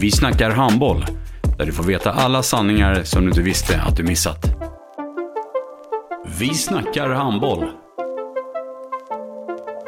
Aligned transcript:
Vi 0.00 0.10
snackar 0.10 0.50
handboll, 0.50 1.04
där 1.58 1.66
du 1.66 1.72
får 1.72 1.84
veta 1.84 2.10
alla 2.10 2.42
sanningar 2.42 3.02
som 3.04 3.22
du 3.22 3.28
inte 3.28 3.42
visste 3.42 3.80
att 3.80 3.96
du 3.96 4.02
missat. 4.02 4.46
Vi 6.38 6.54
snackar 6.54 7.08
handboll. 7.08 7.64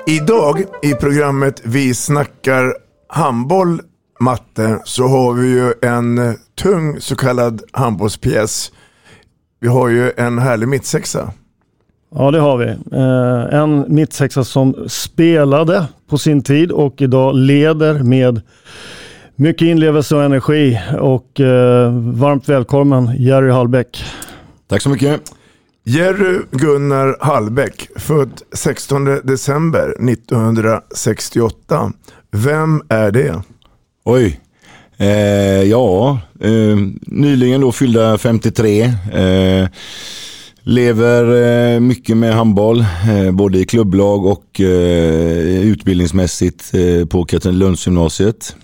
Idag 0.07 0.65
i 0.83 0.95
programmet 0.95 1.61
Vi 1.65 1.95
snackar 1.95 2.75
handboll, 3.09 3.81
matte, 4.21 4.79
så 4.85 5.07
har 5.07 5.35
vi 5.35 5.49
ju 5.49 5.73
en 5.83 6.19
eh, 6.19 6.35
tung 6.63 7.01
så 7.01 7.17
kallad 7.17 7.63
handbollspjäs. 7.73 8.73
Vi 9.61 9.69
har 9.69 9.89
ju 9.89 10.13
en 10.17 10.39
härlig 10.39 10.69
mittsexa. 10.69 11.33
Ja 12.15 12.31
det 12.31 12.41
har 12.41 12.57
vi. 12.57 12.67
Eh, 12.93 13.61
en 13.61 13.95
mittsexa 13.95 14.45
som 14.45 14.89
spelade 14.89 15.87
på 16.09 16.19
sin 16.19 16.43
tid 16.43 16.71
och 16.73 17.03
idag 17.03 17.35
leder 17.35 18.03
med 18.03 18.41
mycket 19.37 19.67
inlevelse 19.67 20.17
och 20.17 20.23
energi. 20.23 20.81
Och 21.01 21.41
eh, 21.41 21.93
varmt 21.93 22.49
välkommen 22.49 23.17
Jerry 23.19 23.51
Hallbäck. 23.51 24.05
Tack 24.69 24.83
så 24.83 24.89
mycket. 24.91 25.21
Jerry 25.85 26.39
Gunnar 26.51 27.17
Hallbäck, 27.21 27.89
född 27.97 28.43
16 28.53 29.05
december 29.05 30.11
1968. 30.11 31.93
Vem 32.31 32.83
är 32.89 33.11
det? 33.11 33.43
Oj. 34.05 34.41
Eh, 34.97 35.63
ja, 35.63 36.19
eh, 36.41 36.77
nyligen 37.07 37.61
då 37.61 37.73
fyllda 37.73 38.19
53. 38.19 38.83
Eh, 39.13 39.69
lever 40.63 41.25
eh, 41.75 41.81
mycket 41.81 42.17
med 42.17 42.35
handboll, 42.35 42.81
eh, 42.81 43.31
både 43.33 43.59
i 43.59 43.65
klubblag 43.65 44.27
och 44.27 44.61
utbildningsmässigt 45.63 46.73
på 47.09 47.25
Katrinelundsgymnasiet. 47.25 48.57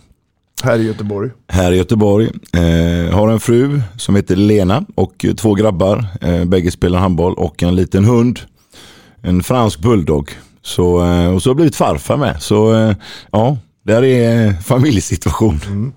Här 0.62 0.78
i 0.78 0.86
Göteborg. 0.86 1.30
Här 1.48 1.72
i 1.72 1.76
Göteborg. 1.76 2.30
Eh, 2.52 3.14
har 3.14 3.28
en 3.28 3.40
fru 3.40 3.80
som 3.98 4.16
heter 4.16 4.36
Lena 4.36 4.84
och 4.94 5.26
två 5.36 5.54
grabbar. 5.54 6.04
Eh, 6.20 6.44
bägge 6.44 6.70
spelar 6.70 6.98
handboll 6.98 7.34
och 7.34 7.62
en 7.62 7.74
liten 7.74 8.04
hund. 8.04 8.40
En 9.22 9.42
fransk 9.42 9.80
bulldog. 9.80 10.30
Så, 10.62 11.04
eh, 11.04 11.34
och 11.34 11.42
så 11.42 11.48
har 11.48 11.50
jag 11.50 11.56
blivit 11.56 11.76
farfar 11.76 12.16
med. 12.16 12.42
Så 12.42 12.74
eh, 12.74 12.96
ja, 13.30 13.56
där 13.84 14.04
är 14.04 14.52
familjesituation. 14.52 15.60
Mm. 15.66 15.92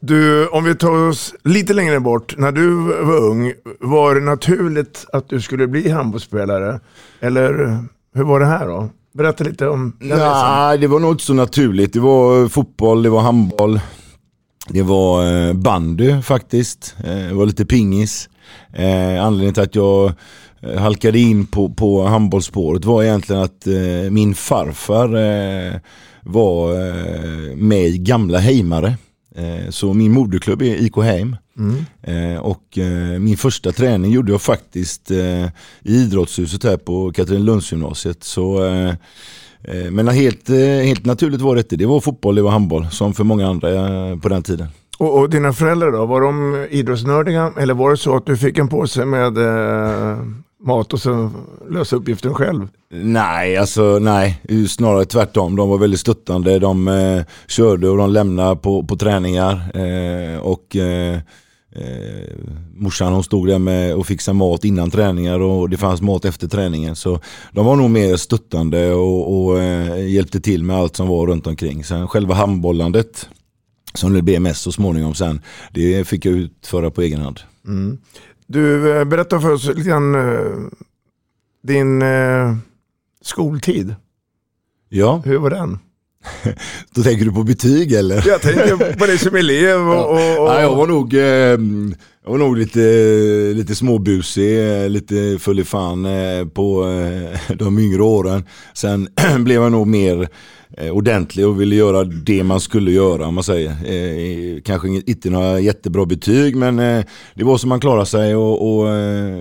Du, 0.00 0.46
om 0.46 0.64
vi 0.64 0.74
tar 0.74 1.08
oss 1.08 1.34
lite 1.44 1.72
längre 1.72 2.00
bort. 2.00 2.34
När 2.38 2.52
du 2.52 2.74
var 3.04 3.24
ung, 3.24 3.52
var 3.80 4.14
det 4.14 4.20
naturligt 4.20 5.06
att 5.12 5.28
du 5.28 5.40
skulle 5.40 5.66
bli 5.66 5.90
handbollsspelare? 5.90 6.80
Eller 7.20 7.78
hur 8.14 8.24
var 8.24 8.40
det 8.40 8.46
här 8.46 8.66
då? 8.66 8.90
Berätta 9.14 9.44
lite 9.44 9.68
om 9.68 9.96
den 10.00 10.08
Nej, 10.08 10.18
resan. 10.18 10.80
det 10.80 10.86
var 10.86 10.98
nog 11.00 11.12
inte 11.12 11.24
så 11.24 11.34
naturligt. 11.34 11.92
Det 11.92 12.00
var 12.00 12.42
eh, 12.42 12.48
fotboll, 12.48 13.02
det 13.02 13.10
var 13.10 13.20
handboll. 13.20 13.80
Det 14.68 14.82
var 14.82 15.32
eh, 15.48 15.52
bandy 15.52 16.22
faktiskt. 16.22 16.96
Eh, 17.04 17.16
det 17.28 17.34
var 17.34 17.46
lite 17.46 17.66
pingis. 17.66 18.28
Anledningen 19.20 19.54
till 19.54 19.62
att 19.62 19.74
jag 19.74 20.12
halkade 20.78 21.18
in 21.18 21.46
på, 21.46 21.68
på 21.68 22.04
handbollsspåret 22.04 22.84
var 22.84 23.02
egentligen 23.02 23.42
att 23.42 23.66
min 24.10 24.34
farfar 24.34 25.08
var 26.22 26.74
med 27.56 27.86
i 27.86 27.98
gamla 27.98 28.38
Heimare. 28.38 28.96
Så 29.70 29.94
min 29.94 30.12
moderklubb 30.12 30.62
är 30.62 30.82
IK 30.82 30.96
Heim. 30.96 31.36
Mm. 31.58 32.40
Och 32.40 32.78
min 33.20 33.36
första 33.36 33.72
träning 33.72 34.10
gjorde 34.10 34.32
jag 34.32 34.42
faktiskt 34.42 35.10
i 35.10 35.50
idrottshuset 35.82 36.64
här 36.64 36.76
på 36.76 37.12
Katrinelundsgymnasiet. 37.12 38.24
Så 38.24 38.60
men 39.90 40.08
helt, 40.08 40.48
helt 40.84 41.04
naturligt 41.04 41.40
var 41.40 41.54
det 41.54 41.60
inte. 41.60 41.76
Det 41.76 41.86
var 41.86 42.00
fotboll, 42.00 42.34
det 42.34 42.42
var 42.42 42.50
handboll 42.50 42.86
som 42.90 43.14
för 43.14 43.24
många 43.24 43.48
andra 43.48 43.68
på 44.16 44.28
den 44.28 44.42
tiden. 44.42 44.68
Och, 44.98 45.18
och 45.18 45.30
dina 45.30 45.52
föräldrar 45.52 45.92
då, 45.92 46.06
var 46.06 46.20
de 46.20 46.66
idrottsnördiga 46.70 47.52
eller 47.58 47.74
var 47.74 47.90
det 47.90 47.96
så 47.96 48.16
att 48.16 48.26
du 48.26 48.36
fick 48.36 48.58
en 48.58 48.68
påse 48.68 49.04
med 49.04 49.38
eh, 49.38 50.18
mat 50.60 50.92
och 50.92 51.00
så 51.00 51.30
lösa 51.70 51.96
uppgiften 51.96 52.34
själv? 52.34 52.68
Nej, 52.90 53.56
alltså 53.56 53.98
nej, 53.98 54.40
snarare 54.68 55.04
tvärtom. 55.04 55.56
De 55.56 55.68
var 55.68 55.78
väldigt 55.78 56.00
stöttande. 56.00 56.58
De 56.58 56.88
eh, 56.88 57.22
körde 57.46 57.88
och 57.88 57.96
de 57.96 58.10
lämnade 58.10 58.56
på, 58.56 58.82
på 58.82 58.96
träningar. 58.96 59.54
Eh, 59.74 60.38
och 60.38 60.76
eh, 60.76 61.18
Eh, 61.74 62.36
morsan 62.74 63.12
hon 63.12 63.24
stod 63.24 63.48
där 63.48 63.58
med 63.58 63.94
och 63.94 64.06
fixade 64.06 64.38
mat 64.38 64.64
innan 64.64 64.90
träningar 64.90 65.40
och 65.40 65.70
det 65.70 65.76
fanns 65.76 66.02
mat 66.02 66.24
efter 66.24 66.48
träningen. 66.48 66.96
Så 66.96 67.20
de 67.52 67.66
var 67.66 67.76
nog 67.76 67.90
mer 67.90 68.16
stöttande 68.16 68.92
och, 68.92 69.44
och 69.44 69.62
eh, 69.62 70.08
hjälpte 70.08 70.40
till 70.40 70.64
med 70.64 70.76
allt 70.76 70.96
som 70.96 71.08
var 71.08 71.26
runt 71.26 71.46
omkring. 71.46 71.84
Sen 71.84 72.08
själva 72.08 72.34
handbollandet 72.34 73.28
som 73.94 74.12
det 74.12 74.22
blev 74.22 74.42
mest 74.42 74.62
så 74.62 74.72
småningom 74.72 75.14
sen, 75.14 75.40
det 75.72 76.04
fick 76.04 76.24
jag 76.24 76.34
utföra 76.34 76.90
på 76.90 77.02
egen 77.02 77.20
hand. 77.20 77.40
Mm. 77.66 77.98
Du, 78.46 78.96
eh, 78.98 79.04
berätta 79.04 79.40
för 79.40 79.52
oss 79.52 79.66
lite 79.66 79.88
grann 79.88 80.14
eh, 80.14 80.56
din 81.62 82.02
eh, 82.02 82.56
skoltid. 83.22 83.94
Ja. 84.88 85.22
Hur 85.24 85.38
var 85.38 85.50
den? 85.50 85.78
Då 86.94 87.02
tänker 87.02 87.24
du 87.24 87.32
på 87.32 87.42
betyg 87.42 87.92
eller? 87.92 88.24
Jag 88.26 88.42
tänker 88.42 88.96
på 88.98 89.06
dig 89.06 89.18
som 89.18 89.34
elev. 89.36 89.80
Och, 89.80 90.10
och, 90.10 90.40
och... 90.40 90.48
Ja, 90.48 90.60
jag 90.60 90.76
var 90.76 90.86
nog, 90.86 91.12
jag 92.24 92.30
var 92.30 92.38
nog 92.38 92.56
lite, 92.56 92.80
lite 93.54 93.74
småbusig, 93.74 94.90
lite 94.90 95.38
full 95.40 95.60
i 95.60 95.64
fan 95.64 96.06
på 96.54 96.84
de 97.58 97.78
yngre 97.78 98.02
åren. 98.02 98.44
Sen 98.74 99.08
blev 99.38 99.62
jag 99.62 99.72
nog 99.72 99.86
mer 99.86 100.28
ordentlig 100.90 101.46
och 101.46 101.60
ville 101.60 101.74
göra 101.74 102.04
det 102.04 102.44
man 102.44 102.60
skulle 102.60 102.90
göra 102.90 103.26
om 103.26 103.34
man 103.34 103.44
säger. 103.44 104.60
Kanske 104.60 104.88
inte 104.88 105.30
några 105.30 105.60
jättebra 105.60 106.06
betyg 106.06 106.56
men 106.56 106.76
det 107.34 107.44
var 107.44 107.58
som 107.58 107.68
man 107.68 107.80
klarade 107.80 108.06
sig 108.06 108.36
och, 108.36 108.78
och 108.78 108.88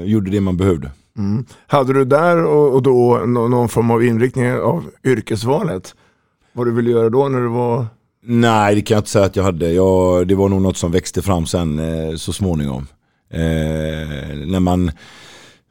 gjorde 0.05 0.31
det 0.31 0.41
man 0.41 0.57
behövde. 0.57 0.91
Mm. 1.17 1.45
Hade 1.67 1.93
du 1.93 2.05
där 2.05 2.43
och, 2.43 2.73
och 2.73 2.83
då 2.83 3.17
någon 3.25 3.69
form 3.69 3.91
av 3.91 4.03
inriktning 4.03 4.53
av 4.53 4.83
yrkesvalet? 5.03 5.95
Vad 6.53 6.67
du 6.67 6.71
ville 6.71 6.91
göra 6.91 7.09
då 7.09 7.27
när 7.29 7.39
du 7.39 7.47
var? 7.47 7.85
Nej, 8.25 8.75
det 8.75 8.81
kan 8.81 8.95
jag 8.95 8.99
inte 8.99 9.09
säga 9.09 9.25
att 9.25 9.35
jag 9.35 9.43
hade. 9.43 9.71
Jag, 9.71 10.27
det 10.27 10.35
var 10.35 10.49
nog 10.49 10.61
något 10.61 10.77
som 10.77 10.91
växte 10.91 11.21
fram 11.21 11.45
sen 11.45 11.79
eh, 11.79 12.15
så 12.15 12.33
småningom. 12.33 12.87
Eh, 13.29 13.39
när 14.45 14.59
man 14.59 14.91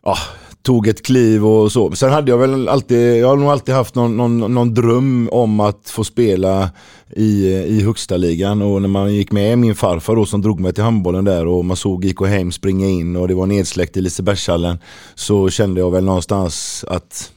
ah, 0.03 0.19
tog 0.63 0.87
ett 0.87 1.03
kliv 1.03 1.47
och 1.47 1.73
så. 1.73 1.93
Sen 1.93 2.13
hade 2.13 2.31
jag 2.31 2.39
väl 2.39 2.69
alltid, 2.69 3.19
jag 3.19 3.29
har 3.29 3.37
nog 3.37 3.51
alltid 3.51 3.75
haft 3.75 3.95
någon, 3.95 4.17
någon, 4.17 4.55
någon 4.55 4.75
dröm 4.75 5.29
om 5.33 5.61
att 5.61 5.91
få 5.91 6.05
spela 6.05 6.71
i, 7.17 7.47
i 7.53 7.83
högsta 7.83 8.17
ligan 8.17 8.63
och 8.63 8.83
när 8.83 8.89
man 8.89 9.15
gick 9.15 9.33
med 9.33 9.59
min 9.59 9.75
farfar 9.75 10.17
då 10.17 10.27
som 10.27 10.43
drog 10.43 10.61
mig 10.61 10.73
till 10.73 10.85
handbollen 10.85 11.25
där 11.25 11.47
och 11.47 11.65
man 11.65 11.77
såg 11.77 12.05
IK 12.05 12.21
Heim 12.21 12.53
springa 12.53 12.87
in 12.87 13.17
och 13.17 13.29
det 13.29 13.35
var 13.35 13.47
nedsläckt 13.47 13.97
i 13.97 14.01
Lisebergshallen 14.01 14.79
så 15.15 15.51
kände 15.51 15.81
jag 15.81 15.91
väl 15.91 16.05
någonstans 16.05 16.85
att 16.89 17.31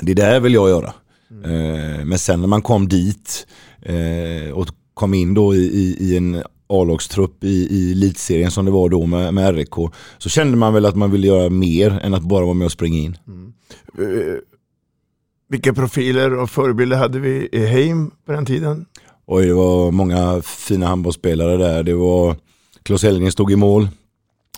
det 0.00 0.14
där 0.14 0.40
vill 0.40 0.54
jag 0.54 0.68
göra. 0.68 0.92
Mm. 1.30 2.08
Men 2.08 2.18
sen 2.18 2.40
när 2.40 2.48
man 2.48 2.62
kom 2.62 2.88
dit 2.88 3.46
eh, 3.82 4.52
och 4.52 4.68
kom 4.94 5.14
in 5.14 5.34
då 5.34 5.54
i, 5.54 5.96
i 6.00 6.16
en 6.16 6.42
A-lagstrupp 6.66 7.44
i, 7.44 7.66
i 7.70 7.92
elitserien 7.92 8.50
som 8.50 8.64
det 8.64 8.70
var 8.70 8.88
då 8.88 9.06
med, 9.06 9.34
med 9.34 9.54
RIK 9.54 9.74
så 10.18 10.28
kände 10.28 10.56
man 10.56 10.74
väl 10.74 10.86
att 10.86 10.96
man 10.96 11.10
ville 11.10 11.26
göra 11.26 11.50
mer 11.50 12.00
än 12.02 12.14
att 12.14 12.22
bara 12.22 12.44
vara 12.44 12.54
med 12.54 12.64
och 12.64 12.72
springa 12.72 12.98
in. 12.98 13.18
Mm. 13.28 13.52
Vilka 15.48 15.74
profiler 15.74 16.34
och 16.34 16.50
förebilder 16.50 16.96
hade 16.96 17.18
vi 17.18 17.48
i 17.52 17.66
Heim 17.66 18.10
på 18.26 18.32
den 18.32 18.46
tiden? 18.46 18.86
Oj, 19.26 19.46
det 19.46 19.54
var 19.54 19.90
många 19.90 20.42
fina 20.42 20.86
handbollsspelare 20.86 21.56
där. 21.56 21.82
Det 21.82 21.94
var 21.94 22.36
Claes 22.82 23.04
Elgren 23.04 23.32
stod 23.32 23.52
i 23.52 23.56
mål. 23.56 23.88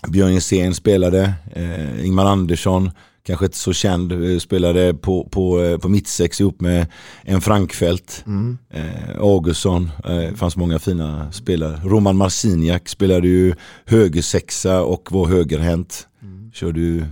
Björn 0.07 0.31
Jensén 0.31 0.73
spelade. 0.73 1.33
Eh, 1.51 2.05
Ingmar 2.05 2.25
Andersson, 2.25 2.91
kanske 3.25 3.45
inte 3.45 3.57
så 3.57 3.73
känd, 3.73 4.11
eh, 4.11 4.37
spelade 4.37 4.93
på, 4.93 5.27
på, 5.31 5.63
eh, 5.63 5.77
på 5.77 5.89
mittsex 5.89 6.41
ihop 6.41 6.61
med 6.61 6.87
en 7.23 7.41
Frankfält. 7.41 8.23
Mm. 8.27 8.57
Eh, 8.69 9.19
Augustsson, 9.19 9.91
eh, 10.05 10.35
fanns 10.35 10.57
många 10.57 10.79
fina 10.79 11.31
spelare. 11.31 11.79
Roman 11.83 12.17
Marciniak 12.17 12.89
spelade 12.89 13.27
ju 13.27 13.53
högersexa 13.85 14.81
och 14.81 15.11
var 15.11 15.27
högerhänt. 15.27 16.07
Mm. 16.21 16.51
Körde 16.53 16.79
ju 16.79 17.05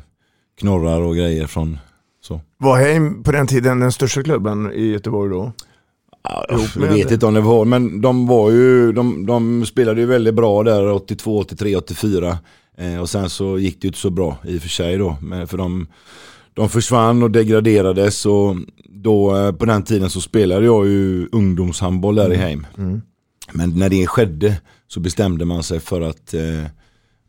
knorrar 0.60 1.02
och 1.02 1.16
grejer 1.16 1.48
från 1.48 1.78
så. 2.22 2.42
Var 2.58 2.78
Heim 2.78 3.24
på 3.24 3.31
den 3.31 3.48
tiden 3.48 3.80
den 3.80 3.92
största 3.92 4.24
klubben 4.24 4.72
i 4.74 4.92
Göteborg 4.92 5.31
då? 5.31 5.52
Jag 6.75 6.94
vet 6.94 7.12
inte 7.12 7.25
om 7.25 7.34
det 7.34 7.42
var, 7.42 7.66
men 7.66 8.02
de 8.02 8.28
var 8.28 8.52
ju, 8.52 8.92
de, 8.92 9.25
de 9.25 9.66
spelade 9.66 10.02
ju 10.02 10.08
väldigt 10.08 10.34
bra 10.34 10.63
där 10.63 10.92
82, 10.92 11.38
83, 11.38 11.75
84. 11.75 12.38
Eh, 12.81 13.00
och 13.00 13.10
sen 13.10 13.30
så 13.30 13.60
gick 13.60 13.81
det 13.81 13.86
ju 13.86 13.89
inte 13.89 14.00
så 14.00 14.10
bra 14.10 14.38
i 14.44 14.57
och 14.57 14.62
för 14.62 14.69
sig 14.69 14.98
då. 14.98 15.18
Men 15.22 15.48
för 15.48 15.57
de, 15.57 15.88
de 16.54 16.69
försvann 16.69 17.24
och 17.24 17.31
degraderades 17.31 18.25
och 18.25 18.56
då 18.89 19.38
eh, 19.38 19.51
på 19.51 19.66
den 19.66 19.83
tiden 19.83 20.10
så 20.10 20.22
spelade 20.22 20.66
jag 20.66 20.88
ju 20.88 21.30
ungdomshandboll 21.31 22.16
där 22.16 22.33
i 22.33 22.36
Heim. 22.36 22.68
Mm. 22.78 23.01
Men 23.51 23.80
när 23.80 23.89
det 23.89 24.07
skedde 24.07 24.62
så 24.88 25.00
bestämde 25.00 25.45
man 25.45 25.63
sig 25.63 25.80
för 25.80 26.01
att, 26.01 26.33
eh, 26.33 26.66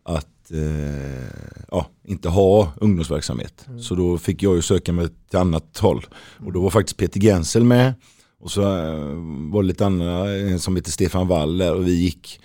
att 0.03 0.51
eh, 0.51 1.63
ja, 1.71 1.87
inte 2.05 2.29
ha 2.29 2.73
ungdomsverksamhet. 2.77 3.67
Så 3.81 3.95
då 3.95 4.19
fick 4.19 4.43
jag 4.43 4.57
ju 4.57 4.63
söka 4.63 4.93
mig 4.93 5.09
till 5.31 5.39
annat 5.39 5.79
håll. 5.79 6.07
Och 6.47 6.53
då 6.53 6.61
var 6.61 6.71
faktiskt 6.71 6.97
Peter 6.97 7.21
Gensel 7.21 7.65
med. 7.65 7.95
Och 8.41 8.51
så 8.51 8.63
eh, 8.63 8.95
var 9.53 9.63
det 9.63 9.69
lite 9.69 9.87
andra, 9.87 10.31
en 10.31 10.61
som 10.61 10.77
heter 10.77 10.91
Stefan 10.91 11.29
Wall 11.29 11.59
där 11.59 11.75
och 11.75 11.87
vi 11.87 11.93
gick 11.93 12.41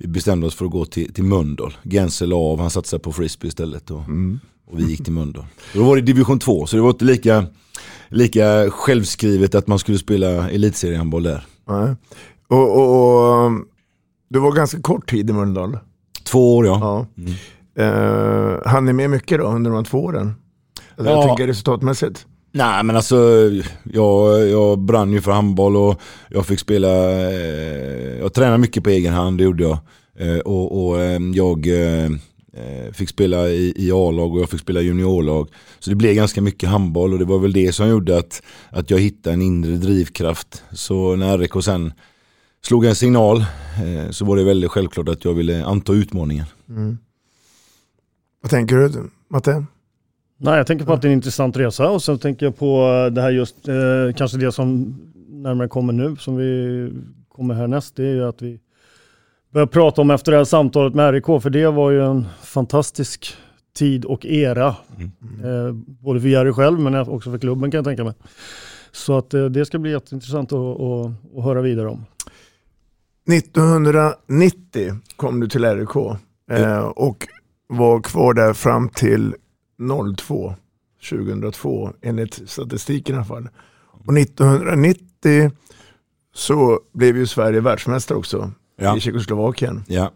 vi 0.00 0.08
bestämde 0.08 0.46
oss 0.46 0.54
för 0.54 0.64
att 0.64 0.70
gå 0.70 0.84
till, 0.84 1.12
till 1.14 1.24
Mölndal. 1.24 1.76
Gensel 1.84 2.32
av, 2.32 2.60
han 2.60 2.70
satsade 2.70 3.02
på 3.02 3.12
frisbee 3.12 3.48
istället. 3.48 3.90
Och, 3.90 4.00
och 4.70 4.78
vi 4.80 4.84
gick 4.84 5.04
till 5.04 5.12
Mölndal. 5.12 5.44
Då 5.74 5.84
var 5.84 5.96
det 5.96 6.02
division 6.02 6.38
2, 6.38 6.66
så 6.66 6.76
det 6.76 6.82
var 6.82 6.90
inte 6.90 7.04
lika, 7.04 7.44
lika 8.08 8.70
självskrivet 8.70 9.54
att 9.54 9.66
man 9.66 9.78
skulle 9.78 9.98
spela 9.98 10.50
elitseriehandboll 10.50 11.22
där. 11.22 11.46
Nej. 11.68 11.94
Och, 12.48 12.76
och, 12.78 13.44
och 13.46 13.50
du 14.28 14.38
var 14.38 14.52
ganska 14.52 14.80
kort 14.80 15.10
tid 15.10 15.30
i 15.30 15.32
Mölndal. 15.32 15.78
Två 16.24 16.56
år 16.56 16.66
ja. 16.66 17.06
ja. 17.14 17.82
Eh, 17.84 18.58
hann 18.66 18.84
ni 18.84 18.92
med 18.92 19.10
mycket 19.10 19.38
då 19.38 19.46
under 19.46 19.70
de 19.70 19.76
här 19.76 19.84
två 19.84 20.04
åren? 20.04 20.32
Alltså, 20.96 21.12
Jag 21.12 21.22
Ja. 21.22 21.26
tänker 21.26 21.46
resultatmässigt. 21.46 22.26
Nej 22.52 22.84
men 22.84 22.96
alltså 22.96 23.50
jag, 23.84 24.48
jag 24.48 24.78
brann 24.78 25.12
ju 25.12 25.20
för 25.20 25.32
handboll 25.32 25.76
och 25.76 26.00
jag 26.28 26.46
fick 26.46 26.58
spela, 26.58 27.20
eh, 27.30 28.18
jag 28.18 28.34
tränade 28.34 28.58
mycket 28.58 28.84
på 28.84 28.90
egen 28.90 29.14
hand, 29.14 29.38
det 29.38 29.44
gjorde 29.44 29.62
jag. 29.62 29.78
Eh, 30.18 30.38
och 30.38 30.86
och 30.86 31.02
ehm, 31.02 31.30
eh, 31.30 31.36
jag 31.36 31.66
eh, 31.66 32.10
fick 32.92 33.08
spela 33.08 33.48
i, 33.48 33.72
i 33.76 33.92
A-lag 33.92 34.34
och 34.34 34.40
jag 34.40 34.50
fick 34.50 34.60
spela 34.60 34.80
i 34.80 34.84
juniorlag. 34.84 35.48
Så 35.78 35.90
det 35.90 35.96
blev 35.96 36.14
ganska 36.14 36.42
mycket 36.42 36.68
handboll 36.68 37.12
och 37.12 37.18
det 37.18 37.24
var 37.24 37.38
väl 37.38 37.52
det 37.52 37.72
som 37.72 37.88
gjorde 37.88 38.18
att, 38.18 38.42
att 38.70 38.90
jag 38.90 38.98
hittade 38.98 39.34
en 39.34 39.42
inre 39.42 39.76
drivkraft. 39.76 40.64
Så 40.72 41.16
när 41.16 41.38
RIK 41.38 41.64
sen 41.64 41.92
slog 42.62 42.84
en 42.84 42.94
signal 42.94 43.40
eh, 43.84 44.10
så 44.10 44.24
var 44.24 44.36
det 44.36 44.44
väldigt 44.44 44.70
självklart 44.70 45.08
att 45.08 45.24
jag 45.24 45.34
ville 45.34 45.64
anta 45.64 45.92
utmaningen. 45.92 46.46
Mm. 46.68 46.98
Vad 48.42 48.50
tänker 48.50 48.76
du 48.76 49.10
Matte? 49.28 49.64
Nej, 50.42 50.56
jag 50.56 50.66
tänker 50.66 50.84
på 50.84 50.92
att 50.92 51.02
det 51.02 51.08
är 51.08 51.10
en 51.10 51.16
intressant 51.16 51.56
resa 51.56 51.90
och 51.90 52.02
sen 52.02 52.18
tänker 52.18 52.46
jag 52.46 52.56
på 52.56 53.08
det 53.12 53.22
här 53.22 53.30
just, 53.30 53.68
eh, 53.68 53.74
kanske 54.16 54.38
det 54.38 54.52
som 54.52 54.96
närmare 55.28 55.68
kommer 55.68 55.92
nu, 55.92 56.16
som 56.16 56.36
vi 56.36 56.92
kommer 57.28 57.54
härnäst, 57.54 57.96
det 57.96 58.04
är 58.04 58.14
ju 58.14 58.24
att 58.24 58.42
vi 58.42 58.60
börjar 59.52 59.66
prata 59.66 60.00
om 60.00 60.10
efter 60.10 60.32
det 60.32 60.38
här 60.38 60.44
samtalet 60.44 60.94
med 60.94 61.12
RIK, 61.12 61.42
för 61.42 61.50
det 61.50 61.66
var 61.66 61.90
ju 61.90 62.04
en 62.06 62.26
fantastisk 62.42 63.34
tid 63.76 64.04
och 64.04 64.26
era. 64.26 64.66
Eh, 64.68 65.72
både 66.00 66.20
för 66.20 66.28
Jerry 66.28 66.52
själv 66.52 66.78
men 66.78 66.94
också 66.94 67.30
för 67.30 67.38
klubben 67.38 67.70
kan 67.70 67.78
jag 67.78 67.84
tänka 67.84 68.04
mig. 68.04 68.14
Så 68.92 69.18
att 69.18 69.34
eh, 69.34 69.44
det 69.44 69.66
ska 69.66 69.78
bli 69.78 69.90
jätteintressant 69.90 70.52
att, 70.52 70.80
att, 70.80 71.12
att 71.36 71.44
höra 71.44 71.60
vidare 71.60 71.88
om. 71.88 72.04
1990 73.32 74.94
kom 75.16 75.40
du 75.40 75.48
till 75.48 75.64
RIK 75.64 75.96
eh, 76.50 76.80
och 76.80 77.26
var 77.66 78.00
kvar 78.00 78.34
där 78.34 78.52
fram 78.52 78.88
till 78.88 79.34
02, 80.16 80.54
2002 81.10 81.92
enligt 82.02 82.50
statistiken 82.50 83.14
i 83.14 83.18
alla 83.18 83.24
fall. 83.26 83.48
Och 84.06 84.18
1990 84.18 85.50
så 86.34 86.80
blev 86.92 87.16
ju 87.16 87.26
Sverige 87.26 87.60
världsmästare 87.60 88.18
också 88.18 88.50
Ja. 88.76 88.96
i 88.96 89.00
Tjeckoslovakien. 89.00 89.84
Ja. 89.88 90.12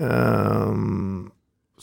Ehm, 0.00 1.30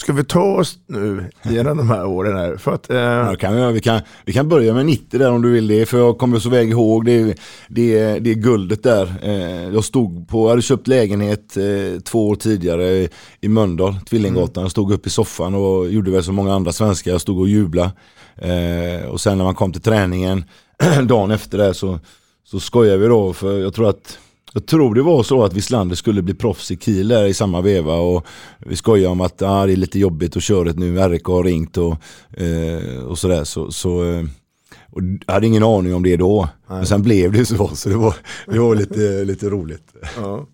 ska 0.01 0.13
vi 0.13 0.23
ta 0.23 0.43
oss 0.43 0.77
nu 0.87 1.29
genom 1.43 1.77
de 1.77 1.89
här 1.89 2.05
åren 2.05 2.37
här? 2.37 2.57
För 2.57 2.71
att, 2.71 2.89
eh, 2.89 2.97
Ja, 2.97 3.35
kan 3.35 3.55
vi, 3.55 3.73
vi, 3.73 3.81
kan, 3.81 4.01
vi 4.25 4.33
kan 4.33 4.49
börja 4.49 4.73
med 4.73 4.85
90 4.85 5.19
där 5.19 5.31
om 5.31 5.41
du 5.41 5.51
vill 5.51 5.67
det, 5.67 5.85
för 5.85 5.97
jag 5.97 6.17
kommer 6.17 6.39
så 6.39 6.49
väl 6.49 6.69
ihåg 6.69 7.05
det, 7.05 7.39
det, 7.67 8.19
det 8.19 8.33
guldet 8.33 8.83
där. 8.83 9.13
Eh, 9.21 9.73
jag 9.73 9.83
stod 9.83 10.27
på, 10.27 10.43
jag 10.43 10.49
hade 10.49 10.61
köpt 10.61 10.87
lägenhet 10.87 11.57
eh, 11.57 12.01
två 12.01 12.29
år 12.29 12.35
tidigare 12.35 13.07
i 13.41 13.47
Mölndal, 13.47 13.95
Tvillinggatan. 14.09 14.63
Jag 14.63 14.71
stod 14.71 14.91
upp 14.93 15.07
i 15.07 15.09
soffan 15.09 15.55
och 15.55 15.89
gjorde 15.89 16.11
väl 16.11 16.23
som 16.23 16.35
många 16.35 16.53
andra 16.53 16.71
svenskar, 16.71 17.11
jag 17.11 17.21
stod 17.21 17.39
och 17.39 17.47
jublade. 17.47 17.91
Eh, 18.35 19.09
och 19.09 19.21
sen 19.21 19.37
när 19.37 19.45
man 19.45 19.55
kom 19.55 19.71
till 19.71 19.81
träningen 19.81 20.43
dagen 21.03 21.31
efter 21.31 21.57
det 21.57 21.73
så, 21.73 21.99
så 22.43 22.59
skojade 22.59 22.97
vi 22.97 23.07
då, 23.07 23.33
för 23.33 23.59
jag 23.59 23.73
tror 23.73 23.89
att 23.89 24.17
jag 24.53 24.65
tror 24.65 24.95
det 24.95 25.01
var 25.01 25.23
så 25.23 25.43
att 25.43 25.53
Wislander 25.53 25.95
skulle 25.95 26.21
bli 26.21 26.33
proffs 26.33 26.71
i 26.71 26.77
Kiel 26.77 27.07
där 27.07 27.25
i 27.25 27.33
samma 27.33 27.61
veva 27.61 27.93
och 27.95 28.25
vi 28.59 28.75
skojade 28.75 29.07
om 29.11 29.21
att 29.21 29.41
ah, 29.41 29.65
det 29.65 29.71
är 29.71 29.75
lite 29.75 29.99
jobbigt 29.99 30.37
att 30.37 30.43
köra 30.43 30.71
nu, 30.75 30.97
RIK 30.97 31.25
har 31.25 31.43
ringt 31.43 31.77
och, 31.77 31.95
eh, 32.41 33.03
och 33.03 33.17
sådär. 33.17 33.43
Så, 33.43 33.71
så, 33.71 34.03
eh, 34.11 34.23
och 34.91 35.01
jag 35.27 35.33
hade 35.33 35.47
ingen 35.47 35.63
aning 35.63 35.95
om 35.95 36.03
det 36.03 36.17
då. 36.17 36.49
Men 36.67 36.85
sen 36.85 37.01
blev 37.03 37.31
det 37.31 37.45
så, 37.45 37.67
så 37.67 37.89
det 37.89 37.95
var, 37.97 38.15
det 38.47 38.59
var 38.59 38.75
lite, 38.75 39.23
lite 39.25 39.49
roligt. 39.49 39.93
Ja. 40.17 40.45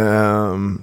Ehm, 0.00 0.80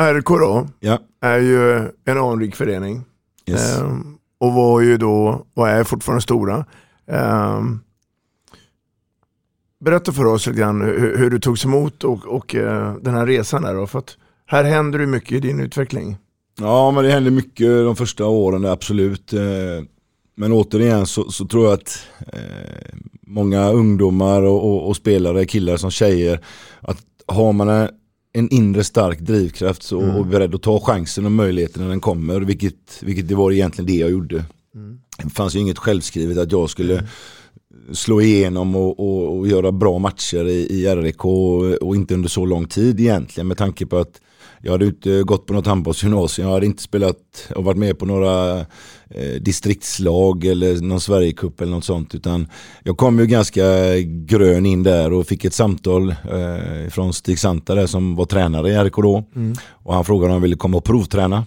RK 0.00 0.28
då 0.28 0.66
Ja. 0.80 0.98
är 1.20 1.38
ju 1.38 1.88
en 2.04 2.18
anrik 2.18 2.56
förening. 2.56 3.04
Yes. 3.46 3.78
Ehm, 3.78 4.16
och 4.40 4.52
var 4.52 4.80
ju 4.80 4.96
då, 4.96 5.46
och 5.54 5.68
är 5.68 5.84
fortfarande 5.84 6.22
stora. 6.22 6.64
Ehm, 7.06 7.80
berätta 9.84 10.12
för 10.12 10.24
oss 10.24 10.46
lite 10.46 10.58
grann 10.58 10.80
hur, 10.80 11.16
hur 11.18 11.30
du 11.30 11.38
togs 11.40 11.64
emot 11.64 12.04
och, 12.04 12.26
och 12.26 12.54
eh, 12.54 12.94
den 13.02 13.14
här 13.14 13.26
resan 13.26 13.62
där 13.62 13.74
då. 13.74 13.86
För 13.86 13.98
att 13.98 14.16
här 14.46 14.64
händer 14.64 14.98
det 14.98 15.06
mycket 15.06 15.32
i 15.32 15.40
din 15.40 15.60
utveckling. 15.60 16.16
Ja, 16.60 16.90
men 16.90 17.04
det 17.04 17.10
hände 17.10 17.30
mycket 17.30 17.66
de 17.66 17.96
första 17.96 18.26
åren, 18.26 18.64
absolut. 18.64 19.32
Eh, 19.32 19.40
Men 20.36 20.52
återigen 20.52 21.06
så, 21.06 21.30
så 21.30 21.46
tror 21.46 21.64
jag 21.64 21.72
att 21.72 22.06
eh, 22.32 22.98
många 23.26 23.70
ungdomar 23.70 24.42
och, 24.42 24.64
och, 24.64 24.88
och 24.88 24.96
spelare, 24.96 25.44
killar 25.44 25.76
som 25.76 25.90
tjejer, 25.90 26.40
att 26.80 26.98
har 27.26 27.52
man 27.52 27.68
en, 27.68 27.88
en 28.32 28.48
inre 28.50 28.84
stark 28.84 29.18
drivkraft 29.20 29.82
så, 29.82 30.00
Mm. 30.00 30.14
och 30.14 30.26
är 30.26 30.30
beredd 30.30 30.54
att 30.54 30.62
ta 30.62 30.80
chansen 30.80 31.24
och 31.26 31.32
möjligheten 31.32 31.82
när 31.82 31.88
den 31.88 32.00
kommer, 32.00 32.40
vilket, 32.40 33.02
vilket 33.02 33.28
det 33.28 33.34
var 33.34 33.52
egentligen 33.52 33.86
det 33.86 33.96
jag 33.96 34.10
gjorde. 34.10 34.44
Det 35.22 35.30
fanns 35.30 35.54
ju 35.56 35.60
inget 35.60 35.78
självskrivet 35.78 36.38
att 36.38 36.52
jag 36.52 36.70
skulle 36.70 37.08
slå 37.92 38.20
igenom 38.20 38.76
och, 38.76 39.00
och, 39.00 39.38
och 39.38 39.48
göra 39.48 39.72
bra 39.72 39.98
matcher 39.98 40.48
i, 40.48 40.66
i 40.70 40.86
RIK 40.86 41.24
och, 41.24 41.72
och 41.72 41.96
inte 41.96 42.14
under 42.14 42.28
så 42.28 42.44
lång 42.46 42.66
tid 42.66 43.00
egentligen 43.00 43.48
med 43.48 43.56
tanke 43.56 43.86
på 43.86 43.96
att 43.96 44.20
jag 44.64 44.72
hade 44.72 44.86
inte 44.86 45.22
gått 45.22 45.46
på 45.46 45.52
något 45.52 45.66
handbollsgymnasium, 45.66 46.48
jag 46.48 46.54
hade 46.54 46.66
inte 46.66 46.82
spelat 46.82 47.16
och 47.56 47.64
varit 47.64 47.78
med 47.78 47.98
på 47.98 48.06
några 48.06 48.58
eh, 49.10 49.40
distriktslag 49.40 50.44
eller 50.44 50.80
någon 50.80 51.00
Sverigecup 51.00 51.60
eller 51.60 51.72
något 51.72 51.84
sånt 51.84 52.14
utan 52.14 52.48
jag 52.82 52.96
kom 52.96 53.18
ju 53.18 53.26
ganska 53.26 53.62
grön 54.00 54.66
in 54.66 54.82
där 54.82 55.12
och 55.12 55.26
fick 55.26 55.44
ett 55.44 55.54
samtal 55.54 56.10
eh, 56.10 56.90
från 56.90 57.12
Stig 57.12 57.38
Santa 57.38 57.74
där 57.74 57.86
som 57.86 58.16
var 58.16 58.24
tränare 58.24 58.70
i 58.70 58.76
RIK 58.76 58.96
då 58.96 59.24
Mm. 59.34 59.54
och 59.70 59.94
han 59.94 60.04
frågade 60.04 60.26
om 60.26 60.32
han 60.32 60.42
ville 60.42 60.56
komma 60.56 60.76
och 60.76 60.84
provträna. 60.84 61.46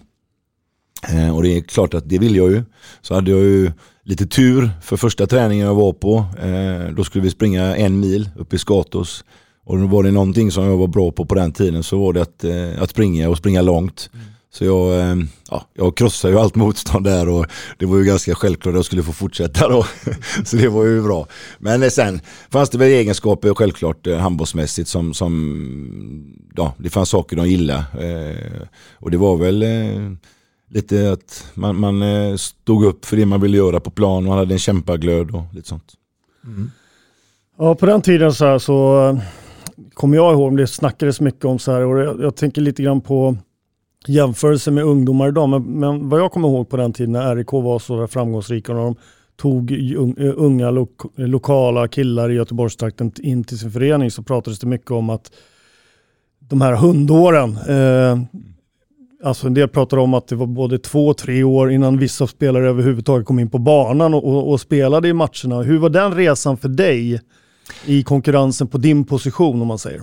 Eh, 1.10 1.36
och 1.36 1.44
det 1.44 1.58
är 1.58 1.62
klart 1.62 1.94
att 1.94 2.10
det 2.10 2.20
vill 2.20 2.36
jag 2.36 2.52
ju. 2.52 2.64
Så 3.02 3.16
hade 3.16 3.32
jag 3.32 3.40
ju 3.40 3.72
lite 4.06 4.26
tur 4.26 4.70
för 4.82 4.98
första 4.98 5.28
träningen 5.28 5.68
jag 5.68 5.76
var 5.76 5.94
på. 5.94 6.26
Eh, 6.42 6.96
då 6.96 7.04
skulle 7.04 7.24
vi 7.24 7.30
springa 7.30 7.76
en 7.76 8.00
mil 8.00 8.30
upp 8.36 8.54
i 8.54 8.58
Skatos. 8.58 9.26
Och 9.64 9.78
då 9.78 9.88
var 9.88 10.04
det 10.04 10.12
någonting 10.12 10.52
som 10.52 10.64
jag 10.64 10.78
var 10.78 10.88
bra 10.88 11.12
på 11.12 11.26
på 11.26 11.36
den 11.36 11.52
tiden 11.52 11.84
så 11.84 12.00
var 12.00 12.14
det 12.14 12.22
att, 12.22 12.44
eh, 12.44 12.82
att 12.84 12.90
springa 12.90 13.30
och 13.30 13.38
springa 13.38 13.62
långt. 13.62 14.10
Så 14.54 14.66
jag, 14.66 15.00
eh, 15.00 15.16
ja, 15.50 15.68
jag 15.74 15.98
krossade 15.98 16.34
ju 16.34 16.40
allt 16.40 16.56
motstånd 16.56 17.06
där 17.06 17.30
och 17.30 17.46
det 17.78 17.86
var 17.86 17.98
ju 17.98 18.04
ganska 18.04 18.36
självklart 18.36 18.72
att 18.72 18.78
jag 18.78 18.86
skulle 18.86 19.04
få 19.04 19.14
fortsätta 19.14 19.68
då. 19.70 19.86
så 20.46 20.56
det 20.56 20.68
var 20.68 20.86
ju 20.86 21.02
bra. 21.02 21.28
Men 21.60 21.84
eh, 21.84 21.90
sen 21.90 22.22
fanns 22.50 22.70
det 22.70 22.78
väl 22.78 22.92
egenskaper 22.92 23.54
självklart 23.54 24.08
eh, 24.08 24.18
handbollsmässigt 24.18 24.90
som, 24.90 25.14
som 25.14 26.46
ja, 26.56 26.74
det 26.78 26.90
fanns 26.90 27.10
saker 27.10 27.36
de 27.36 27.50
gillade. 27.50 27.86
Eh, 28.00 28.68
och 28.94 29.12
det 29.12 29.18
var 29.18 29.38
väl 29.38 29.64
eh, 29.64 30.12
lite 30.76 31.12
att 31.12 31.52
man, 31.54 31.80
man 31.80 32.02
eh, 32.02 32.36
stod 32.36 32.86
upp 32.86 33.06
för 33.06 33.18
det 33.18 33.26
man 33.26 33.42
ville 33.42 33.58
göra 33.58 33.80
på 33.80 33.90
plan 33.90 34.18
och 34.18 34.30
man 34.30 34.38
hade 34.38 34.56
en 34.56 34.60
kämpaglöd 34.60 35.32
och 35.32 35.44
lite 35.54 35.68
sånt. 35.68 35.94
Ja, 37.58 37.76
på 37.76 37.86
den 37.86 38.02
tiden 38.02 38.34
så, 38.34 38.46
här, 38.46 38.60
så 38.60 39.20
kommer 39.94 40.18
jag 40.18 40.34
ihåg, 40.34 40.58
det 40.58 40.68
snackades 40.68 41.22
mycket 41.22 41.46
om 41.46 41.60
så 41.60 41.72
här 41.72 41.82
och 41.82 42.00
jag, 42.00 42.22
jag 42.22 42.36
tänker 42.36 42.62
lite 42.62 42.84
grann 42.84 43.02
på 43.02 43.38
jämförelse 44.08 44.72
med 44.72 44.84
ungdomar 44.84 45.28
idag. 45.28 45.50
Men, 45.50 45.64
men 45.64 46.10
vad 46.10 46.20
jag 46.20 46.32
kommer 46.32 46.48
ihåg 46.48 46.70
på 46.70 46.78
den 46.78 46.94
tiden 46.94 47.12
när 47.12 47.36
RIK 47.36 47.52
var 47.52 47.80
så 47.80 48.08
framgångsrika 48.08 48.72
och 48.72 48.78
de 48.78 48.96
tog 49.38 49.72
unga 50.36 50.72
lo 50.72 50.88
lokala 51.16 51.88
killar 51.88 52.32
i 52.32 52.34
Göteborgstrakten 52.34 53.12
in 53.18 53.44
till 53.44 53.60
sin 53.60 53.72
förening 53.72 54.12
så 54.12 54.24
pratades 54.24 54.60
det 54.60 54.68
mycket 54.68 54.92
om 54.92 55.10
att 55.10 55.32
de 56.40 56.62
här 56.62 56.76
hundåren, 56.76 57.58
eh, 57.58 58.42
alltså 59.26 59.48
en 59.48 59.54
del 59.54 59.68
pratar 59.68 59.98
om 59.98 60.14
att 60.14 60.28
det 60.28 60.36
var 60.36 60.46
både 60.46 60.80
två 60.80 61.08
och 61.08 61.18
tre 61.18 61.44
år 61.44 61.72
innan 61.72 61.98
vissa 61.98 62.28
spelare 62.28 62.70
överhuvudtaget 62.70 63.28
kom 63.28 63.40
in 63.40 63.50
på 63.50 63.58
banan 63.58 64.14
och, 64.14 64.24
och, 64.24 64.52
och 64.52 64.62
spelade 64.62 65.08
i 65.08 65.14
matcherna. 65.14 65.62
Hur 65.62 65.78
var 65.78 65.90
den 65.90 66.16
resan 66.16 66.58
för 66.58 66.70
dig 66.70 67.22
i 67.86 68.04
konkurrensen 68.04 68.68
på 68.68 68.78
din 68.78 69.06
position 69.06 69.62
om 69.62 69.68
man 69.68 69.80
säger? 69.80 70.02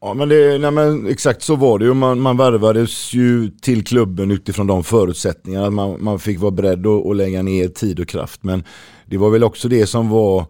Ja 0.00 0.14
men, 0.14 0.28
det, 0.28 0.58
nej, 0.58 0.70
men 0.70 1.06
exakt 1.06 1.42
så 1.42 1.56
var 1.56 1.78
det 1.78 1.84
ju. 1.84 1.94
Man, 1.94 2.20
man 2.20 2.36
värvades 2.36 3.14
ju 3.14 3.50
till 3.50 3.84
klubben 3.84 4.30
utifrån 4.30 4.66
de 4.66 4.84
förutsättningarna. 4.84 5.70
Man, 5.70 6.04
man 6.04 6.18
fick 6.18 6.40
vara 6.40 6.50
beredd 6.50 6.86
att, 6.86 7.06
att 7.06 7.16
lägga 7.16 7.42
ner 7.42 7.68
tid 7.68 8.00
och 8.00 8.08
kraft. 8.08 8.42
Men 8.42 8.64
det 9.06 9.16
var 9.16 9.30
väl 9.30 9.44
också 9.44 9.68
det 9.68 9.86
som 9.86 10.08
var 10.08 10.46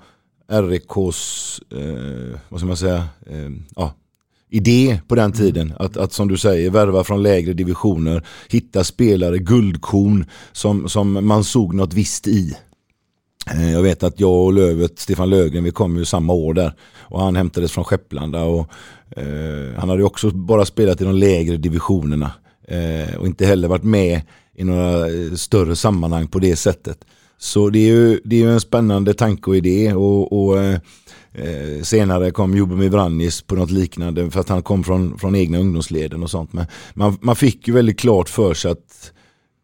RIKs, 0.48 1.60
eh, 1.72 2.40
vad 2.48 2.60
ska 2.60 2.66
man 2.66 2.76
säga, 2.76 3.04
eh, 3.26 3.50
ja, 3.76 3.92
idé 4.54 5.00
på 5.08 5.14
den 5.14 5.32
tiden. 5.32 5.72
Att, 5.78 5.96
att 5.96 6.12
som 6.12 6.28
du 6.28 6.36
säger 6.36 6.70
värva 6.70 7.04
från 7.04 7.22
lägre 7.22 7.52
divisioner, 7.52 8.26
hitta 8.48 8.84
spelare, 8.84 9.38
guldkorn 9.38 10.26
som, 10.52 10.88
som 10.88 11.26
man 11.26 11.44
såg 11.44 11.74
något 11.74 11.94
visst 11.94 12.26
i. 12.26 12.56
Eh, 13.50 13.72
jag 13.72 13.82
vet 13.82 14.02
att 14.02 14.20
jag 14.20 14.44
och 14.44 14.52
Lövet, 14.52 14.98
Stefan 14.98 15.30
Lögen, 15.30 15.64
vi 15.64 15.70
kom 15.70 15.96
ju 15.96 16.04
samma 16.04 16.32
år 16.32 16.54
där. 16.54 16.72
Och 16.98 17.20
han 17.20 17.36
hämtades 17.36 17.72
från 17.72 17.84
Skepplanda 17.84 18.42
och 18.42 18.68
eh, 19.16 19.78
han 19.78 19.88
hade 19.88 20.00
ju 20.00 20.06
också 20.06 20.30
bara 20.30 20.64
spelat 20.64 21.00
i 21.00 21.04
de 21.04 21.14
lägre 21.14 21.56
divisionerna. 21.56 22.30
Eh, 22.68 23.16
och 23.16 23.26
inte 23.26 23.46
heller 23.46 23.68
varit 23.68 23.84
med 23.84 24.20
i 24.56 24.64
några 24.64 25.08
eh, 25.08 25.32
större 25.34 25.76
sammanhang 25.76 26.28
på 26.28 26.38
det 26.38 26.56
sättet. 26.56 26.98
Så 27.38 27.70
det 27.70 27.78
är 27.78 27.92
ju, 27.92 28.20
det 28.24 28.36
är 28.36 28.40
ju 28.40 28.52
en 28.52 28.60
spännande 28.60 29.14
tanke 29.14 29.50
och 29.50 29.56
idé. 29.56 29.92
Och, 29.92 30.32
och 30.32 30.62
eh, 30.62 30.78
eh 31.34 31.82
senare 31.82 32.30
kom 32.30 32.56
Jubomir 32.56 32.88
Vranjes 32.88 33.42
på 33.42 33.54
något 33.54 33.70
liknande 33.70 34.30
för 34.30 34.40
att 34.40 34.48
han 34.48 34.62
kom 34.62 34.84
från, 34.84 35.18
från 35.18 35.34
egna 35.34 35.58
ungdomsleden 35.58 36.22
och 36.22 36.30
sånt. 36.30 36.52
Men 36.52 36.66
man, 36.94 37.18
man 37.20 37.36
fick 37.36 37.68
ju 37.68 37.74
väldigt 37.74 37.98
klart 37.98 38.28
för 38.28 38.54
sig 38.54 38.70
att 38.70 39.12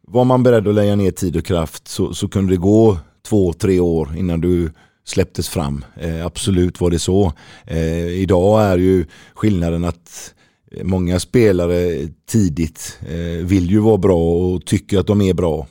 var 0.07 0.25
man 0.25 0.43
beredd 0.43 0.69
att 0.69 0.75
lägga 0.75 0.97
ner 0.97 1.11
tid 1.11 1.37
och 1.37 1.45
kraft 1.45 1.89
så, 1.89 2.15
så 2.15 2.29
kunde 2.29 2.53
det 2.53 2.57
gå 2.57 2.99
två, 3.29 3.53
tre 3.53 3.81
år 3.81 4.17
innan 4.17 4.41
du 4.41 4.73
släpptes 5.05 5.49
fram. 5.49 5.85
Eh, 5.97 6.27
absolut 6.27 6.81
var 6.81 6.91
det 6.91 6.99
så. 6.99 7.33
Eh, 7.67 8.09
idag 8.09 8.63
är 8.63 8.79
ju 8.79 9.07
skillnaden 9.35 9.85
att 9.85 10.35
många 10.83 11.21
spelare 11.21 12.09
tidigt 12.29 12.99
eh, 13.09 13.47
vill 13.47 13.71
ju 13.71 13.79
vara 13.79 13.99
bra 13.99 14.33
och 14.33 14.67
tycker 14.67 14.99
att 14.99 15.07
de 15.07 15.21
är 15.21 15.35
bra. 15.35 15.67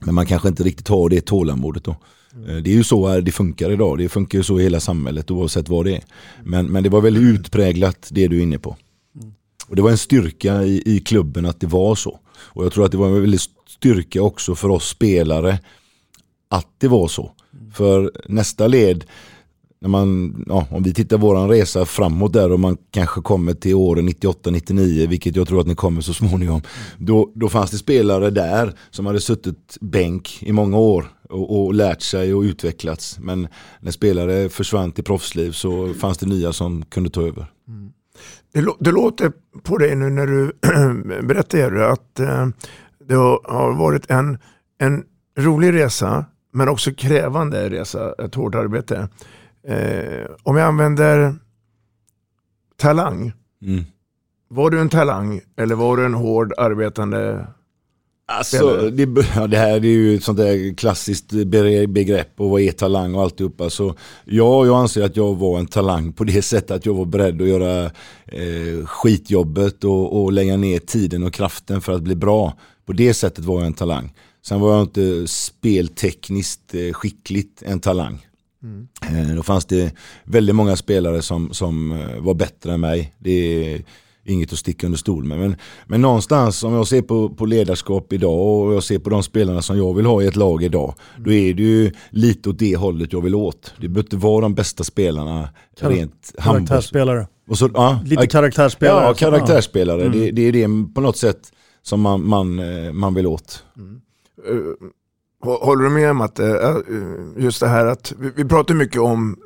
Men 0.00 0.14
man 0.14 0.26
kanske 0.26 0.48
inte 0.48 0.62
riktigt 0.62 0.88
har 0.88 1.08
det 1.08 1.20
tålamodet 1.20 1.84
då. 1.84 1.96
Mm. 2.44 2.62
Det 2.62 2.70
är 2.70 2.74
ju 2.74 2.84
så 2.84 3.14
eh, 3.14 3.16
det 3.16 3.32
funkar 3.32 3.70
idag. 3.70 3.98
Det 3.98 4.08
funkar 4.08 4.38
ju 4.38 4.44
så 4.44 4.60
i 4.60 4.62
hela 4.62 4.80
samhället 4.80 5.30
oavsett 5.30 5.68
vad 5.68 5.84
det 5.84 5.96
är. 5.96 6.02
Men, 6.44 6.66
men 6.66 6.82
det 6.82 6.88
var 6.88 7.00
väldigt 7.00 7.22
utpräglat 7.22 8.08
det 8.10 8.28
du 8.28 8.38
är 8.38 8.42
inne 8.42 8.58
på. 8.58 8.76
Och 9.66 9.76
det 9.76 9.82
var 9.82 9.90
en 9.90 9.98
styrka 9.98 10.62
i, 10.62 10.82
i 10.86 11.00
klubben 11.00 11.46
att 11.46 11.60
det 11.60 11.66
var 11.66 11.94
så. 11.94 12.18
Och 12.38 12.64
jag 12.64 12.72
tror 12.72 12.84
att 12.84 12.92
det 12.92 12.98
var 12.98 13.06
en 13.06 13.20
väldigt 13.20 13.50
styrka 13.68 14.22
också 14.22 14.54
för 14.54 14.68
oss 14.68 14.88
spelare 14.88 15.58
att 16.48 16.66
det 16.78 16.88
var 16.88 17.08
så. 17.08 17.32
För 17.74 18.12
nästa 18.28 18.66
led, 18.66 19.04
när 19.80 19.88
man, 19.88 20.44
ja, 20.48 20.66
om 20.70 20.82
vi 20.82 20.94
tittar 20.94 21.18
våran 21.18 21.48
resa 21.48 21.84
framåt 21.84 22.32
där 22.32 22.52
och 22.52 22.60
man 22.60 22.76
kanske 22.90 23.20
kommer 23.20 23.54
till 23.54 23.74
åren 23.74 24.08
98-99, 24.08 25.06
vilket 25.06 25.36
jag 25.36 25.48
tror 25.48 25.60
att 25.60 25.66
ni 25.66 25.74
kommer 25.74 26.00
så 26.00 26.14
småningom. 26.14 26.62
Då, 26.98 27.32
då 27.34 27.48
fanns 27.48 27.70
det 27.70 27.78
spelare 27.78 28.30
där 28.30 28.72
som 28.90 29.06
hade 29.06 29.20
suttit 29.20 29.76
bänk 29.80 30.42
i 30.42 30.52
många 30.52 30.78
år 30.78 31.12
och, 31.28 31.66
och 31.66 31.74
lärt 31.74 32.02
sig 32.02 32.34
och 32.34 32.42
utvecklats. 32.42 33.18
Men 33.18 33.48
när 33.80 33.90
spelare 33.90 34.48
försvann 34.48 34.92
till 34.92 35.04
proffsliv 35.04 35.52
så 35.52 35.94
fanns 35.94 36.18
det 36.18 36.26
nya 36.26 36.52
som 36.52 36.84
kunde 36.84 37.10
ta 37.10 37.22
över. 37.22 37.46
Mm. 37.68 37.92
Det, 38.52 38.66
det, 38.80 38.92
låter 38.92 39.32
på 39.62 39.78
dig 39.78 39.96
nu 39.96 40.10
när 40.10 40.26
du 40.26 40.52
berättar 41.22 41.72
att 41.72 42.20
eh, 42.20 42.48
det 43.08 43.14
har 43.14 43.78
varit 43.78 44.10
en, 44.10 44.38
en 44.78 45.04
rolig 45.38 45.74
resa 45.74 46.24
men 46.52 46.68
också 46.68 46.90
krävande 46.92 47.70
resa, 47.70 48.14
ett 48.18 48.34
hårt 48.34 48.54
arbete. 48.54 49.08
Eh, 49.66 50.30
om 50.42 50.56
jag 50.56 50.68
använder 50.68 51.34
talang, 52.76 53.32
mm. 53.62 53.84
var 54.48 54.70
du 54.70 54.80
en 54.80 54.88
talang 54.88 55.40
eller 55.56 55.74
var 55.74 55.96
du 55.96 56.04
en 56.04 56.14
hård 56.14 56.52
arbetande 56.58 57.46
Alltså, 58.30 58.90
det, 58.90 59.06
det 59.48 59.56
här 59.56 59.76
är 59.76 59.84
ju 59.84 60.14
ett 60.14 60.24
sånt 60.24 60.38
där 60.38 60.74
klassiskt 60.74 61.30
begrepp 61.88 62.40
och 62.40 62.50
vad 62.50 62.60
är 62.60 62.72
talang 62.72 63.14
och 63.14 63.22
alltihopa. 63.22 63.70
Så 63.70 63.94
ja, 64.24 64.66
jag 64.66 64.76
anser 64.76 65.02
att 65.02 65.16
jag 65.16 65.34
var 65.34 65.58
en 65.58 65.66
talang 65.66 66.12
på 66.12 66.24
det 66.24 66.42
sättet 66.44 66.70
att 66.70 66.86
jag 66.86 66.94
var 66.94 67.04
beredd 67.04 67.42
att 67.42 67.48
göra 67.48 67.84
eh, 68.26 68.86
skitjobbet 68.86 69.84
och, 69.84 70.22
och 70.22 70.32
lägga 70.32 70.56
ner 70.56 70.78
tiden 70.78 71.22
och 71.22 71.34
kraften 71.34 71.80
för 71.80 71.92
att 71.92 72.02
bli 72.02 72.14
bra. 72.14 72.58
På 72.86 72.92
det 72.92 73.14
sättet 73.14 73.44
var 73.44 73.58
jag 73.58 73.66
en 73.66 73.72
talang. 73.72 74.12
Sen 74.46 74.60
var 74.60 74.72
jag 74.72 74.82
inte 74.82 75.28
speltekniskt 75.28 76.74
eh, 76.74 76.92
skickligt 76.92 77.62
en 77.62 77.80
talang. 77.80 78.26
Mm. 78.62 78.88
Eh, 79.02 79.36
då 79.36 79.42
fanns 79.42 79.64
det 79.64 79.92
väldigt 80.24 80.54
många 80.54 80.76
spelare 80.76 81.22
som, 81.22 81.52
som 81.52 81.92
eh, 81.92 82.20
var 82.20 82.34
bättre 82.34 82.72
än 82.72 82.80
mig. 82.80 83.14
Det 83.18 83.82
inget 84.28 84.52
att 84.52 84.58
sticka 84.58 84.86
under 84.86 84.98
stol 84.98 85.24
med. 85.24 85.38
Men, 85.38 85.56
men 85.86 86.00
någonstans 86.00 86.64
om 86.64 86.72
jag 86.72 86.86
ser 86.86 87.02
på, 87.02 87.28
på 87.28 87.46
ledarskap 87.46 88.12
idag 88.12 88.66
och 88.66 88.74
jag 88.74 88.82
ser 88.82 88.98
på 88.98 89.10
de 89.10 89.22
spelarna 89.22 89.62
som 89.62 89.78
jag 89.78 89.94
vill 89.94 90.06
ha 90.06 90.22
i 90.22 90.26
ett 90.26 90.36
lag 90.36 90.62
idag. 90.62 90.94
Mm. 91.14 91.24
Då 91.24 91.32
är 91.32 91.54
det 91.54 91.62
ju 91.62 91.92
lite 92.10 92.48
åt 92.50 92.58
det 92.58 92.76
hållet 92.76 93.12
jag 93.12 93.20
vill 93.20 93.34
åt. 93.34 93.74
Det 93.80 93.88
behöver 93.88 94.06
inte 94.06 94.16
vara 94.16 94.40
de 94.40 94.54
bästa 94.54 94.84
spelarna 94.84 95.48
Kar 95.80 95.90
rent 95.90 96.34
Karaktärsspelare. 96.38 97.26
Och 97.48 97.58
så, 97.58 97.70
ja, 97.74 98.00
lite 98.04 98.26
karaktärsspelare. 98.26 99.04
Ja, 99.04 99.14
karaktärsspelare. 99.14 100.02
Mm. 100.02 100.18
Det, 100.18 100.30
det, 100.30 100.42
är 100.42 100.52
det 100.52 100.94
på 100.94 101.00
något 101.00 101.16
sätt 101.16 101.52
som 101.82 102.00
man, 102.00 102.28
man, 102.28 102.60
man 102.96 103.14
vill 103.14 103.26
åt. 103.26 103.64
Mm. 103.76 104.00
Eh, 104.48 104.88
håller 105.44 105.84
du 105.84 105.90
med 105.90 106.10
om 106.10 106.20
att 106.20 106.38
eh, 106.38 106.76
just 107.36 107.60
det 107.60 107.68
här 107.68 107.86
att 107.86 108.12
vi 108.18 108.44
pratar 108.44 108.74
mycket 108.74 109.00
om 109.00 109.36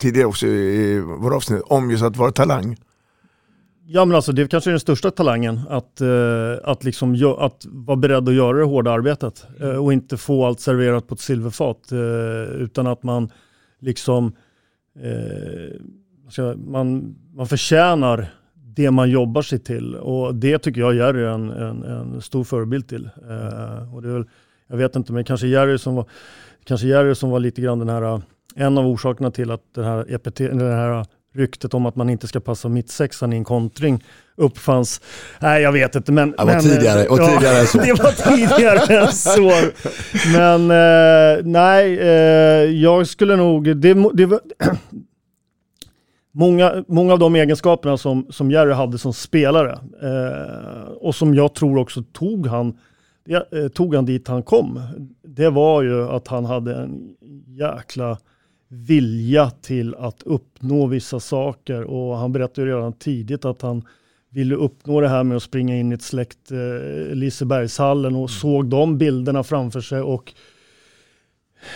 tidigare 0.00 0.26
också 0.26 0.46
i 0.46 1.00
våra 1.00 1.36
avsnitt 1.36 1.62
om 1.64 1.90
just 1.90 2.02
att 2.02 2.16
vara 2.16 2.32
talang. 2.32 2.76
Ja 3.90 4.04
men 4.04 4.16
alltså 4.16 4.32
det 4.32 4.48
kanske 4.48 4.70
är 4.70 4.72
den 4.72 4.80
största 4.80 5.10
talangen, 5.10 5.60
att, 5.68 6.00
eh, 6.00 6.54
att, 6.64 6.84
liksom, 6.84 7.34
att 7.38 7.66
vara 7.68 7.96
beredd 7.96 8.28
att 8.28 8.34
göra 8.34 8.58
det 8.58 8.64
hårda 8.64 8.90
arbetet 8.90 9.46
och 9.80 9.92
inte 9.92 10.16
få 10.16 10.46
allt 10.46 10.60
serverat 10.60 11.08
på 11.08 11.14
ett 11.14 11.20
silverfat 11.20 11.92
utan 12.58 12.86
att 12.86 13.02
man 13.02 13.30
liksom 13.80 14.32
man, 16.56 17.16
man 17.34 17.46
förtjänar 17.46 18.28
det 18.78 18.90
man 18.90 19.10
jobbar 19.10 19.42
sig 19.42 19.58
till. 19.58 19.94
Och 19.94 20.34
det 20.34 20.58
tycker 20.58 20.80
jag 20.80 20.94
Jerry 20.94 21.22
är 21.22 21.28
en, 21.28 21.50
en, 21.50 21.82
en 21.82 22.20
stor 22.20 22.44
förebild 22.44 22.88
till. 22.88 23.04
Eh, 23.04 23.94
och 23.94 24.02
det 24.02 24.08
är 24.08 24.12
väl, 24.12 24.24
jag 24.66 24.76
vet 24.76 24.96
inte, 24.96 25.12
men 25.12 25.24
kanske 25.24 25.46
Jerry 25.46 25.78
som 25.78 25.94
var, 25.94 26.04
kanske 26.64 26.86
Jerry 26.86 27.14
som 27.14 27.30
var 27.30 27.40
lite 27.40 27.62
grann 27.62 27.78
den 27.78 27.88
här, 27.88 28.22
en 28.56 28.78
av 28.78 28.86
orsakerna 28.86 29.30
till 29.30 29.50
att 29.50 29.74
den 29.74 29.84
här, 29.84 30.14
EPT, 30.14 30.36
den 30.36 30.60
här 30.60 31.06
ryktet 31.38 31.74
om 31.74 31.86
att 31.86 31.96
man 31.96 32.10
inte 32.10 32.26
ska 32.26 32.40
passa 32.40 32.68
mittsexan 32.68 33.32
i 33.32 33.36
en 33.36 33.44
kontring 33.44 34.04
uppfanns. 34.36 35.00
Nej, 35.40 35.62
jag 35.62 35.72
vet 35.72 35.94
inte. 35.94 36.12
Men, 36.12 36.30
det 36.30 36.36
var 36.36 36.46
men, 36.46 36.62
tidigare, 36.62 37.06
och 37.06 37.18
ja, 37.18 37.26
tidigare 37.26 37.66
så. 37.66 37.78
Det 37.82 37.92
var 37.92 38.36
tidigare 38.36 39.00
än 39.00 39.12
så. 39.12 39.52
Men 40.32 40.70
eh, 40.70 41.44
nej, 41.44 41.98
eh, 41.98 42.70
jag 42.82 43.06
skulle 43.06 43.36
nog... 43.36 43.76
Det, 43.76 43.94
det, 44.14 44.40
Många, 46.32 46.84
många 46.88 47.12
av 47.12 47.18
de 47.18 47.36
egenskaperna 47.36 47.96
som, 47.96 48.26
som 48.30 48.50
Jerry 48.50 48.72
hade 48.72 48.98
som 48.98 49.12
spelare 49.12 49.78
eh, 50.02 50.90
och 50.90 51.14
som 51.14 51.34
jag 51.34 51.54
tror 51.54 51.78
också 51.78 52.02
tog 52.12 52.46
han, 52.46 52.78
eh, 53.28 53.68
tog 53.68 53.94
han 53.94 54.04
dit 54.04 54.28
han 54.28 54.42
kom. 54.42 54.80
Det 55.22 55.50
var 55.50 55.82
ju 55.82 56.08
att 56.08 56.28
han 56.28 56.44
hade 56.44 56.74
en 56.74 57.14
jäkla 57.46 58.18
vilja 58.68 59.50
till 59.50 59.94
att 59.94 60.22
uppnå 60.22 60.86
vissa 60.86 61.20
saker 61.20 61.82
och 61.82 62.16
han 62.16 62.32
berättade 62.32 62.66
ju 62.66 62.76
redan 62.76 62.92
tidigt 62.92 63.44
att 63.44 63.62
han 63.62 63.82
ville 64.30 64.54
uppnå 64.54 65.00
det 65.00 65.08
här 65.08 65.24
med 65.24 65.36
att 65.36 65.42
springa 65.42 65.76
in 65.76 65.92
i 65.92 65.94
ett 65.94 66.02
släkt 66.02 66.50
eh, 66.50 67.14
Lisebergshallen 67.14 68.16
och 68.16 68.30
såg 68.30 68.66
de 68.66 68.98
bilderna 68.98 69.42
framför 69.42 69.80
sig 69.80 70.00
och 70.00 70.34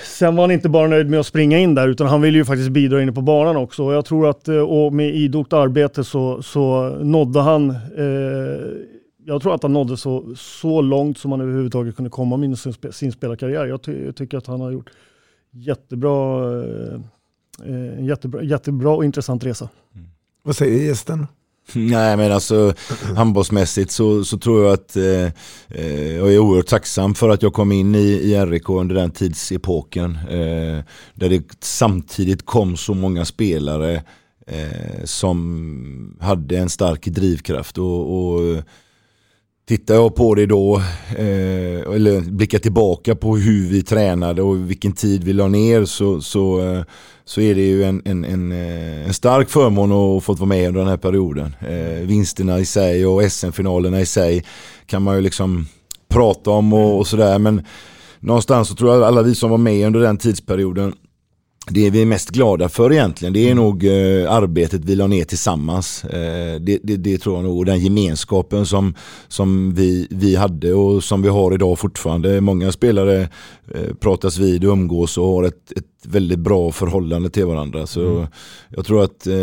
Sen 0.04 0.36
var 0.36 0.42
han 0.42 0.50
inte 0.50 0.68
bara 0.68 0.88
nöjd 0.88 1.10
med 1.10 1.20
att 1.20 1.26
springa 1.26 1.58
in 1.58 1.74
där 1.74 1.88
utan 1.88 2.06
han 2.06 2.20
ville 2.20 2.38
ju 2.38 2.44
faktiskt 2.44 2.70
bidra 2.70 3.02
inne 3.02 3.12
på 3.12 3.20
banan 3.20 3.56
också. 3.56 3.84
Och 3.84 3.94
jag 3.94 4.04
tror 4.04 4.28
att 4.28 4.48
eh, 4.48 4.56
och 4.56 4.92
med 4.92 5.14
idogt 5.14 5.52
arbete 5.52 6.04
så, 6.04 6.42
så 6.42 6.88
nådde 6.88 7.40
han, 7.40 7.70
eh, 7.70 8.06
jag 9.24 9.42
tror 9.42 9.54
att 9.54 9.62
han 9.62 9.72
nådde 9.72 9.96
så, 9.96 10.34
så 10.36 10.80
långt 10.80 11.18
som 11.18 11.32
han 11.32 11.40
överhuvudtaget 11.40 11.96
kunde 11.96 12.10
komma 12.10 12.36
med 12.36 12.58
sin, 12.58 12.74
sin 12.90 13.12
spelarkarriär. 13.12 13.66
Jag, 13.66 13.82
ty 13.82 14.04
jag, 14.04 14.16
tycker 14.16 14.38
att 14.38 14.46
han 14.46 14.60
har 14.60 14.70
gjort 14.70 14.90
jättebra, 15.52 16.48
eh, 16.64 17.00
en 17.64 18.04
jättebra, 18.04 18.42
jättebra 18.42 18.90
och 18.90 19.04
intressant 19.04 19.44
resa. 19.44 19.68
Mm. 19.94 20.06
Vad 20.42 20.56
säger 20.56 20.86
gästen? 20.86 21.26
Nej 21.74 22.16
men 22.16 22.32
alltså 22.32 22.74
handbollsmässigt 23.16 23.90
så, 23.90 24.24
så 24.24 24.38
tror 24.38 24.64
jag 24.64 24.72
att 24.72 24.96
eh, 24.96 25.26
eh, 25.68 26.16
jag 26.16 26.34
är 26.34 26.38
oerhört 26.38 26.66
tacksam 26.66 27.14
för 27.14 27.28
att 27.28 27.42
jag 27.42 27.52
kom 27.52 27.72
in 27.72 27.94
i, 27.94 27.98
i 27.98 28.46
RIK 28.46 28.68
under 28.68 28.94
den 28.94 29.10
tidsepoken. 29.10 30.16
Eh, 30.16 30.84
där 31.14 31.28
det 31.28 31.42
samtidigt 31.60 32.46
kom 32.46 32.76
så 32.76 32.94
många 32.94 33.24
spelare 33.24 34.02
eh, 34.46 35.04
som 35.04 36.16
hade 36.20 36.58
en 36.58 36.68
stark 36.68 37.06
drivkraft. 37.06 37.78
och, 37.78 38.34
och 38.34 38.62
Tittar 39.72 39.94
jag 39.94 40.14
på 40.14 40.34
det 40.34 40.46
då, 40.46 40.76
eh, 41.16 41.94
eller 41.94 42.20
blickar 42.30 42.58
tillbaka 42.58 43.14
på 43.14 43.36
hur 43.36 43.68
vi 43.68 43.82
tränade 43.82 44.42
och 44.42 44.70
vilken 44.70 44.92
tid 44.92 45.24
vi 45.24 45.32
la 45.32 45.48
ner 45.48 45.84
så, 45.84 46.20
så, 46.20 46.60
eh, 46.60 46.82
så 47.24 47.40
är 47.40 47.54
det 47.54 47.62
ju 47.62 47.84
en, 47.84 48.02
en, 48.04 48.24
en, 48.24 48.52
eh, 48.52 49.06
en 49.06 49.14
stark 49.14 49.50
förmån 49.50 49.92
att 49.92 49.96
ha 49.96 50.20
fått 50.20 50.38
vara 50.38 50.48
med 50.48 50.68
under 50.68 50.80
den 50.80 50.88
här 50.88 50.96
perioden. 50.96 51.56
Eh, 51.60 52.06
vinsterna 52.06 52.58
i 52.58 52.64
sig 52.64 53.06
och 53.06 53.32
SM-finalerna 53.32 54.00
i 54.00 54.06
sig 54.06 54.44
kan 54.86 55.02
man 55.02 55.16
ju 55.16 55.20
liksom 55.20 55.66
prata 56.08 56.50
om 56.50 56.72
och, 56.72 56.98
och 56.98 57.06
sådär 57.06 57.38
men 57.38 57.62
någonstans 58.20 58.68
så 58.68 58.74
tror 58.74 58.94
jag 58.94 59.02
alla 59.02 59.22
vi 59.22 59.34
som 59.34 59.50
var 59.50 59.58
med 59.58 59.86
under 59.86 60.00
den 60.00 60.16
tidsperioden 60.16 60.94
det 61.70 61.90
vi 61.90 62.02
är 62.02 62.06
mest 62.06 62.30
glada 62.30 62.68
för 62.68 62.92
egentligen, 62.92 63.32
det 63.32 63.50
är 63.50 63.54
nog 63.54 63.84
eh, 63.84 64.32
arbetet 64.32 64.84
vi 64.84 64.94
la 64.94 65.06
ner 65.06 65.24
tillsammans. 65.24 66.04
Eh, 66.04 66.60
det, 66.60 66.78
det, 66.82 66.96
det, 66.96 67.18
tror 67.18 67.36
jag 67.36 67.44
nog, 67.44 67.58
och 67.58 67.64
den 67.64 67.80
gemenskapen 67.80 68.66
som, 68.66 68.94
som 69.28 69.74
vi, 69.74 70.06
vi 70.10 70.36
hade 70.36 70.74
och 70.74 71.04
som 71.04 71.22
vi 71.22 71.28
har 71.28 71.54
idag 71.54 71.78
fortfarande. 71.78 72.40
Många 72.40 72.72
spelare 72.72 73.28
eh, 73.74 73.94
pratas 74.00 74.38
vid 74.38 74.64
och 74.64 74.72
umgås 74.72 75.18
och 75.18 75.26
har 75.26 75.44
ett, 75.44 75.72
ett 75.76 75.84
väldigt 76.06 76.38
bra 76.38 76.72
förhållande 76.72 77.30
till 77.30 77.46
varandra. 77.46 77.86
Så 77.86 78.16
mm. 78.16 78.26
jag 78.68 78.86
tror 78.86 79.04
att 79.04 79.26
eh, 79.26 79.34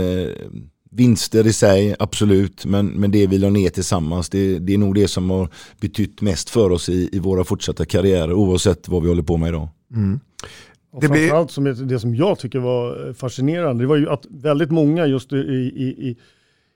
vinster 0.91 1.47
i 1.47 1.53
sig, 1.53 1.95
absolut, 1.99 2.65
men, 2.65 2.87
men 2.87 3.11
det 3.11 3.27
vi 3.27 3.37
la 3.37 3.49
ner 3.49 3.69
tillsammans, 3.69 4.29
det, 4.29 4.59
det 4.59 4.73
är 4.73 4.77
nog 4.77 4.95
det 4.95 5.07
som 5.07 5.29
har 5.29 5.49
betytt 5.81 6.21
mest 6.21 6.49
för 6.49 6.71
oss 6.71 6.89
i, 6.89 7.09
i 7.11 7.19
våra 7.19 7.43
fortsatta 7.43 7.85
karriärer, 7.85 8.33
oavsett 8.33 8.87
vad 8.87 9.01
vi 9.01 9.07
håller 9.07 9.23
på 9.23 9.37
med 9.37 9.49
idag. 9.49 9.69
Mm. 9.95 10.19
Och 10.91 11.01
det 11.01 11.07
framförallt 11.07 11.51
som 11.51 11.63
det 11.63 11.99
som 11.99 12.15
jag 12.15 12.39
tycker 12.39 12.59
var 12.59 13.13
fascinerande, 13.13 13.83
det 13.83 13.87
var 13.87 13.95
ju 13.95 14.09
att 14.09 14.25
väldigt 14.29 14.71
många 14.71 15.05
just 15.07 15.33
i, 15.33 15.35
i, 15.35 15.85
i, 16.09 16.17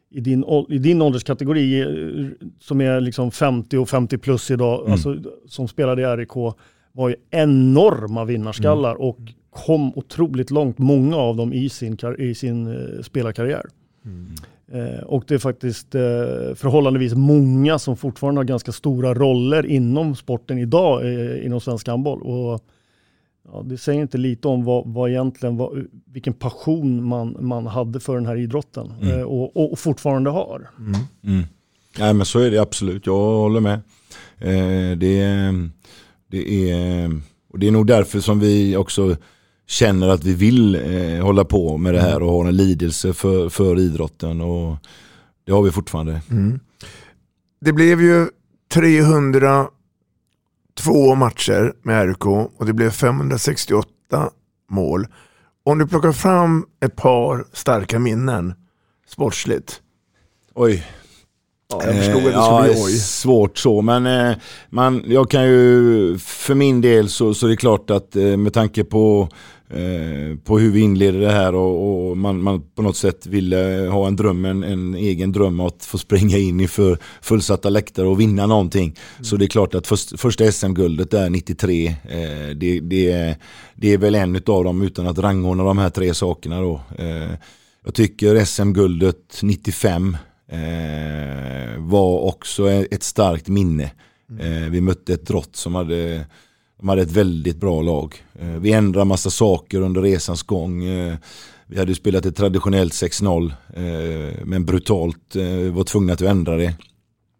i, 0.09 0.19
din, 0.19 0.45
i 0.69 0.77
din 0.77 1.01
ålderskategori, 1.01 1.81
eh, 1.81 2.47
som 2.59 2.81
är 2.81 3.01
liksom 3.01 3.31
50 3.31 3.77
och 3.77 3.89
50 3.89 4.17
plus 4.17 4.51
idag, 4.51 4.79
mm. 4.79 4.91
alltså, 4.91 5.17
som 5.47 5.67
spelade 5.67 6.01
i 6.01 6.05
RIK, 6.05 6.55
var 6.91 7.09
ju 7.09 7.15
enorma 7.31 8.25
vinnarskallar 8.25 8.91
mm. 8.91 9.01
och 9.01 9.19
kom 9.49 9.91
otroligt 9.95 10.51
långt, 10.51 10.77
många 10.77 11.17
av 11.17 11.35
dem 11.35 11.53
i 11.53 11.69
sin, 11.69 11.97
i 12.17 12.35
sin 12.35 12.67
uh, 12.67 13.01
spelarkarriär. 13.01 13.65
Mm. 14.05 14.35
Eh, 14.71 15.03
och 15.03 15.23
det 15.27 15.33
är 15.33 15.39
faktiskt 15.39 15.95
eh, 15.95 16.01
förhållandevis 16.55 17.13
många 17.13 17.79
som 17.79 17.97
fortfarande 17.97 18.39
har 18.39 18.45
ganska 18.45 18.71
stora 18.71 19.13
roller 19.13 19.65
inom 19.65 20.15
sporten 20.15 20.57
idag, 20.57 21.05
eh, 21.05 21.45
inom 21.45 21.61
svensk 21.61 21.87
handboll. 21.87 22.21
Och 22.21 22.63
ja, 23.51 23.63
det 23.65 23.77
säger 23.77 24.01
inte 24.01 24.17
lite 24.17 24.47
om 24.47 24.63
vad, 24.63 24.83
vad 24.87 25.09
egentligen, 25.09 25.57
vad, 25.57 25.87
vilken 26.05 26.33
passion 26.33 27.03
man, 27.03 27.37
man 27.39 27.67
hade 27.67 27.99
för 27.99 28.15
den 28.15 28.25
här 28.25 28.35
idrotten 28.35 28.93
mm. 29.01 29.19
eh, 29.19 29.23
och, 29.25 29.71
och, 29.71 29.79
fortfarande 29.79 30.29
har. 30.29 30.69
Mm. 30.79 30.99
Mm. 31.23 31.43
Nej 31.99 32.13
men 32.13 32.25
så 32.25 32.39
är 32.39 32.51
det 32.51 32.57
absolut, 32.57 33.05
jag 33.05 33.13
håller 33.13 33.59
med. 33.59 33.79
Eh, 34.39 34.97
det, 34.97 35.51
det, 36.27 36.71
är, 36.71 37.21
och 37.49 37.59
det 37.59 37.67
är 37.67 37.71
nog 37.71 37.87
därför 37.87 38.19
som 38.19 38.39
vi 38.39 38.75
också 38.75 39.15
känner 39.67 40.09
att 40.09 40.23
vi 40.23 40.33
vill 40.33 40.75
eh, 40.75 41.25
hålla 41.25 41.45
på 41.45 41.77
med 41.77 41.93
det 41.93 42.01
här 42.01 42.23
och 42.23 42.31
ha 42.31 42.47
en 42.47 42.55
lidelse 42.55 43.13
för, 43.13 43.49
för 43.49 43.79
idrotten. 43.79 44.41
Och 44.41 44.77
det 45.45 45.51
har 45.51 45.61
vi 45.61 45.71
fortfarande. 45.71 46.21
Mm. 46.31 46.59
Det 47.61 47.73
blev 47.73 48.01
ju 48.01 48.27
300 48.73 49.67
två 50.77 51.15
matcher 51.15 51.73
med 51.83 52.09
RK 52.09 52.25
och 52.25 52.65
det 52.65 52.73
blev 52.73 52.89
568 52.89 53.89
mål. 54.69 55.07
Om 55.65 55.77
du 55.77 55.87
plockar 55.87 56.11
fram 56.11 56.65
ett 56.85 56.95
par 56.95 57.45
starka 57.53 57.99
minnen 57.99 58.53
sportsligt. 59.07 59.81
Oj. 60.55 60.85
Ja, 61.69 61.83
jag 61.85 61.95
förstod 61.95 62.17
att 62.17 62.23
det 62.23 62.43
skulle 62.43 62.73
bli 62.73 62.83
oj. 62.83 62.97
Svårt 62.97 63.57
så, 63.57 63.81
men 63.81 64.05
eh, 64.05 64.35
man, 64.69 65.03
jag 65.05 65.29
kan 65.29 65.43
ju 65.47 66.17
för 66.17 66.55
min 66.55 66.81
del 66.81 67.09
så, 67.09 67.33
så 67.33 67.45
är 67.45 67.49
det 67.49 67.57
klart 67.57 67.89
att 67.89 68.15
eh, 68.15 68.37
med 68.37 68.53
tanke 68.53 68.83
på 68.83 69.29
Eh, 69.73 70.37
på 70.37 70.59
hur 70.59 70.71
vi 70.71 70.79
inleder 70.79 71.19
det 71.19 71.31
här 71.31 71.55
och, 71.55 72.09
och 72.09 72.17
man, 72.17 72.41
man, 72.41 72.61
på 72.75 72.81
något 72.81 72.97
sätt 72.97 73.25
ville 73.25 73.89
ha 73.91 74.07
en 74.07 74.15
dröm, 74.15 74.45
en, 74.45 74.63
en 74.63 74.95
egen 74.95 75.31
dröm 75.31 75.59
att 75.59 75.85
få 75.85 75.97
springa 75.97 76.37
in 76.37 76.59
i 76.59 76.67
för 76.67 76.97
fullsatta 77.21 77.69
läktare 77.69 78.07
och 78.07 78.19
vinna 78.19 78.45
någonting. 78.45 78.85
Mm. 78.85 79.23
Så 79.23 79.37
det 79.37 79.45
är 79.45 79.47
klart 79.47 79.75
att 79.75 79.87
först, 79.87 80.19
första 80.19 80.51
SM-guldet 80.51 81.11
där 81.11 81.29
93, 81.29 81.87
eh, 81.87 81.95
det, 82.55 82.79
det, 82.79 83.35
det 83.75 83.93
är 83.93 83.97
väl 83.97 84.15
en 84.15 84.35
av 84.35 84.63
dem 84.63 84.81
utan 84.81 85.07
att 85.07 85.19
rangordna 85.19 85.63
de 85.63 85.77
här 85.77 85.89
tre 85.89 86.13
sakerna 86.13 86.61
då. 86.61 86.81
Eh, 86.97 87.31
jag 87.85 87.93
tycker 87.93 88.45
SM-guldet 88.45 89.39
95 89.41 90.17
eh, 90.51 91.77
var 91.77 92.19
också 92.19 92.69
ett 92.69 93.03
starkt 93.03 93.47
minne. 93.47 93.91
Mm. 94.29 94.63
Eh, 94.63 94.69
vi 94.69 94.81
mötte 94.81 95.13
ett 95.13 95.27
drott 95.27 95.55
som 95.55 95.75
hade 95.75 96.25
de 96.83 96.89
hade 96.89 97.01
ett 97.01 97.11
väldigt 97.11 97.57
bra 97.57 97.81
lag. 97.81 98.23
Eh, 98.39 98.47
vi 98.47 98.71
ändrade 98.71 99.05
massa 99.05 99.29
saker 99.29 99.81
under 99.81 100.01
resans 100.01 100.43
gång. 100.43 100.83
Eh, 100.83 101.15
vi 101.67 101.79
hade 101.79 101.95
spelat 101.95 102.25
ett 102.25 102.35
traditionellt 102.35 102.93
6-0 102.93 103.53
eh, 103.73 104.45
men 104.45 104.65
brutalt 104.65 105.35
var 105.71 105.83
tvungna 105.83 106.13
att 106.13 106.21
ändra 106.21 106.57
det. 106.57 106.73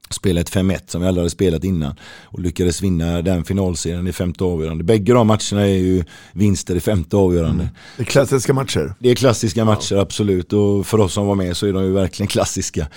Spela 0.09 0.41
ett 0.41 0.51
5-1 0.51 0.79
som 0.87 1.01
vi 1.01 1.07
aldrig 1.07 1.21
hade 1.21 1.29
spelat 1.29 1.63
innan 1.63 1.95
och 2.23 2.39
lyckades 2.39 2.81
vinna 2.81 3.21
den 3.21 3.43
finalserien 3.43 4.07
i 4.07 4.13
femte 4.13 4.43
avgörande. 4.43 4.83
Bägge 4.83 5.13
de 5.13 5.27
matcherna 5.27 5.61
är 5.61 5.77
ju 5.77 6.03
vinster 6.33 6.75
i 6.75 6.79
femte 6.79 7.17
avgörande. 7.17 7.63
Mm. 7.63 7.75
Det 7.97 8.03
är 8.03 8.05
klassiska 8.05 8.53
matcher. 8.53 8.93
Det 8.99 9.09
är 9.09 9.15
klassiska 9.15 9.65
matcher, 9.65 9.95
absolut. 9.95 10.53
Och 10.53 10.87
för 10.87 10.99
oss 10.99 11.13
som 11.13 11.27
var 11.27 11.35
med 11.35 11.57
så 11.57 11.67
är 11.67 11.73
de 11.73 11.83
ju 11.83 11.91
verkligen 11.91 12.27
klassiska. 12.27 12.87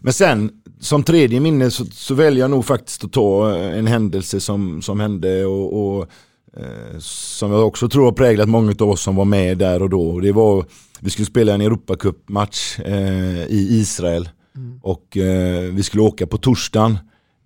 Men 0.00 0.12
sen 0.12 0.50
som 0.80 1.02
tredje 1.02 1.40
minne 1.40 1.70
så, 1.70 1.84
så, 1.84 2.14
väljer 2.14 2.44
jag 2.44 2.50
nog 2.50 2.64
faktiskt 2.64 3.04
att 3.04 3.12
ta 3.12 3.56
eh, 3.56 3.78
en 3.78 3.86
händelse 3.86 4.40
som, 4.40 4.82
som 4.82 5.00
hände 5.00 5.44
och, 5.44 5.96
och 5.96 6.08
eh, 6.56 6.98
som 6.98 7.52
jag 7.52 7.66
också 7.66 7.88
tror 7.88 8.04
har 8.04 8.12
präglat 8.12 8.48
många 8.48 8.74
av 8.80 8.90
oss 8.90 9.02
som 9.02 9.16
var 9.16 9.24
med 9.24 9.58
där 9.58 9.82
och 9.82 9.90
då. 9.90 10.20
Det 10.20 10.32
var, 10.32 10.64
vi 11.00 11.10
skulle 11.10 11.26
spela 11.26 11.54
en 11.54 11.60
Europacup-match 11.60 12.78
eh, 12.78 13.46
i 13.46 13.68
Israel 13.70 14.28
mm. 14.56 14.80
och 14.82 15.16
eh, 15.16 15.60
vi 15.60 15.82
skulle 15.82 16.02
åka 16.02 16.26
på 16.26 16.38
torsdagen. 16.38 16.98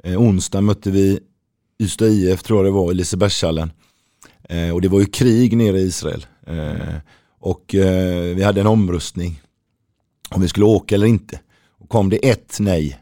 Eh, 0.04 0.20
onsdag 0.20 0.60
mötte 0.60 0.90
vi 0.90 1.20
Ystad 1.82 2.08
IF 2.08 2.42
tror 2.42 2.58
jag 2.58 2.66
det 2.66 2.78
var 2.78 2.92
i 2.92 2.94
Lisebergshallen. 2.94 3.72
Eh, 4.48 4.70
och 4.70 4.80
det 4.80 4.88
var 4.88 5.00
ju 5.00 5.06
krig 5.06 5.56
nere 5.56 5.78
i 5.78 5.84
Israel. 5.84 6.26
Eh, 6.46 6.96
och 7.42 7.64
vi 8.34 8.42
hade 8.42 8.60
en 8.60 8.66
omröstning 8.66 9.40
om 10.30 10.40
vi 10.40 10.48
skulle 10.48 10.66
åka 10.66 10.94
eller 10.94 11.06
inte. 11.06 11.40
Och 11.78 11.88
kom 11.88 12.10
det 12.10 12.30
ett 12.30 12.56
nej 12.60 13.00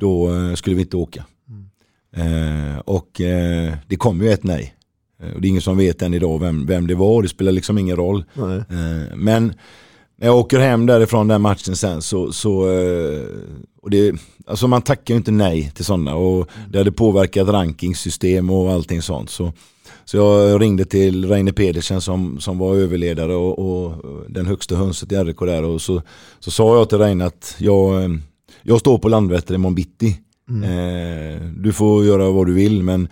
då 0.00 0.34
eh, 0.34 0.54
skulle 0.54 0.76
vi 0.76 0.82
inte 0.82 0.96
åka. 0.96 1.24
Mm. 1.48 2.72
Eh, 2.72 2.78
och 2.78 3.20
eh, 3.20 3.74
det 3.86 3.96
kom 3.96 4.22
ju 4.22 4.30
ett 4.30 4.44
nej. 4.44 4.74
Eh, 5.22 5.32
och 5.32 5.40
det 5.40 5.46
är 5.46 5.50
ingen 5.50 5.62
som 5.62 5.76
vet 5.76 6.02
än 6.02 6.14
idag 6.14 6.40
vem, 6.40 6.66
vem 6.66 6.86
det 6.86 6.94
var, 6.94 7.22
det 7.22 7.28
spelar 7.28 7.52
liksom 7.52 7.78
ingen 7.78 7.96
roll. 7.96 8.24
Eh, 8.36 9.16
men 9.16 9.54
när 10.16 10.26
jag 10.26 10.36
åker 10.36 10.58
hem 10.58 10.86
därifrån 10.86 11.28
den 11.28 11.42
matchen 11.42 11.76
sen 11.76 12.02
så, 12.02 12.32
så 12.32 12.70
eh, 12.70 13.22
och 13.82 13.90
det, 13.90 14.14
alltså 14.46 14.68
man 14.68 14.82
tackar 14.82 15.14
ju 15.14 15.18
inte 15.18 15.30
nej 15.30 15.72
till 15.74 15.84
sådana 15.84 16.14
och 16.14 16.48
det 16.70 16.78
hade 16.78 16.92
påverkat 16.92 17.48
rankingsystem 17.48 18.50
och 18.50 18.72
allting 18.72 19.02
sånt. 19.02 19.30
Så, 19.30 19.52
så 20.04 20.16
jag 20.16 20.62
ringde 20.62 20.84
till 20.84 21.28
Reine 21.28 21.52
Pedersen 21.52 22.00
som, 22.00 22.40
som 22.40 22.58
var 22.58 22.76
överledare 22.76 23.34
och, 23.34 23.58
och 23.58 24.04
den 24.28 24.46
högsta 24.46 24.76
hönset 24.76 25.12
i 25.12 25.16
RK 25.16 25.40
där 25.40 25.62
och 25.62 25.82
så, 25.82 26.02
så 26.38 26.50
sa 26.50 26.76
jag 26.76 26.88
till 26.88 26.98
Reine 26.98 27.26
att 27.26 27.54
jag 27.58 28.18
jag 28.62 28.80
står 28.80 28.98
på 28.98 29.08
Landvetter 29.08 29.54
imorgon 29.54 29.74
bitti. 29.74 30.20
Mm. 30.50 30.62
Eh, 30.62 31.40
du 31.56 31.72
får 31.72 32.04
göra 32.04 32.30
vad 32.30 32.46
du 32.46 32.52
vill 32.52 32.82
men 32.82 33.08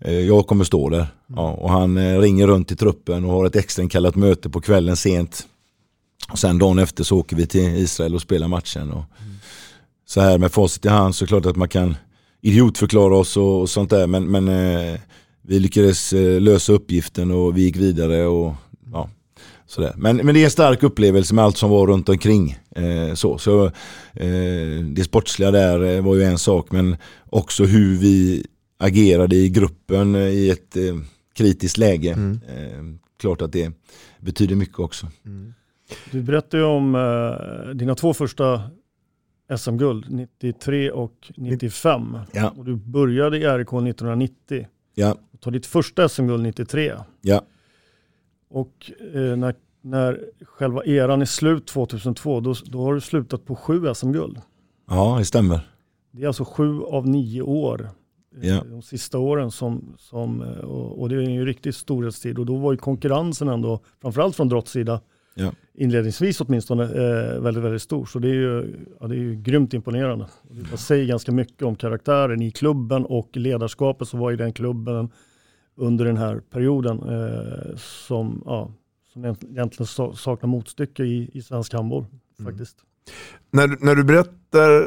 eh, 0.00 0.20
jag 0.20 0.46
kommer 0.46 0.64
stå 0.64 0.88
där. 0.88 0.98
Mm. 0.98 1.10
Ja, 1.36 1.52
och 1.52 1.70
han 1.70 1.96
eh, 1.96 2.18
ringer 2.18 2.46
runt 2.46 2.68
till 2.68 2.76
truppen 2.76 3.24
och 3.24 3.32
har 3.32 3.46
ett 3.46 3.56
extrainkallat 3.56 4.16
möte 4.16 4.50
på 4.50 4.60
kvällen 4.60 4.96
sent. 4.96 5.46
Och 6.32 6.38
sen 6.38 6.58
dagen 6.58 6.78
efter 6.78 7.04
så 7.04 7.18
åker 7.18 7.36
vi 7.36 7.46
till 7.46 7.76
Israel 7.76 8.14
och 8.14 8.22
spelar 8.22 8.48
matchen. 8.48 8.90
Och 8.90 9.04
mm. 9.22 9.34
Så 10.06 10.20
här 10.20 10.38
med 10.38 10.52
facit 10.52 10.84
i 10.84 10.88
hand 10.88 11.14
så 11.14 11.24
är 11.24 11.26
det 11.26 11.28
klart 11.28 11.46
att 11.46 11.56
man 11.56 11.68
kan 11.68 11.96
idiotförklara 12.40 13.16
oss 13.16 13.36
och, 13.36 13.60
och 13.60 13.70
sånt 13.70 13.90
där 13.90 14.06
men, 14.06 14.30
men 14.30 14.46
vi 15.42 15.58
lyckades 15.58 16.12
lösa 16.40 16.72
uppgiften 16.72 17.30
och 17.30 17.56
vi 17.56 17.62
gick 17.62 17.76
vidare. 17.76 18.26
och 18.26 18.54
ja, 18.92 19.10
Sådär. 19.68 19.92
Men, 19.96 20.16
men 20.16 20.34
det 20.34 20.40
är 20.40 20.44
en 20.44 20.50
stark 20.50 20.82
upplevelse 20.82 21.34
med 21.34 21.44
allt 21.44 21.56
som 21.56 21.70
var 21.70 21.86
runt 21.86 22.08
omkring. 22.08 22.58
Eh, 22.70 23.14
så 23.14 23.38
så 23.38 23.66
eh, 24.14 24.84
det 24.92 25.04
sportsliga 25.04 25.50
där 25.50 25.96
eh, 25.96 26.04
var 26.04 26.16
ju 26.16 26.22
en 26.22 26.38
sak 26.38 26.70
men 26.70 26.96
också 27.26 27.64
hur 27.64 27.98
vi 27.98 28.46
agerade 28.78 29.36
i 29.36 29.48
gruppen 29.48 30.14
eh, 30.14 30.20
i 30.20 30.50
ett 30.50 30.76
eh, 30.76 30.82
kritiskt 31.34 31.78
läge. 31.78 32.12
Mm. 32.12 32.40
Eh, 32.48 33.00
klart 33.20 33.42
att 33.42 33.52
det 33.52 33.72
betyder 34.20 34.56
mycket 34.56 34.78
också. 34.78 35.06
Mm. 35.26 35.54
Du 36.10 36.22
berättade 36.22 36.62
ju 36.62 36.68
om 36.68 36.92
dina 37.74 37.94
två 37.94 38.14
första 38.14 38.62
SM-guld, 39.58 40.06
93 40.08 40.90
och 40.90 41.32
95. 41.36 42.18
Ja. 42.32 42.54
Och 42.56 42.64
du 42.64 42.76
började 42.76 43.38
i 43.38 43.40
RIK 43.40 43.68
1990 43.68 44.66
Ja, 44.94 45.16
och 45.32 45.40
tog 45.40 45.52
ditt 45.52 45.66
första 45.66 46.08
SM-guld 46.08 46.42
93. 46.42 46.92
ja, 47.20 47.42
Och 48.50 48.92
eh, 49.14 49.36
när, 49.36 49.54
när 49.82 50.20
själva 50.42 50.84
eran 50.84 51.20
är 51.20 51.26
slut 51.26 51.66
2002, 51.66 52.40
då, 52.40 52.54
då 52.66 52.82
har 52.82 52.94
du 52.94 53.00
slutat 53.00 53.44
på 53.44 53.56
sju 53.56 53.94
SM-guld. 53.94 54.40
ja 54.88 55.16
det 55.18 55.24
stämmer. 55.24 55.60
Det 56.10 56.22
är 56.22 56.26
alltså 56.26 56.44
sju 56.44 56.82
av 56.82 57.08
nio 57.08 57.42
år. 57.42 57.90
eh. 58.42 58.64
De 58.64 58.82
sista 58.82 59.18
åren 59.18 59.50
som, 59.50 59.94
som 59.98 60.42
eh, 60.42 60.48
och, 60.58 61.00
och 61.00 61.08
det 61.08 61.14
är 61.14 61.20
ju 61.20 61.36
en 61.40 61.46
riktig 61.46 61.74
storhetstid 61.74 62.38
och 62.38 62.46
då 62.46 62.56
var 62.56 62.72
ju 62.72 62.78
konkurrensen 62.78 63.48
ändå, 63.48 63.80
framförallt 64.02 64.36
från 64.36 64.48
Drotts 64.48 64.72
sida, 64.72 65.00
Ja. 65.34 65.52
inledningsvis 65.74 66.40
åtminstone, 66.40 66.82
eh, 66.84 67.40
väldigt, 67.40 67.64
väldigt 67.64 67.82
stor. 67.82 68.06
Så 68.06 68.18
det 68.18 68.28
är 68.28 68.34
ju, 68.34 68.74
ja, 69.00 69.06
det 69.06 69.14
är 69.14 69.18
ju 69.18 69.34
grymt 69.34 69.74
imponerande. 69.74 70.24
Och 70.48 70.54
Det 70.70 70.76
säger 70.76 71.06
ganska 71.06 71.32
mycket 71.32 71.62
om 71.62 71.76
karaktären 71.76 72.42
i 72.42 72.50
klubben 72.50 73.04
och 73.04 73.36
ledarskapet 73.36 74.08
som 74.08 74.20
var 74.20 74.32
i 74.32 74.36
den 74.36 74.52
klubben 74.52 75.10
under 75.78 76.04
den 76.04 76.16
här 76.16 76.40
perioden 76.50 76.98
eh, 77.02 77.76
som, 77.76 78.42
ja, 78.46 78.70
som 79.12 79.24
egent- 79.24 79.44
egentligen 79.50 79.86
sa- 79.86 80.14
saknar 80.14 80.48
motstycke 80.48 81.02
i, 81.02 81.30
i 81.32 81.42
svensk 81.42 81.72
handboll. 81.74 82.04
Faktiskt. 82.44 82.76
När, 83.50 83.84
när 83.84 83.94
du 83.94 84.04
berättar 84.04 84.86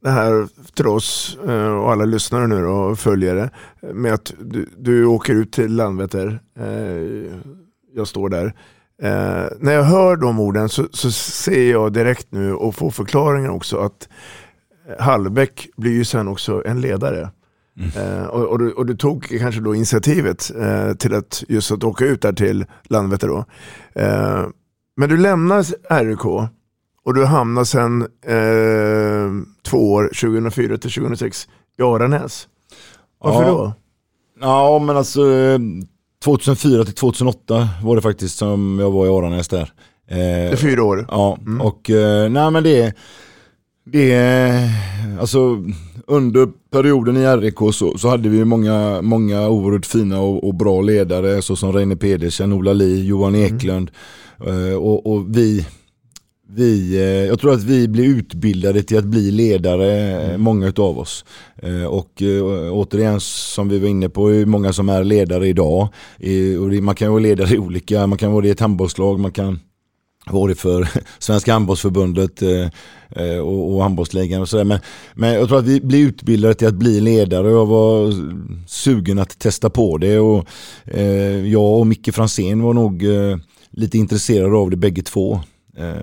det 0.00 0.10
här 0.10 0.48
till 0.74 0.86
oss 0.86 1.38
eh, 1.48 1.74
och 1.74 1.92
alla 1.92 2.04
lyssnare 2.04 2.46
nu 2.46 2.66
och 2.66 2.98
följare 2.98 3.50
med 3.82 4.14
att 4.14 4.34
du, 4.40 4.68
du 4.78 5.04
åker 5.06 5.34
ut 5.34 5.52
till 5.52 5.76
Landvetter, 5.76 6.38
eh, 6.58 7.32
jag 7.94 8.08
står 8.08 8.28
där. 8.28 8.46
Eh, 9.02 9.46
när 9.60 9.72
jag 9.72 9.82
hör 9.82 10.16
de 10.16 10.40
orden 10.40 10.68
så, 10.68 10.86
så 10.92 11.10
ser 11.12 11.70
jag 11.70 11.92
direkt 11.92 12.32
nu 12.32 12.54
och 12.54 12.74
får 12.74 12.90
förklaringen 12.90 13.50
också 13.50 13.78
att 13.78 14.08
Hallbäck 14.98 15.68
blir 15.76 15.92
ju 15.92 16.04
sen 16.04 16.28
också 16.28 16.62
en 16.66 16.80
ledare. 16.80 17.30
Eh, 17.96 18.24
och, 18.26 18.42
och, 18.46 18.58
du, 18.58 18.72
och 18.72 18.86
du 18.86 18.96
tog 18.96 19.38
kanske 19.40 19.60
då 19.60 19.74
initiativet 19.74 20.50
eh, 20.60 20.92
till 20.94 21.14
att 21.14 21.44
just 21.48 21.70
att 21.70 21.84
åka 21.84 22.04
ut 22.04 22.22
där 22.22 22.32
till 22.32 22.66
Landvetter 22.84 23.28
då. 23.28 23.44
Eh, 24.00 24.46
men 24.96 25.08
du 25.08 25.16
lämnar 25.16 25.64
RIK 26.04 26.24
och 27.04 27.14
du 27.14 27.24
hamnar 27.24 27.64
sen 27.64 28.02
eh, 28.26 29.46
två 29.70 29.92
år, 29.92 30.04
2004 30.20 30.78
till 30.78 30.90
2006, 30.92 31.48
i 31.78 31.82
Aranäs. 31.82 32.48
Varför 33.20 33.42
Ja. 33.42 33.48
då? 33.48 33.72
Ja 34.40 34.78
men 34.78 34.96
alltså 34.96 35.30
eh, 35.32 35.58
2004 36.24 36.84
till 36.84 36.94
2008 36.94 37.68
var 37.84 37.96
det 37.96 38.02
faktiskt 38.02 38.38
som 38.38 38.78
jag 38.80 38.90
var 38.90 39.06
i 39.06 39.08
Aranäs 39.08 39.48
där. 39.48 39.72
Eh, 40.08 40.16
Det 40.16 40.52
är 40.52 40.56
fyra 40.56 40.84
år. 40.84 41.06
Ja, 41.10 41.38
Mm. 41.40 41.60
och 41.60 41.90
eh, 41.90 42.30
nej 42.30 42.50
men 42.50 42.62
det, 42.62 42.94
det 43.84 44.70
alltså 45.20 45.62
under 46.06 46.48
perioden 46.70 47.16
i 47.16 47.26
RIK 47.26 47.74
så, 47.74 47.98
så 47.98 48.08
hade 48.08 48.28
vi 48.28 48.44
många, 48.44 49.02
många 49.02 49.48
oerhört 49.48 49.86
fina 49.86 50.20
och, 50.20 50.44
och 50.44 50.54
bra 50.54 50.82
ledare 50.82 51.42
såsom 51.42 51.72
Reine 51.72 51.96
Pedersen, 51.96 52.52
Ola 52.52 52.72
Li, 52.72 53.06
Johan 53.06 53.34
Eklund 53.34 53.90
eh, 54.46 54.76
och, 54.76 55.06
och 55.06 55.36
vi 55.36 55.66
vi, 56.48 56.96
eh, 56.96 57.02
jag 57.02 57.40
tror 57.40 57.52
att 57.52 57.62
vi 57.62 57.88
blir 57.88 58.04
utbildade 58.04 58.82
till 58.82 58.98
att 58.98 59.04
bli 59.04 59.30
ledare, 59.30 60.20
eh, 60.22 60.38
många 60.38 60.66
utav 60.66 60.98
oss. 60.98 61.24
Och 61.88 62.22
återigen 62.70 63.20
som 63.20 63.68
vi 63.68 63.78
var 63.78 63.88
inne 63.88 64.08
på, 64.08 64.28
är 64.28 64.46
många 64.46 64.72
som 64.72 64.88
är 64.88 65.04
ledare 65.04 65.48
idag. 65.48 65.88
Man 66.82 66.94
kan 66.94 67.10
vara 67.10 67.20
ledare 67.20 67.54
i 67.54 67.58
olika, 67.58 68.06
man 68.06 68.18
kan 68.18 68.32
vara 68.32 68.42
det 68.42 68.48
i 68.48 68.50
ett 68.50 68.60
handbollslag, 68.60 69.20
man 69.20 69.32
kan 69.32 69.58
vara 70.26 70.48
det 70.48 70.54
för 70.54 70.88
Svenska 71.18 71.52
handbollsförbundet 71.52 72.42
eh, 72.42 72.68
eh, 73.10 73.38
och, 73.38 73.82
handbollsligan 73.82 74.40
och 74.40 74.48
sådär. 74.48 74.64
Men, 74.64 74.78
men 75.14 75.34
jag 75.34 75.48
tror 75.48 75.58
att 75.58 75.64
vi 75.64 75.80
blir 75.80 76.06
utbildade 76.06 76.54
till 76.54 76.68
att 76.68 76.74
bli 76.74 77.00
ledare 77.00 77.48
och 77.48 77.52
jag 77.52 77.66
var 77.66 78.12
sugen 78.68 79.18
att 79.18 79.38
testa 79.38 79.70
på 79.70 79.98
det. 79.98 80.18
Och, 80.18 80.46
eh, 80.84 81.46
jag 81.46 81.78
och 81.78 81.86
Micke 81.86 82.14
Fransén 82.14 82.62
var 82.62 82.74
nog 82.74 83.04
lite 83.70 83.98
intresserade 83.98 84.56
av 84.56 84.70
det 84.70 84.76
bägge 84.76 85.02
två. 85.02 85.40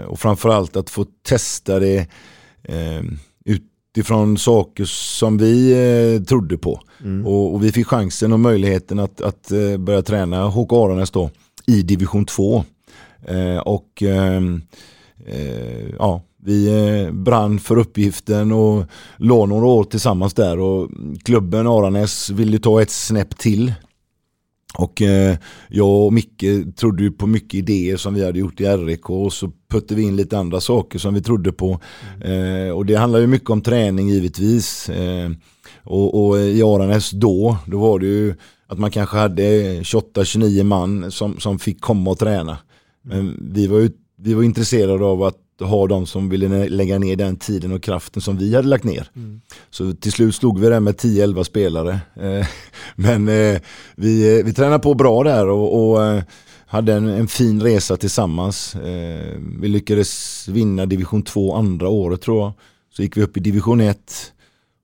Och 0.08 0.20
framförallt 0.20 0.76
att 0.76 0.90
få 0.90 1.06
testa 1.28 1.80
det 1.80 2.08
utifrån 3.46 4.38
saker 4.38 4.86
som 4.86 5.38
vi 5.38 5.72
eh, 5.72 6.24
trodde 6.24 6.58
på. 6.58 6.82
Och, 7.26 7.54
och 7.54 7.64
vi 7.64 7.72
fick 7.72 7.88
chansen 7.88 8.34
och 8.34 8.40
möjligheten 8.40 9.00
att, 9.00 9.22
att 9.22 9.52
börja 9.80 10.02
träna 10.02 10.48
HK 10.48 10.74
Aranäs 10.74 11.12
då 11.12 11.30
i 11.68 11.82
division 11.82 12.26
2. 12.26 12.64
Eh, 13.28 13.58
och 13.58 14.04
ehm, 14.04 14.62
eh, 15.28 15.90
ja, 16.00 16.22
vi 16.44 16.68
eh, 16.68 17.12
brann 17.14 17.60
för 17.60 17.78
uppgiften 17.78 18.52
och 18.52 18.86
låg 19.18 19.50
några 19.50 19.66
år 19.66 19.84
tillsammans 19.84 20.34
där 20.34 20.60
och 20.60 20.90
klubben 21.24 21.68
Aranäs 21.68 22.30
ville 22.30 22.60
ta 22.60 22.82
ett 22.82 22.92
snäpp 22.92 23.38
till. 23.38 23.74
Och 24.78 25.02
eh, 25.02 25.38
jag 25.70 26.06
och 26.06 26.14
Micke 26.14 26.76
trodde 26.76 27.04
ju 27.04 27.12
på 27.12 27.28
mycket 27.28 27.54
idéer 27.54 27.98
som 27.98 28.14
vi 28.14 28.26
hade 28.26 28.40
gjort 28.40 28.62
i 28.62 28.66
RIK 28.66 29.10
och 29.10 29.34
så 29.34 29.52
puttade 29.72 29.96
vi 29.96 30.08
in 30.08 30.16
lite 30.16 30.38
andra 30.38 30.62
saker 30.62 31.00
som 31.00 31.14
vi 31.14 31.22
trodde 31.22 31.52
på. 31.52 31.80
Eh, 32.22 32.76
och 32.76 32.86
det 32.86 32.96
handlar 32.96 33.20
ju 33.20 33.28
mycket 33.28 33.50
om 33.50 33.62
träning 33.62 34.10
givetvis. 34.10 34.90
Eh, 34.90 35.30
och, 35.84 36.28
och 36.28 36.40
i 36.40 36.64
Aranäs 36.64 37.12
då, 37.12 37.58
då 37.66 37.78
var 37.78 38.00
det 38.00 38.06
ju 38.06 38.36
att 38.68 38.80
man 38.80 38.92
kanske 38.92 39.18
hade 39.18 39.44
28-29 39.82 40.64
man 40.64 41.12
som, 41.12 41.40
som 41.40 41.60
fick 41.60 41.82
komma 41.82 42.12
och 42.12 42.20
träna. 42.20 42.58
Men 43.02 43.50
vi 43.54 43.68
var 43.68 43.80
ju 43.80 43.90
vi 44.24 44.34
var 44.34 44.44
intresserade 44.44 45.06
av 45.06 45.24
att 45.24 45.38
ha 45.60 45.88
de 45.88 46.06
som 46.06 46.30
ville 46.30 46.70
lägga 46.70 47.00
ner 47.00 47.16
den 47.16 47.36
tiden 47.36 47.72
och 47.72 47.84
kraften 47.84 48.22
som 48.22 48.38
vi 48.38 48.56
hade 48.56 48.68
lagt 48.68 48.84
ner. 48.84 49.10
Så 49.70 49.94
till 49.94 50.12
slut 50.12 50.36
slog 50.36 50.60
vi 50.60 50.70
det 50.70 50.80
med 50.80 50.96
10-11 50.96 51.44
spelare. 51.44 52.00
Eh, 52.16 52.48
Men 52.96 53.28
eh, 53.28 53.62
vi, 53.96 54.40
eh, 54.40 54.46
vi 54.46 54.54
tränade 54.54 54.80
på 54.80 54.94
bra 54.94 55.24
där 55.24 55.48
och, 55.48 55.94
och 55.94 56.22
hade 56.66 56.94
en, 56.94 57.08
en 57.08 57.28
fin 57.28 57.62
resa 57.62 57.98
tillsammans. 57.98 58.76
Vi 59.62 59.68
lyckades 59.68 60.48
vinna 60.48 60.86
division 60.86 61.24
2 61.24 61.56
andra 61.56 61.90
året 61.90 62.22
tror 62.22 62.42
jag. 62.42 62.54
Så 62.94 63.02
gick 63.02 63.18
vi 63.18 63.24
upp 63.24 63.38
i 63.38 63.40
division 63.40 63.82
1 63.82 63.98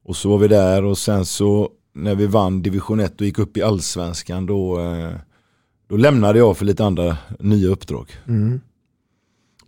och 0.05 0.15
så 0.15 0.29
var 0.29 0.37
vi 0.37 0.47
där 0.47 0.83
och 0.83 0.97
sen 0.97 1.25
så 1.25 1.69
när 1.93 2.15
vi 2.15 2.25
vann 2.25 2.61
division 2.61 2.99
1 2.99 3.21
och 3.21 3.27
gick 3.27 3.39
upp 3.39 3.57
i 3.57 3.61
allsvenskan 3.61 4.45
då, 4.45 4.79
då 5.87 5.97
lämnade 5.97 6.39
jag 6.39 6.57
för 6.57 6.65
lite 6.65 6.85
andra 6.85 7.17
nya 7.39 7.67
uppdrag. 7.69 8.11
Mm. 8.27 8.61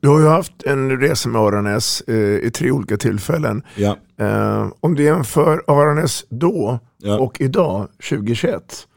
Du 0.02 0.08
har 0.08 0.20
ju 0.20 0.28
haft 0.28 0.64
en 0.64 1.00
resa 1.00 1.30
med 1.30 1.42
Aranäs 1.42 2.02
eh, 2.02 2.16
i 2.18 2.52
tre 2.54 2.72
olika 2.72 2.98
tillfällen. 2.98 3.64
Ja. 3.76 3.98
Eh, 4.18 4.68
om 4.80 4.96
du 4.96 5.04
jämför 5.04 5.64
Aranäs 5.68 6.26
då 6.30 6.80
Ja. 7.02 7.20
och 7.20 7.42
idag, 7.42 7.88
2021, 8.10 8.88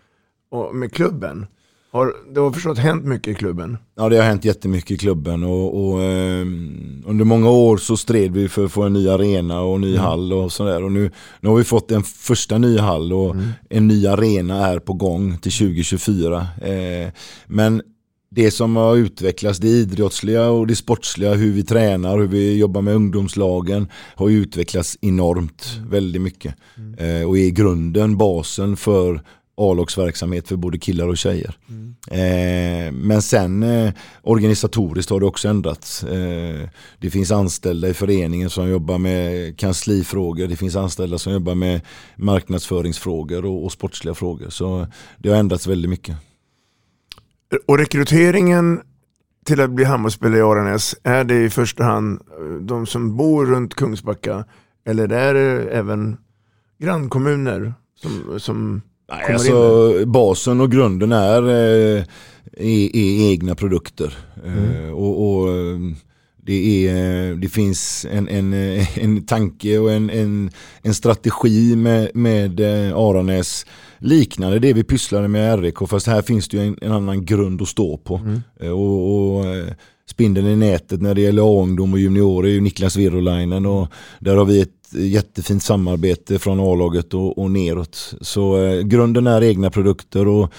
och 0.51 0.75
med 0.75 0.93
klubben. 0.93 1.47
Har, 1.93 2.15
det 2.35 2.41
har 2.41 2.53
förstås 2.53 2.79
hänt 2.79 3.05
mycket 3.05 3.29
i 3.29 3.35
klubben. 3.35 3.79
Ja 3.97 4.09
det 4.09 4.17
har 4.17 4.25
hänt 4.25 4.45
jättemycket 4.45 4.91
i 4.91 4.99
klubben 4.99 5.45
och, 5.45 5.85
och 5.85 6.03
eh, 6.03 6.47
under 7.07 7.25
många 7.25 7.51
år 7.51 7.77
så 7.77 7.97
stred 7.97 8.33
vi 8.33 8.49
för 8.49 8.65
att 8.65 8.73
få 8.73 8.83
en 8.83 8.93
ny 8.93 9.09
arena 9.09 9.61
och 9.61 9.75
en 9.75 9.81
ny 9.81 9.97
hall 9.97 10.33
och 10.33 10.53
sådär. 10.53 10.83
Och 10.83 10.93
nu, 10.93 11.11
nu 11.41 11.49
har 11.49 11.57
vi 11.57 11.65
fått 11.65 11.91
en 11.91 12.03
första 12.03 12.59
ny 12.59 12.79
hall 12.79 13.13
och 13.13 13.37
en 13.71 13.89
ny 13.89 14.07
arena 14.07 14.67
är 14.67 14.79
på 14.79 14.93
gång 14.93 15.39
till 15.39 15.53
2024. 15.53 16.47
Eh, 16.63 17.13
men 17.47 17.83
det 18.35 18.51
som 18.51 18.77
har 18.77 18.97
utvecklats, 18.97 19.59
det 19.59 19.69
idrottsliga 19.69 20.51
och 20.51 20.67
det 20.67 20.77
sportsliga, 20.77 21.35
hur 21.35 21.53
vi 21.53 21.63
tränar, 21.63 22.19
hur 22.19 22.27
vi 22.27 22.59
jobbar 22.59 22.83
med 22.83 22.95
ungdomslagen 22.95 23.89
har 24.15 24.31
utvecklats 24.31 24.99
enormt, 25.01 25.81
väldigt 25.91 26.23
mycket. 26.23 26.55
Eh, 26.99 27.29
och 27.29 27.39
är 27.39 27.51
grunden 27.51 28.17
basen 28.17 28.77
för 28.77 29.23
A-lagsverksamhet 29.57 30.49
för 30.49 30.57
både 30.57 30.79
killar 30.79 31.09
och 31.09 31.17
tjejer. 31.17 31.59
Eh, 32.11 32.93
men 32.93 33.23
sen 33.23 33.63
eh, 33.63 33.93
organisatoriskt 34.23 35.11
har 35.11 35.21
det 35.21 35.27
också 35.27 35.49
ändrats. 35.49 36.05
Eh, 36.05 36.69
det 36.99 37.11
finns 37.11 37.31
anställda 37.31 37.89
i 37.89 37.95
föreningen 37.95 38.51
som 38.51 38.69
jobbar 38.69 38.99
med 38.99 39.59
kanslifrågor, 39.59 40.47
det 40.47 40.57
finns 40.57 40.77
anställda 40.77 41.19
som 41.19 41.33
jobbar 41.33 41.55
med 41.55 41.81
marknadsföringsfrågor 42.17 43.45
och, 43.45 43.65
och 43.65 43.73
sportsliga 43.73 44.15
frågor. 44.15 44.51
Så 44.51 44.87
det 45.19 45.29
har 45.29 45.37
ändrats 45.37 45.67
väldigt 45.67 45.91
mycket. 45.91 46.17
Och 47.67 47.79
rekryteringen 47.79 48.81
till 49.45 49.61
att 49.61 49.71
bli 49.71 49.85
handbollsspelare 49.85 50.39
i 50.39 50.43
Aranäs, 50.43 50.97
är 51.03 51.25
det 51.25 51.45
i 51.45 51.51
första 51.51 51.85
hand 51.85 52.21
eh, 52.41 52.55
de 52.55 52.87
som 52.87 53.17
bor 53.17 53.47
runt 53.47 53.75
Kungsbacka 53.75 54.45
eller 54.85 55.13
är 55.13 55.35
det 55.35 55.71
även 55.71 56.17
grannkommuner 56.79 57.75
som, 57.95 58.41
som 58.41 58.83
Nej, 59.13 59.33
alltså, 59.33 60.07
basen 60.07 60.61
och 60.61 60.71
grunden 60.71 61.13
är, 61.13 61.43
eh, 61.49 62.05
är, 62.57 62.97
är 62.97 63.31
egna 63.31 63.55
produkter. 63.55 64.15
Eh, 64.47 64.93
och, 64.93 65.41
och 65.41 65.49
eh, 65.49 65.79
det, 66.47 66.89
är, 66.89 67.35
det 67.35 67.49
finns 67.49 68.07
en, 68.11 68.29
en, 68.29 68.53
en 68.95 69.27
tanke 69.27 69.79
och 69.79 69.93
en, 69.93 70.11
en, 70.11 70.51
en 70.83 70.95
strategi 70.95 71.77
med, 71.77 72.11
med 72.15 72.61
Aranäs 72.95 73.67
liknande 73.99 74.59
det 74.59 74.73
vi 74.73 74.85
pysslade 74.85 75.29
med 75.29 75.61
RIK 75.61 75.79
fast 75.89 76.07
här 76.07 76.23
finns 76.23 76.49
det 76.49 76.57
ju 76.57 76.67
en, 76.67 76.77
en 76.83 76.93
annan 76.93 77.25
grund 77.25 77.63
att 77.63 77.69
stå 77.69 77.97
på. 77.97 78.21
Eh, 78.61 78.71
Och, 78.71 79.39
och, 79.39 79.45
spindeln 80.11 80.47
i 80.47 80.57
nätet 80.57 81.03
när 81.03 81.15
det 81.15 81.21
gäller 81.21 81.43
A-ungdom 81.43 81.93
och 81.93 81.99
juniorer 81.99 82.49
är 82.49 82.53
ju 82.53 82.61
Niklas 82.61 82.97
Virolainen 82.97 83.67
och 83.67 83.89
där 84.19 84.37
har 84.37 84.45
vi 84.45 84.61
ett 84.61 84.82
jättefint 84.95 85.63
samarbete 85.63 86.39
från 86.39 86.61
A-laget 86.61 87.15
och, 87.15 87.39
och 87.39 87.51
neråt. 87.51 88.15
Så 88.21 88.63
eh, 88.65 88.81
grunden 88.83 89.27
är 89.27 89.43
egna 89.43 89.71
produkter 89.71 90.29
och 90.29 90.53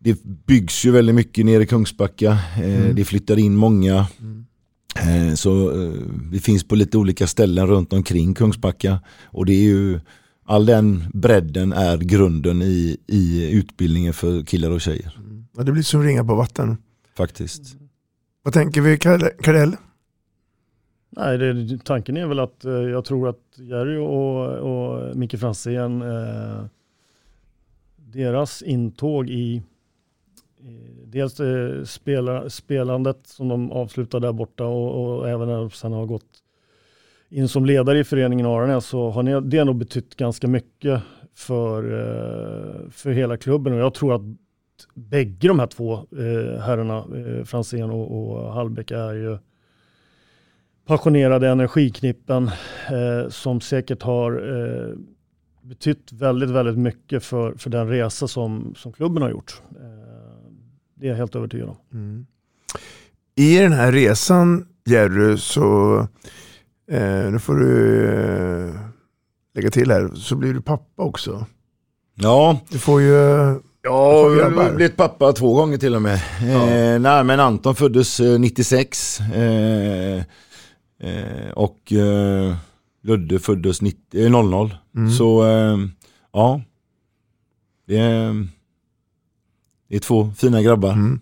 det 0.00 0.22
byggs 0.46 0.84
ju 0.84 0.90
väldigt 0.90 1.14
mycket 1.14 1.46
nere 1.46 1.62
i 1.62 1.66
Kungsbacka. 1.66 2.38
Eh, 2.62 2.74
Mm. 2.80 2.94
Det 2.94 3.04
flyttar 3.04 3.38
in 3.38 3.54
många. 3.56 4.06
Eh, 4.96 5.34
så 5.34 5.70
eh, 5.82 5.92
vi 6.30 6.40
finns 6.40 6.64
på 6.68 6.74
lite 6.74 6.98
olika 6.98 7.26
ställen 7.26 7.66
runt 7.66 7.92
omkring 7.92 8.34
Kungsbacka. 8.34 9.00
Och 9.24 9.46
det 9.46 9.52
är 9.52 9.62
ju 9.62 10.00
all 10.44 10.66
den 10.66 11.04
bredden 11.14 11.72
är 11.72 11.98
grunden 11.98 12.62
i, 12.62 12.96
i 13.06 13.50
utbildningen 13.52 14.12
för 14.12 14.42
killar 14.44 14.70
och 14.70 14.80
tjejer. 14.80 15.18
Ja, 15.56 15.62
det 15.62 15.72
blir 15.72 15.82
som 15.82 16.02
ringa 16.02 16.24
på 16.24 16.34
vatten. 16.34 16.76
Faktiskt. 17.16 17.62
Vad 18.42 18.54
tänker 18.54 18.80
vi 18.80 18.96
Kar- 18.96 19.42
Karell? 19.42 19.76
Nej, 21.10 21.38
det, 21.38 21.78
tanken 21.84 22.16
är 22.16 22.26
väl 22.26 22.38
att 22.38 22.64
eh, 22.64 22.72
jag 22.72 23.04
tror 23.04 23.28
att 23.28 23.42
Jerry 23.56 23.96
och, 23.96 24.58
och 24.58 25.16
Micke 25.16 25.38
Franzén, 25.38 26.02
eh, 26.02 26.64
deras 27.96 28.62
intåg 28.62 29.30
i, 29.30 29.62
i 30.60 31.04
dels 31.06 31.40
eh, 31.40 31.84
spela, 31.84 32.50
spelandet 32.50 33.26
som 33.26 33.48
de 33.48 33.72
avslutar 33.72 34.20
där 34.20 34.32
borta 34.32 34.64
och, 34.64 35.18
och 35.18 35.28
även 35.28 35.48
när 35.48 35.56
de 35.56 35.70
sen 35.70 35.92
har 35.92 36.06
gått 36.06 36.42
in 37.28 37.48
som 37.48 37.66
ledare 37.66 37.98
i 37.98 38.04
föreningen 38.04 38.46
Aranäs 38.46 38.86
så 38.86 39.10
har 39.10 39.22
ni, 39.22 39.40
det 39.40 39.64
nog 39.64 39.76
betytt 39.76 40.16
ganska 40.16 40.48
mycket 40.48 41.02
för, 41.34 41.82
eh, 41.84 42.90
för 42.90 43.10
hela 43.10 43.36
klubben. 43.36 43.72
Och 43.72 43.78
jag 43.78 43.94
tror 43.94 44.14
att 44.14 44.22
bägge 44.94 45.48
de 45.48 45.58
här 45.58 45.66
två 45.66 45.92
eh, 45.94 46.60
herrarna, 46.60 46.96
eh, 46.98 47.44
Franzén 47.44 47.90
och, 47.90 48.32
och 48.32 48.52
Hallbäck 48.52 48.90
är 48.90 49.12
ju 49.12 49.38
passionerade 50.88 51.48
energiknippen 51.48 52.50
eh, 52.86 53.30
som 53.30 53.60
säkert 53.60 54.02
har 54.02 54.32
eh, 54.32 54.94
betytt 55.62 56.12
väldigt, 56.12 56.50
väldigt 56.50 56.78
mycket 56.78 57.24
för, 57.24 57.54
för 57.58 57.70
den 57.70 57.88
resa 57.88 58.28
som, 58.28 58.74
som 58.76 58.92
klubben 58.92 59.22
har 59.22 59.30
gjort. 59.30 59.62
Eh, 59.70 60.50
det 60.94 61.06
är 61.06 61.10
jag 61.10 61.16
helt 61.16 61.36
övertygad 61.36 61.68
om. 61.68 61.76
Mm. 61.92 62.26
I 63.36 63.58
den 63.58 63.72
här 63.72 63.92
resan 63.92 64.66
Jerry 64.86 65.36
så, 65.36 65.98
eh, 66.90 67.30
nu 67.30 67.38
får 67.38 67.54
du 67.54 68.04
eh, 68.08 68.74
lägga 69.54 69.70
till 69.70 69.90
här, 69.90 70.08
så 70.14 70.36
blir 70.36 70.54
du 70.54 70.60
pappa 70.60 71.02
också. 71.02 71.46
Ja, 72.14 72.60
Du 72.70 72.78
får 72.78 73.00
ju 73.00 73.14
Ja, 73.82 74.34
jag 74.34 74.50
har 74.50 74.74
blivit 74.74 74.96
pappa 74.96 75.32
två 75.32 75.54
gånger 75.54 75.78
till 75.78 75.94
och 75.94 76.02
med. 76.02 76.14
Eh, 76.14 77.00
nej, 77.00 77.24
men 77.24 77.40
Anton 77.40 77.74
föddes 77.74 78.20
eh, 78.20 78.38
96 78.38 79.20
eh, 79.20 80.22
eh, 81.02 81.50
och 81.50 81.92
eh, 81.92 82.56
Ludde 83.02 83.38
föddes 83.38 83.82
90, 83.82 84.24
eh, 84.24 84.30
00. 84.30 84.74
Mm. 84.96 85.10
Så 85.10 85.46
eh, 85.46 85.78
ja, 86.32 86.60
det 87.86 87.98
är, 87.98 88.46
det 89.88 89.96
är 89.96 90.00
två 90.00 90.32
fina 90.36 90.62
grabbar. 90.62 90.92
Mm. 90.92 91.20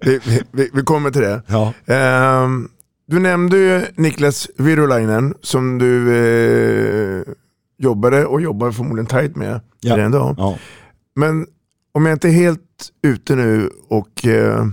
vi, 0.00 0.20
vi- 0.52 0.70
vi, 0.72 0.82
kommer 0.82 1.10
till 1.10 1.22
det. 1.22 1.42
Ja. 1.46 1.72
Ehm, 1.86 2.68
du 3.06 3.18
nämnde 3.18 3.56
ju 3.58 3.82
Niklas 3.96 4.48
Virolainen 4.58 5.34
som 5.42 5.78
du 5.78 6.16
eh, 6.16 7.22
jobbade 7.78 8.26
och 8.26 8.40
jobbar 8.40 8.70
förmodligen 8.70 9.06
tajt 9.06 9.36
med 9.36 9.60
Ja. 9.80 9.96
redan 9.96 10.10
idag. 10.14 10.34
Ja. 10.38 10.58
Men 11.16 11.46
om 11.92 12.06
jag 12.06 12.14
inte 12.14 12.28
är 12.28 12.32
helt 12.32 12.90
ute 13.02 13.34
nu 13.36 13.70
och 13.88 14.26
eh, 14.26 14.66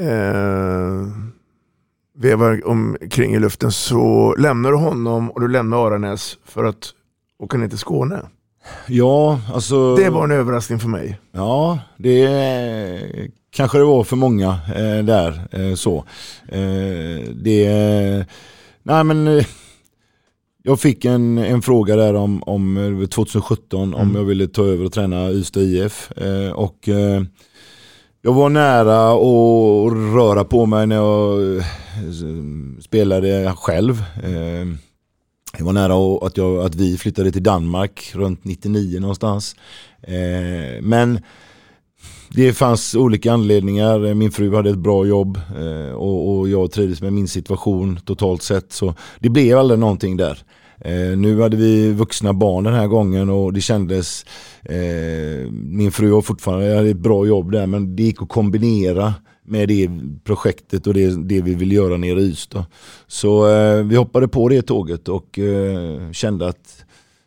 eh, 0.00 1.06
vevar 2.16 2.66
omkring 2.66 3.34
i 3.34 3.38
luften 3.38 3.72
så 3.72 4.34
lämnar 4.38 4.70
du 4.70 4.76
honom 4.76 5.30
och 5.30 5.40
du 5.40 5.48
lämnar 5.48 5.86
Aranäs 5.86 6.38
för 6.44 6.64
att 6.64 6.92
åka 7.38 7.58
ner 7.58 7.68
till 7.68 7.78
Skåne. 7.78 8.20
ja, 8.88 9.40
alltså. 9.54 9.96
Det 9.96 10.10
var 10.10 10.24
en 10.24 10.30
överraskning 10.30 10.78
för 10.78 10.88
mig. 10.88 11.20
Ja, 11.32 11.78
det 11.96 12.28
kanske 13.50 13.78
det 13.78 13.84
var 13.84 14.04
för 14.04 14.16
många 14.16 14.58
eh, 14.68 15.04
där. 15.04 15.48
Eh, 15.52 15.74
så. 15.74 16.04
Eh, 16.48 17.30
det, 17.34 17.68
nej 18.82 19.04
men 19.04 19.26
eh, 19.26 19.46
jag 20.62 20.80
fick 20.80 21.04
en, 21.04 21.38
en 21.38 21.62
fråga 21.62 21.96
där 21.96 22.14
om, 22.14 22.42
om 22.42 22.76
eh, 23.02 23.08
2017 23.08 23.94
om 23.94 24.14
jag 24.14 24.24
ville 24.24 24.48
ta 24.48 24.64
över 24.64 24.84
och 24.84 24.92
träna 24.92 25.30
Ystad 25.30 25.60
IF. 25.60 26.12
Eh, 26.12 26.52
och 26.52 26.88
jag 28.26 28.32
var 28.32 28.48
nära 28.48 29.10
att 29.12 30.14
röra 30.14 30.44
på 30.44 30.66
mig 30.66 30.86
när 30.86 30.96
jag 30.96 31.56
eh, 31.56 31.64
spelade 32.80 33.52
själv. 33.56 34.02
Eh, 34.24 34.66
jag 35.58 35.64
var 35.64 35.72
nära 35.72 36.26
att- 36.26 36.36
jag, 36.36 36.58
att 36.64 36.74
vi 36.74 36.98
flyttade 36.98 37.32
till 37.32 37.42
Danmark 37.42 38.10
runt 38.14 38.44
99 38.44 39.00
någonstans. 39.00 39.56
Eh, 40.02 40.82
men 40.82 41.20
det 42.30 42.52
fanns 42.52 42.94
olika 42.94 43.32
anledningar. 43.32 44.14
Min 44.14 44.30
fru 44.32 44.54
hade 44.54 44.70
ett 44.70 44.78
bra 44.78 45.06
jobb 45.06 45.40
och 45.96 46.48
jag 46.48 46.70
trivdes 46.72 47.02
med 47.02 47.12
min 47.12 47.28
situation 47.28 48.00
totalt 48.04 48.42
sett. 48.42 48.72
Så 48.72 48.94
det 49.18 49.28
blev 49.28 49.58
aldrig 49.58 49.80
någonting 49.80 50.16
där. 50.16 50.38
Eh, 50.80 51.18
nu 51.18 51.40
hade 51.40 51.56
vi 51.56 51.92
vuxna 51.92 52.32
barn 52.32 52.64
den 52.64 52.74
här 52.74 52.86
gången 52.86 53.30
och 53.30 53.52
det 53.52 53.60
kändes, 53.60 54.24
eh, 54.62 55.50
min 55.50 55.92
fru 55.92 56.12
har 56.12 56.22
fortfarande 56.22 56.76
hade 56.76 56.90
ett 56.90 56.96
bra 56.96 57.26
jobb 57.26 57.52
där 57.52 57.66
men 57.66 57.96
det 57.96 58.02
gick 58.02 58.22
att 58.22 58.28
kombinera 58.28 59.14
med 59.44 59.68
det 59.68 59.90
projektet 60.24 60.86
och 60.86 60.94
det, 60.94 61.28
det 61.28 61.42
vi 61.42 61.54
vill 61.54 61.72
göra 61.72 61.96
nere 61.96 62.20
i 62.20 62.24
Ystad. 62.24 62.64
Så 63.06 63.48
eh, 63.48 63.82
vi 63.82 63.96
hoppade 63.96 64.28
på 64.28 64.48
det 64.48 64.62
tåget 64.62 65.08
och 65.08 65.38
eh, 65.38 66.10
kände 66.12 66.48
att 66.48 66.86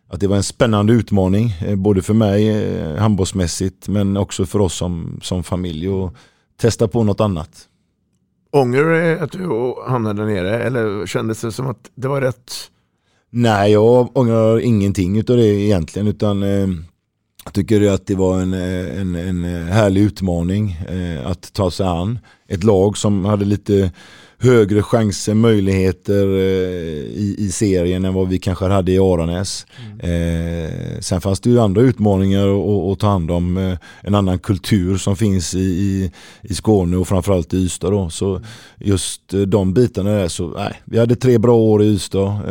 att 0.09 0.19
det 0.19 0.27
var 0.27 0.35
en 0.35 0.43
spännande 0.43 0.93
utmaning, 0.93 1.53
eh, 1.65 1.75
både 1.75 2.01
för 2.01 2.13
mig 2.13 2.49
eh, 2.49 2.95
handbollsmässigt 2.95 3.87
men 3.87 4.17
också 4.17 4.45
för 4.45 4.59
oss 4.59 4.73
som, 4.73 5.19
som 5.21 5.43
familj 5.43 5.89
och 5.89 6.13
testa 6.57 6.87
på 6.87 7.03
något 7.03 7.21
annat. 7.21 7.67
Ångrar 8.51 8.83
du 8.83 9.19
att 9.19 9.31
du 9.31 9.75
hamnade 9.87 10.21
där 10.21 10.33
nere 10.33 10.63
eller 10.63 11.05
kändes 11.05 11.41
det 11.41 11.51
som 11.51 11.67
att 11.67 11.91
det 11.95 12.07
var 12.07 12.21
rätt? 12.21 12.51
Nej, 13.29 13.71
jag 13.71 14.17
ångrar 14.17 14.59
ingenting 14.59 15.17
utav 15.17 15.37
det 15.37 15.45
egentligen 15.45 16.07
utan 16.07 16.43
eh, 16.43 16.67
jag 17.45 17.53
tycker 17.53 17.91
att 17.91 18.07
det 18.07 18.15
var 18.15 18.39
en, 18.41 18.53
eh, 18.53 19.01
en, 19.01 19.15
en 19.15 19.45
eh, 19.45 19.73
härlig 19.73 20.01
utmaning 20.01 20.71
eh, 20.71 21.27
att 21.27 21.53
ta 21.53 21.71
sig 21.71 21.85
an. 21.87 22.19
Ett 22.47 22.63
lag 22.63 22.97
som 22.97 23.25
hade 23.25 23.45
lite 23.45 23.91
högre 24.37 24.83
chanser, 24.83 25.33
möjligheter 25.33 26.27
eh, 26.27 27.03
i, 27.15 27.35
i 27.37 27.51
serien 27.51 28.05
än 28.05 28.13
vad 28.13 28.27
vi 28.27 28.39
kanske 28.39 28.65
hade 28.65 28.91
i 28.91 28.99
Aranäs. 28.99 29.65
Eh, 29.99 30.99
sen 30.99 31.21
fanns 31.21 31.39
det 31.39 31.49
ju 31.49 31.59
andra 31.59 31.81
utmaningar 31.81 32.47
att, 32.47 32.93
att 32.93 32.99
ta 32.99 33.07
hand 33.07 33.31
om. 33.31 33.57
Eh, 33.57 33.77
en 34.01 34.15
annan 34.15 34.39
kultur 34.39 34.97
som 34.97 35.15
finns 35.15 35.55
i, 35.55 35.59
i, 35.59 36.11
i 36.41 36.53
Skåne 36.53 36.97
och 36.97 37.07
framförallt 37.07 37.53
i 37.53 37.57
Ystad. 37.57 37.91
Då. 37.91 38.09
Så 38.09 38.41
just 38.77 39.33
eh, 39.33 39.41
de 39.41 39.73
bitarna 39.73 40.09
där 40.09 40.27
så, 40.27 40.47
nej, 40.47 40.81
vi 40.85 40.99
hade 40.99 41.15
tre 41.15 41.37
bra 41.37 41.55
år 41.55 41.83
i 41.83 41.87
Ystad. 41.87 42.41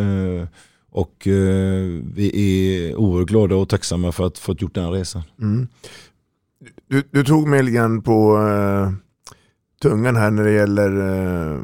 Och 0.91 1.27
eh, 1.27 2.03
vi 2.15 2.31
är 2.35 2.97
oerhört 2.97 3.29
glada 3.29 3.55
och 3.55 3.69
tacksamma 3.69 4.13
för 4.13 4.27
att 4.27 4.39
fått 4.39 4.63
gjort 4.63 4.75
den 4.75 4.93
resan. 4.93 5.23
Mm. 5.41 5.69
Du, 6.89 7.03
du 7.11 7.25
tog 7.25 7.49
mig 7.49 7.63
lite 7.63 7.77
grann 7.77 8.03
på 8.03 8.39
eh, 8.39 8.93
tungan 9.83 10.17
här 10.17 10.31
när 10.31 10.45
det 10.45 10.53
gäller 10.53 10.91
eh, 11.01 11.59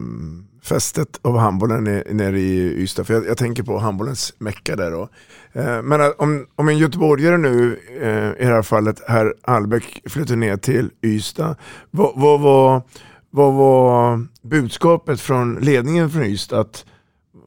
fästet 0.62 1.20
av 1.22 1.38
handbollen 1.38 1.84
nere 2.10 2.40
i 2.40 2.82
Ystad. 2.82 3.04
För 3.04 3.14
jag, 3.14 3.26
jag 3.26 3.38
tänker 3.38 3.62
på 3.62 3.78
handbollens 3.78 4.34
mecka 4.38 4.76
där 4.76 4.90
då. 4.90 5.08
Eh, 5.52 5.82
men 5.82 6.12
om, 6.18 6.46
om 6.54 6.68
en 6.68 6.78
göteborgare 6.78 7.37
nu, 7.37 7.80
eh, 8.00 8.42
i 8.42 8.46
det 8.46 8.54
här 8.54 8.62
fallet 8.62 9.02
herr 9.08 9.34
Albeck, 9.42 10.02
flyttar 10.06 10.37
ner 10.37 10.56
till 10.56 10.90
Ystad. 11.02 11.56
Vad, 11.90 12.12
vad, 12.16 12.40
var, 12.40 12.82
vad 13.30 13.54
var 13.54 14.26
budskapet 14.42 15.20
från 15.20 15.54
ledningen 15.54 16.10
från 16.10 16.22
Ystad? 16.22 16.60
Att, 16.60 16.84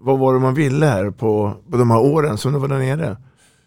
vad 0.07 0.19
var 0.19 0.33
det 0.33 0.39
man 0.39 0.53
ville 0.53 0.85
här 0.85 1.11
på, 1.11 1.53
på 1.71 1.77
de 1.77 1.91
här 1.91 1.99
åren 1.99 2.37
som 2.37 2.53
du 2.53 2.59
var 2.59 2.67
där 2.67 2.79
nere? 2.79 3.17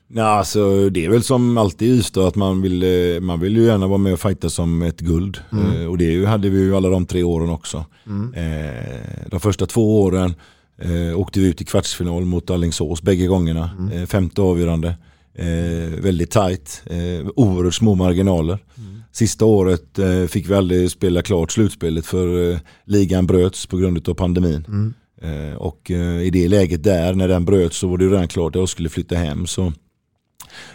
Nej, 0.09 0.25
alltså, 0.25 0.91
det 0.91 1.05
är 1.05 1.11
väl 1.11 1.23
som 1.23 1.59
alltid 1.59 1.89
i 1.89 1.91
Ystad 1.91 2.29
att 2.29 2.37
man 2.37 2.63
vill, 2.63 2.83
eh, 2.83 3.21
man 3.21 3.41
vill 3.41 3.57
ju 3.57 3.65
gärna 3.65 3.87
vara 3.87 3.99
med 3.99 4.13
och 4.13 4.21
fighta 4.21 4.51
som 4.51 4.83
ett 4.83 5.01
guld. 5.01 5.39
Mm. 5.53 5.83
Eh, 5.83 5.87
och 5.87 5.99
det 5.99 6.25
hade 6.25 6.49
vi 6.49 6.61
ju 6.61 6.77
alla 6.77 6.89
de 6.89 7.07
tre 7.07 7.23
åren 7.23 7.51
också. 7.51 7.85
Mm. 8.07 8.35
Eh, 8.35 9.29
de 9.31 9.41
första 9.41 9.67
två 9.67 10.03
åren 10.03 10.35
eh, 10.79 11.21
åkte 11.21 11.41
vi 11.41 11.47
ut 11.47 11.61
i 11.61 11.65
kvartsfinal 11.65 12.25
mot 12.25 12.51
Alingsås 12.51 13.03
bägge 13.03 13.27
gångerna. 13.27 13.71
Mm. 13.79 13.99
Eh, 13.99 14.07
femte 14.07 14.43
avgörande. 14.43 14.95
Eh, 15.35 16.01
väldigt 16.03 16.31
tajt. 16.31 16.83
Eh, 16.87 17.29
oerhört 17.37 17.75
små 17.75 17.95
marginaler. 17.95 18.59
Mm. 18.79 19.03
Sista 19.13 19.45
året 19.45 19.99
fick 20.29 20.51
vi 20.51 20.55
aldrig 20.55 20.91
spela 20.91 21.23
klart 21.23 21.53
slutspelet 21.53 22.07
för 22.07 22.59
ligan 22.85 23.27
bröts 23.27 23.67
på 23.67 23.77
grund 23.77 24.09
av 24.09 24.15
pandemin. 24.15 24.95
Eh, 25.23 25.57
och 25.57 25.91
eh, 25.91 26.23
i 26.23 26.31
det 26.31 26.49
läget 26.49 26.83
där, 26.83 27.15
när 27.15 27.29
den 27.29 27.45
bröts 27.45 27.77
så 27.77 27.89
var 27.89 27.99
det 27.99 28.07
redan 28.07 28.29
klart 28.29 28.57
att 28.57 28.61
jag 28.61 28.69
skulle 28.69 28.89
flytta 28.89 29.17
hem. 29.17 29.47
Så 29.47 29.73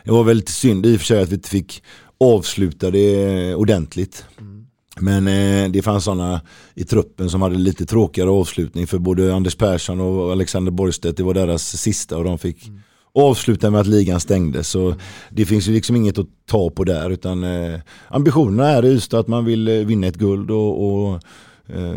det 0.03 0.11
var 0.11 0.23
väldigt 0.23 0.49
synd 0.49 0.85
i 0.85 0.95
och 0.95 0.99
för 0.99 1.05
sig 1.05 1.21
att 1.21 1.29
vi 1.29 1.35
inte 1.35 1.49
fick 1.49 1.83
avsluta 2.19 2.91
det 2.91 3.55
ordentligt. 3.55 4.25
Men 4.99 5.27
eh, 5.27 5.71
det 5.71 5.81
fanns 5.81 6.03
sådana 6.03 6.41
i 6.73 6.83
truppen 6.83 7.29
som 7.29 7.41
hade 7.41 7.55
lite 7.55 7.85
tråkigare 7.85 8.29
avslutning 8.29 8.87
för 8.87 8.97
både 8.97 9.35
Anders 9.35 9.55
Persson 9.55 10.01
och 10.01 10.31
Alexander 10.31 10.71
Borgstedt, 10.71 11.17
det 11.17 11.23
var 11.23 11.33
deras 11.33 11.77
sista 11.77 12.17
och 12.17 12.23
de 12.23 12.37
fick 12.37 12.67
mm. 12.67 12.79
avsluta 13.13 13.71
med 13.71 13.81
att 13.81 13.87
ligan 13.87 14.19
stängdes. 14.19 14.67
Så 14.69 14.95
det 15.29 15.45
finns 15.45 15.67
ju 15.67 15.73
liksom 15.73 15.95
inget 15.95 16.17
att 16.17 16.27
ta 16.45 16.69
på 16.69 16.83
där 16.83 17.09
utan 17.09 17.43
eh, 17.43 17.79
ambitionerna 18.07 18.69
är 18.69 18.85
i 18.85 18.87
Ystad 18.87 19.19
att 19.19 19.27
man 19.27 19.45
vill 19.45 19.67
eh, 19.67 19.73
vinna 19.73 20.07
ett 20.07 20.15
guld 20.15 20.51
och, 20.51 20.85
och 20.87 21.21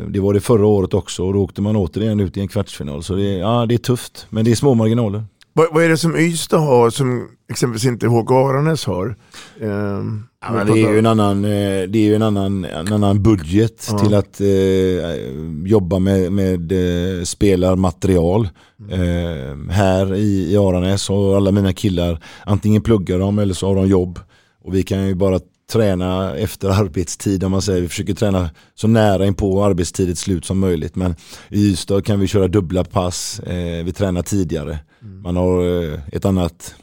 det 0.08 0.20
var 0.20 0.34
det 0.34 0.40
förra 0.40 0.66
året 0.66 0.94
också 0.94 1.24
och 1.24 1.32
då 1.32 1.42
åkte 1.42 1.62
man 1.62 1.76
återigen 1.76 2.20
ut 2.20 2.36
i 2.36 2.40
en 2.40 2.48
kvartsfinal. 2.48 3.02
Så 3.02 3.14
det, 3.14 3.22
ja, 3.22 3.66
det 3.66 3.74
är 3.74 3.78
tufft 3.78 4.26
men 4.30 4.44
det 4.44 4.50
är 4.50 4.54
små 4.54 4.74
marginaler. 4.74 5.24
Vad, 5.58 5.66
vad 5.72 5.84
är 5.84 5.88
det 5.88 5.96
som 5.96 6.16
Ystad 6.16 6.58
har 6.58 6.90
som 6.90 7.28
exempelvis 7.50 7.84
inte 7.84 8.06
HK 8.06 8.30
Aranäs 8.30 8.84
har? 8.84 9.16
Um, 9.60 10.26
ja, 10.40 10.64
det 10.64 10.72
är 10.72 10.92
ju 10.92 10.98
en 10.98 11.06
annan, 11.06 11.44
eh, 11.44 11.82
det 11.88 11.98
är 11.98 12.04
ju 12.04 12.14
en 12.14 12.22
annan, 12.22 12.64
en 12.64 12.92
annan 12.92 13.22
budget 13.22 13.88
ja. 13.90 13.98
till 13.98 14.14
att 14.14 14.40
eh, 14.40 15.66
jobba 15.66 15.98
med, 15.98 16.32
med 16.32 16.72
eh, 16.72 17.22
spelarmaterial. 17.24 18.48
Eh, 18.90 19.70
här 19.70 20.14
i, 20.14 20.52
i 20.52 20.56
Aranäs 20.56 21.10
och 21.10 21.36
alla 21.36 21.52
mina 21.52 21.72
killar 21.72 22.22
antingen 22.44 22.82
pluggar 22.82 23.18
de 23.18 23.38
eller 23.38 23.54
så 23.54 23.66
har 23.66 23.74
de 23.74 23.88
jobb. 23.88 24.18
Och 24.64 24.74
vi 24.74 24.82
kan 24.82 25.06
ju 25.06 25.14
bara 25.14 25.40
träna 25.72 26.36
efter 26.36 26.68
arbetstid 26.68 27.44
om 27.44 27.50
man 27.50 27.62
säger. 27.62 27.80
Vi 27.82 27.88
försöker 27.88 28.14
träna 28.14 28.50
så 28.74 28.88
nära 28.88 29.26
in 29.26 29.34
på 29.34 29.64
arbetstidets 29.64 30.20
slut 30.20 30.44
som 30.44 30.58
möjligt. 30.58 30.96
Men 30.96 31.14
i 31.48 31.70
Ystad 31.70 32.04
kan 32.04 32.20
vi 32.20 32.26
köra 32.26 32.48
dubbla 32.48 32.84
pass. 32.84 33.40
Eh, 33.40 33.84
vi 33.84 33.92
tränar 33.92 34.22
tidigare. 34.22 34.78
Mm. 35.02 35.22
Man 35.22 35.36
har 35.36 35.82
eh, 35.84 36.00
ett 36.12 36.24
annat, 36.24 36.74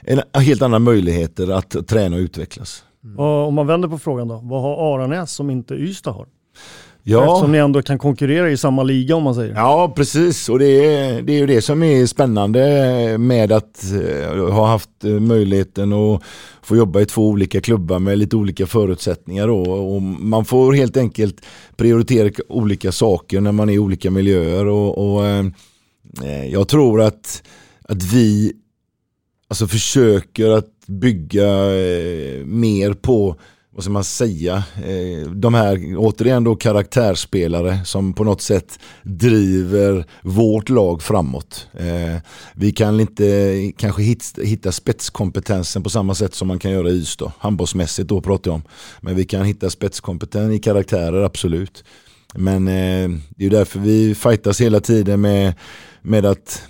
en, 0.00 0.42
helt 0.42 0.62
andra 0.62 0.78
möjligheter 0.78 1.50
att 1.50 1.88
träna 1.88 2.16
och 2.16 2.20
utvecklas. 2.20 2.84
Mm. 3.04 3.18
Och 3.18 3.46
om 3.46 3.54
man 3.54 3.66
vänder 3.66 3.88
på 3.88 3.98
frågan 3.98 4.28
då, 4.28 4.40
vad 4.42 4.62
har 4.62 4.94
Aranäs 4.94 5.32
som 5.32 5.50
inte 5.50 5.74
Ystad 5.74 6.12
har? 6.12 6.26
Ja. 7.04 7.24
Eftersom 7.24 7.52
ni 7.52 7.58
ändå 7.58 7.82
kan 7.82 7.98
konkurrera 7.98 8.50
i 8.50 8.56
samma 8.56 8.82
liga 8.82 9.16
om 9.16 9.22
man 9.22 9.34
säger. 9.34 9.54
Ja 9.54 9.92
precis 9.96 10.48
och 10.48 10.58
det 10.58 10.66
är, 10.66 11.22
det 11.22 11.32
är 11.32 11.38
ju 11.38 11.46
det 11.46 11.62
som 11.62 11.82
är 11.82 12.06
spännande 12.06 13.18
med 13.18 13.52
att 13.52 13.84
uh, 13.92 14.50
ha 14.50 14.66
haft 14.66 15.04
uh, 15.04 15.20
möjligheten 15.20 15.92
att 15.92 16.22
få 16.62 16.76
jobba 16.76 17.00
i 17.00 17.06
två 17.06 17.28
olika 17.28 17.60
klubbar 17.60 17.98
med 17.98 18.18
lite 18.18 18.36
olika 18.36 18.66
förutsättningar. 18.66 19.46
Då. 19.46 19.62
Och 19.62 20.02
man 20.02 20.44
får 20.44 20.72
helt 20.72 20.96
enkelt 20.96 21.36
prioritera 21.76 22.30
olika 22.48 22.92
saker 22.92 23.40
när 23.40 23.52
man 23.52 23.68
är 23.68 23.72
i 23.72 23.78
olika 23.78 24.10
miljöer. 24.10 24.66
Och, 24.66 24.98
och 24.98 25.22
uh, 25.22 25.46
jag 26.50 26.68
tror 26.68 27.02
att, 27.02 27.42
att 27.82 28.02
vi 28.02 28.52
alltså 29.48 29.66
försöker 29.66 30.50
att 30.50 30.86
bygga 30.86 31.46
mer 32.44 32.92
på 32.92 33.36
vad 33.74 33.84
ska 33.84 33.92
man 33.92 34.04
säga, 34.04 34.62
eh, 34.76 35.30
de 35.30 35.54
här 35.54 35.94
återigen 35.96 36.44
då 36.44 36.56
karaktärsspelare 36.56 37.84
som 37.84 38.12
på 38.12 38.24
något 38.24 38.42
sätt 38.42 38.78
driver 39.02 40.06
vårt 40.22 40.68
lag 40.68 41.02
framåt. 41.02 41.68
Eh, 41.72 42.20
vi 42.54 42.72
kan 42.72 43.00
inte 43.00 43.72
kanske 43.76 44.02
hitta 44.42 44.72
spetskompetensen 44.72 45.82
på 45.82 45.90
samma 45.90 46.14
sätt 46.14 46.34
som 46.34 46.48
man 46.48 46.58
kan 46.58 46.70
göra 46.70 46.88
i 46.88 46.92
Ystad, 46.92 47.32
handbollsmässigt 47.38 48.08
då 48.08 48.20
pratar 48.20 48.50
jag 48.50 48.54
om. 48.54 48.62
Men 49.00 49.16
vi 49.16 49.24
kan 49.24 49.44
hitta 49.44 49.70
spetskompetens 49.70 50.54
i 50.54 50.58
karaktärer, 50.58 51.22
absolut. 51.22 51.84
Men 52.34 52.68
eh, 52.68 53.10
det 53.28 53.46
är 53.46 53.50
därför 53.50 53.80
vi 53.80 54.14
fightas 54.14 54.60
hela 54.60 54.80
tiden 54.80 55.20
med, 55.20 55.54
med 56.02 56.26
att 56.26 56.62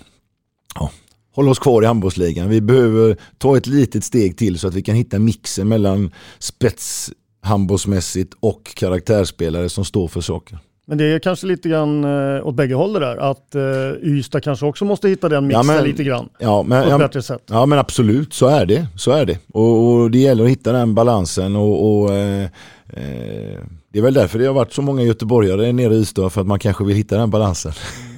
hålla 1.35 1.51
oss 1.51 1.59
kvar 1.59 1.83
i 1.83 1.85
handbollsligan. 1.85 2.49
Vi 2.49 2.61
behöver 2.61 3.17
ta 3.37 3.57
ett 3.57 3.67
litet 3.67 4.03
steg 4.03 4.37
till 4.37 4.59
så 4.59 4.67
att 4.67 4.73
vi 4.73 4.81
kan 4.81 4.95
hitta 4.95 5.19
mixen 5.19 5.67
mellan 5.67 6.11
spets 6.39 7.11
handbollsmässigt 7.41 8.33
och 8.39 8.75
karaktärsspelare 8.75 9.69
som 9.69 9.85
står 9.85 10.07
för 10.07 10.21
saker. 10.21 10.59
Men 10.85 10.97
det 10.97 11.03
är 11.05 11.19
kanske 11.19 11.47
lite 11.47 11.69
grann 11.69 12.03
eh, 12.03 12.47
åt 12.47 12.55
bägge 12.55 12.75
håll 12.75 12.93
det 12.93 12.99
där, 12.99 13.17
att 13.17 13.55
eh, 13.55 13.61
Ystad 14.01 14.41
kanske 14.41 14.65
också 14.65 14.85
måste 14.85 15.09
hitta 15.09 15.29
den 15.29 15.47
mixen 15.47 15.65
ja, 15.67 15.73
men, 15.73 15.83
lite 15.83 16.03
grann. 16.03 16.29
Ja, 16.39 16.63
men, 16.63 16.81
på 16.81 16.87
ett 16.87 16.91
ja, 16.91 16.97
bättre 16.97 17.21
sätt. 17.21 17.43
Ja 17.49 17.65
men 17.65 17.79
absolut, 17.79 18.33
så 18.33 18.47
är 18.47 18.65
det. 18.65 18.87
Så 18.95 19.11
är 19.11 19.25
det. 19.25 19.39
Och, 19.53 19.93
och 19.93 20.11
det 20.11 20.17
gäller 20.17 20.43
att 20.43 20.49
hitta 20.49 20.71
den 20.71 20.95
balansen 20.95 21.55
och, 21.55 22.01
och 22.01 22.13
eh, 22.13 22.43
eh, 22.87 23.59
det 23.93 23.99
är 23.99 24.01
väl 24.01 24.13
därför 24.13 24.39
det 24.39 24.45
har 24.45 24.53
varit 24.53 24.73
så 24.73 24.81
många 24.81 25.03
göteborgare 25.03 25.71
nere 25.71 25.93
i 25.93 25.97
Ystad, 25.97 26.29
för 26.29 26.41
att 26.41 26.47
man 26.47 26.59
kanske 26.59 26.83
vill 26.83 26.95
hitta 26.95 27.17
den 27.17 27.29
balansen. 27.29 27.71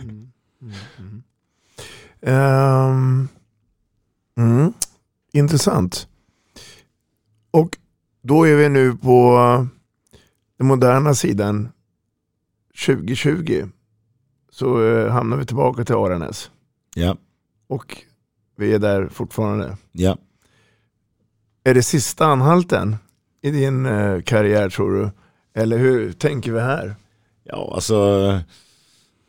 Mm. 0.03 0.15
Mm. 0.61 0.73
Um, 2.27 3.27
mm, 4.37 4.73
intressant. 5.31 6.07
Och 7.51 7.77
då 8.21 8.47
är 8.47 8.55
vi 8.55 8.69
nu 8.69 8.93
på 8.97 9.37
den 10.57 10.67
moderna 10.67 11.15
sidan. 11.15 11.69
2020 12.85 13.69
så 14.49 14.83
eh, 14.83 15.11
hamnar 15.11 15.37
vi 15.37 15.45
tillbaka 15.45 15.83
till 15.83 15.95
Aranäs. 15.95 16.51
Ja. 16.95 17.17
Och 17.67 17.97
vi 18.55 18.73
är 18.73 18.79
där 18.79 19.07
fortfarande. 19.07 19.77
Ja. 19.91 20.17
Är 21.63 21.73
det 21.73 21.83
sista 21.83 22.25
anhalten 22.25 22.95
i 23.41 23.51
din 23.51 23.85
eh, 23.85 24.21
karriär 24.21 24.69
tror 24.69 24.91
du? 24.91 25.09
Eller 25.61 25.77
hur 25.77 26.13
tänker 26.13 26.51
vi 26.51 26.59
här? 26.59 26.95
Ja, 27.43 27.71
alltså 27.75 28.39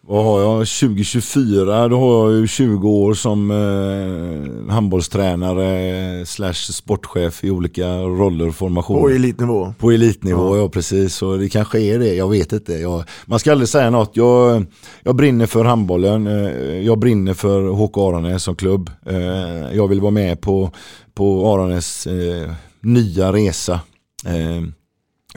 vad 0.09 0.25
har 0.25 0.41
jag? 0.41 0.59
2024, 0.59 1.89
då 1.89 1.99
har 1.99 2.31
jag 2.31 2.41
ju 2.41 2.47
20 2.47 2.89
år 2.89 3.15
som 3.15 3.51
eh, 3.51 4.73
handbollstränare 4.73 6.27
slash 6.27 6.53
sportchef 6.53 7.45
i 7.45 7.51
olika 7.51 7.99
roller 7.99 8.49
och 8.49 8.55
formationer. 8.55 9.01
På 9.01 9.09
elitnivå? 9.09 9.75
På 9.79 9.91
elitnivå, 9.91 10.57
ja, 10.57 10.63
ja 10.63 10.69
precis. 10.69 11.15
Så 11.15 11.37
det 11.37 11.49
kanske 11.49 11.81
är 11.81 11.99
det, 11.99 12.15
jag 12.15 12.31
vet 12.31 12.53
inte. 12.53 12.73
Jag, 12.73 13.05
man 13.27 13.39
ska 13.39 13.53
aldrig 13.53 13.69
säga 13.69 13.91
något. 13.91 14.11
Jag, 14.13 14.65
jag 15.03 15.17
brinner 15.17 15.47
för 15.47 15.65
handbollen. 15.65 16.27
Eh, 16.27 16.81
jag 16.81 16.99
brinner 16.99 17.35
för 17.35 17.63
HK 17.69 17.97
Aranäs 17.99 18.43
som 18.43 18.57
klubb. 18.57 18.91
Eh, 19.07 19.77
jag 19.77 19.89
vill 19.89 20.01
vara 20.01 20.11
med 20.11 20.41
på, 20.41 20.71
på 21.15 21.53
Aranäs 21.55 22.07
eh, 22.07 22.51
nya 22.81 23.33
resa. 23.33 23.81
Eh, 24.27 24.63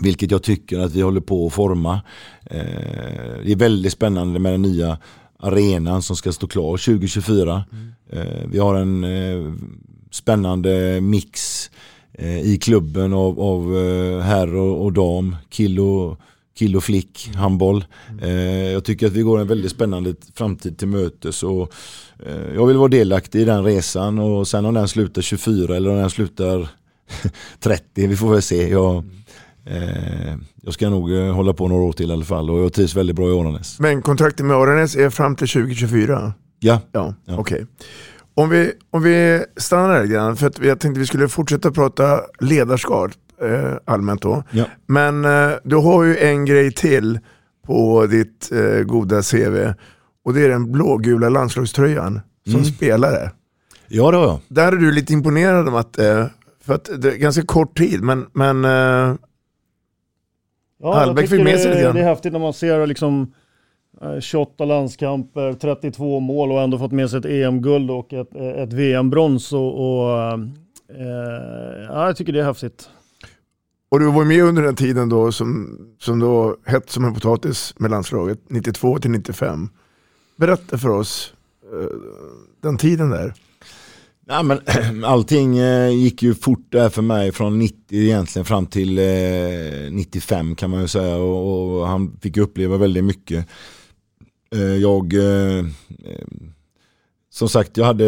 vilket 0.01 0.31
jag 0.31 0.43
tycker 0.43 0.79
att 0.79 0.91
vi 0.91 1.01
håller 1.01 1.21
på 1.21 1.47
att 1.47 1.53
forma. 1.53 2.01
Eh, 2.45 2.62
det 3.45 3.51
är 3.51 3.55
väldigt 3.55 3.93
spännande 3.93 4.39
med 4.39 4.53
den 4.53 4.62
nya 4.62 4.97
arenan 5.39 6.01
som 6.01 6.15
ska 6.15 6.31
stå 6.31 6.47
klar 6.47 6.77
2024. 6.77 7.63
Mm. 7.71 7.93
Eh, 8.09 8.47
vi 8.51 8.59
har 8.59 8.75
en 8.75 9.03
eh, 9.03 9.53
spännande 10.12 11.01
mix 11.01 11.69
eh, 12.13 12.39
i 12.39 12.57
klubben 12.57 13.13
av, 13.13 13.39
av 13.39 13.77
eh, 13.77 14.19
herr 14.19 14.55
och, 14.55 14.83
och 14.83 14.93
dam, 14.93 15.35
kill 15.49 15.79
och, 15.79 16.19
kill 16.57 16.75
och 16.75 16.83
flick, 16.83 17.29
handboll. 17.35 17.85
Mm. 18.09 18.71
Jag 18.71 18.83
tycker 18.83 19.07
att 19.07 19.13
vi 19.13 19.21
går 19.21 19.39
en 19.39 19.47
väldigt 19.47 19.71
spännande 19.71 20.15
framtid 20.33 20.77
till 20.77 20.88
mötes 20.88 21.43
och 21.43 21.73
jag 22.55 22.65
vill 22.65 22.77
vara 22.77 22.88
delaktig 22.88 23.41
i 23.41 23.45
den 23.45 23.63
resan 23.63 24.19
och 24.19 24.47
sen 24.47 24.65
om 24.65 24.73
den 24.73 24.88
slutar 24.88 25.21
24 25.21 25.75
eller 25.75 25.89
om 25.89 25.97
den 25.97 26.09
slutar 26.09 26.69
30, 27.59 28.07
vi 28.07 28.15
får 28.15 28.31
väl 28.31 28.41
se. 28.41 28.69
Jag, 28.69 28.91
mm 28.91 29.18
jag 30.62 30.73
ska 30.73 30.89
nog 30.89 31.12
eh, 31.12 31.34
hålla 31.34 31.53
på 31.53 31.67
några 31.67 31.84
år 31.84 31.93
till 31.93 32.10
i 32.10 32.13
alla 32.13 32.25
fall 32.25 32.49
och 32.49 32.60
jag 32.60 32.73
trivs 32.73 32.95
väldigt 32.95 33.15
bra 33.15 33.29
i 33.29 33.39
Aranäs. 33.39 33.79
Men 33.79 34.01
kontraktet 34.01 34.45
med 34.45 34.55
Aranäs 34.55 34.95
är 34.95 35.10
fram 35.10 35.36
till 35.36 35.47
2024? 35.47 36.34
Ja. 36.60 36.82
ja, 36.91 37.13
ja. 37.25 37.38
Okej. 37.38 37.55
Okay. 37.55 37.65
Om 38.34 38.49
vi, 38.49 38.71
om 38.91 39.03
vi 39.03 39.43
stannar 39.58 39.89
där 39.89 40.05
grann, 40.05 40.36
för 40.36 40.47
att 40.47 40.60
jag 40.60 40.79
tänkte 40.79 40.99
vi 40.99 41.05
skulle 41.05 41.29
fortsätta 41.29 41.71
prata 41.71 42.21
ledarskap 42.39 43.12
eh, 43.41 43.73
allmänt 43.86 44.21
då. 44.21 44.43
Ja. 44.51 44.65
Men 44.86 45.25
eh, 45.25 45.51
du 45.63 45.75
har 45.75 46.03
ju 46.03 46.17
en 46.17 46.45
grej 46.45 46.71
till 46.71 47.19
på 47.65 48.05
ditt 48.05 48.51
eh, 48.51 48.84
goda 48.84 49.21
CV 49.21 49.73
och 50.25 50.34
det 50.34 50.45
är 50.45 50.49
den 50.49 50.71
blågula 50.71 51.29
landslagströjan 51.29 52.21
som 52.45 52.55
mm. 52.55 52.65
spelare. 52.65 53.32
Ja 53.88 54.12
det 54.12 54.17
har 54.17 54.25
jag. 54.25 54.39
Där 54.47 54.71
är 54.71 54.77
du 54.77 54.91
lite 54.91 55.13
imponerad 55.13 55.67
om 55.67 55.75
att, 55.75 55.99
eh, 55.99 56.25
för 56.65 56.73
att 56.73 56.89
det 56.97 57.12
är 57.12 57.17
ganska 57.17 57.41
kort 57.41 57.77
tid, 57.77 58.03
men, 58.03 58.25
men 58.34 58.65
Ja, 60.82 60.94
Hallbäck 60.94 61.30
fick 61.30 61.44
med 61.44 61.60
sig 61.60 61.70
lite 61.70 61.82
grann. 61.82 61.96
Det 61.96 62.02
är 62.02 62.06
häftigt 62.06 62.34
när 62.34 62.39
man 62.39 62.54
ser 62.54 62.88
liksom 62.88 63.34
28 64.19 64.63
eh, 64.63 64.67
landskamper, 64.67 65.54
32 65.54 66.19
mål 66.19 66.52
och 66.52 66.62
ändå 66.62 66.77
fått 66.77 66.92
med 66.92 67.10
sig 67.10 67.19
ett 67.19 67.25
EM-guld 67.25 67.92
och 67.92 68.13
ett, 68.13 68.36
ett 68.36 68.73
VM-brons. 68.73 69.54
Och, 69.54 70.02
och 70.02 70.10
eh, 70.32 70.40
ja, 71.90 72.06
jag 72.06 72.17
tycker 72.17 72.34
det 72.34 72.40
är 72.40 72.44
häftigt. 72.44 72.90
Och 73.92 74.00
du 74.00 74.12
var 74.12 74.25
med 74.25 74.44
under 74.44 74.63
den 74.63 74.75
tiden 74.75 75.10
då 75.10 75.32
som, 75.32 75.80
som 76.00 76.19
då 76.19 76.58
hett 76.65 76.90
som 76.90 77.06
en 77.06 77.13
potatis 77.13 77.73
med 77.77 77.92
landslaget, 77.92 78.40
92 78.48 79.00
till 79.00 79.12
95. 79.12 79.69
Berätta 80.36 80.77
för 80.77 80.90
oss 80.90 81.34
eh, 81.73 81.88
den 82.62 82.77
tiden 82.77 83.10
där. 83.10 83.34
Ja, 84.32 84.44
men, 84.44 84.60
allting 85.06 85.58
eh, 85.58 85.90
gick 85.90 86.23
ju 86.23 86.36
fort 86.36 86.65
där 86.69 86.90
för 86.90 87.02
mig 87.02 87.32
från 87.32 87.60
90 87.60 87.77
egentligen 87.90 88.46
fram 88.46 88.65
till 88.65 88.98
eh, 88.98 89.92
95 89.92 90.56
kan 90.56 90.69
man 90.69 90.82
ju 90.82 90.88
säga 90.88 91.15
och, 91.15 91.80
och, 91.80 91.88
han 91.88 92.17
fick 92.21 92.38
uppleva 92.38 92.77
väldigt 92.77 93.04
mycket. 93.04 93.48
Eh, 94.56 94.62
jag 94.62 95.13
eh, 95.13 95.65
som 97.30 97.50
sagt, 97.50 97.77
jag 97.77 97.86
hade, 97.86 98.06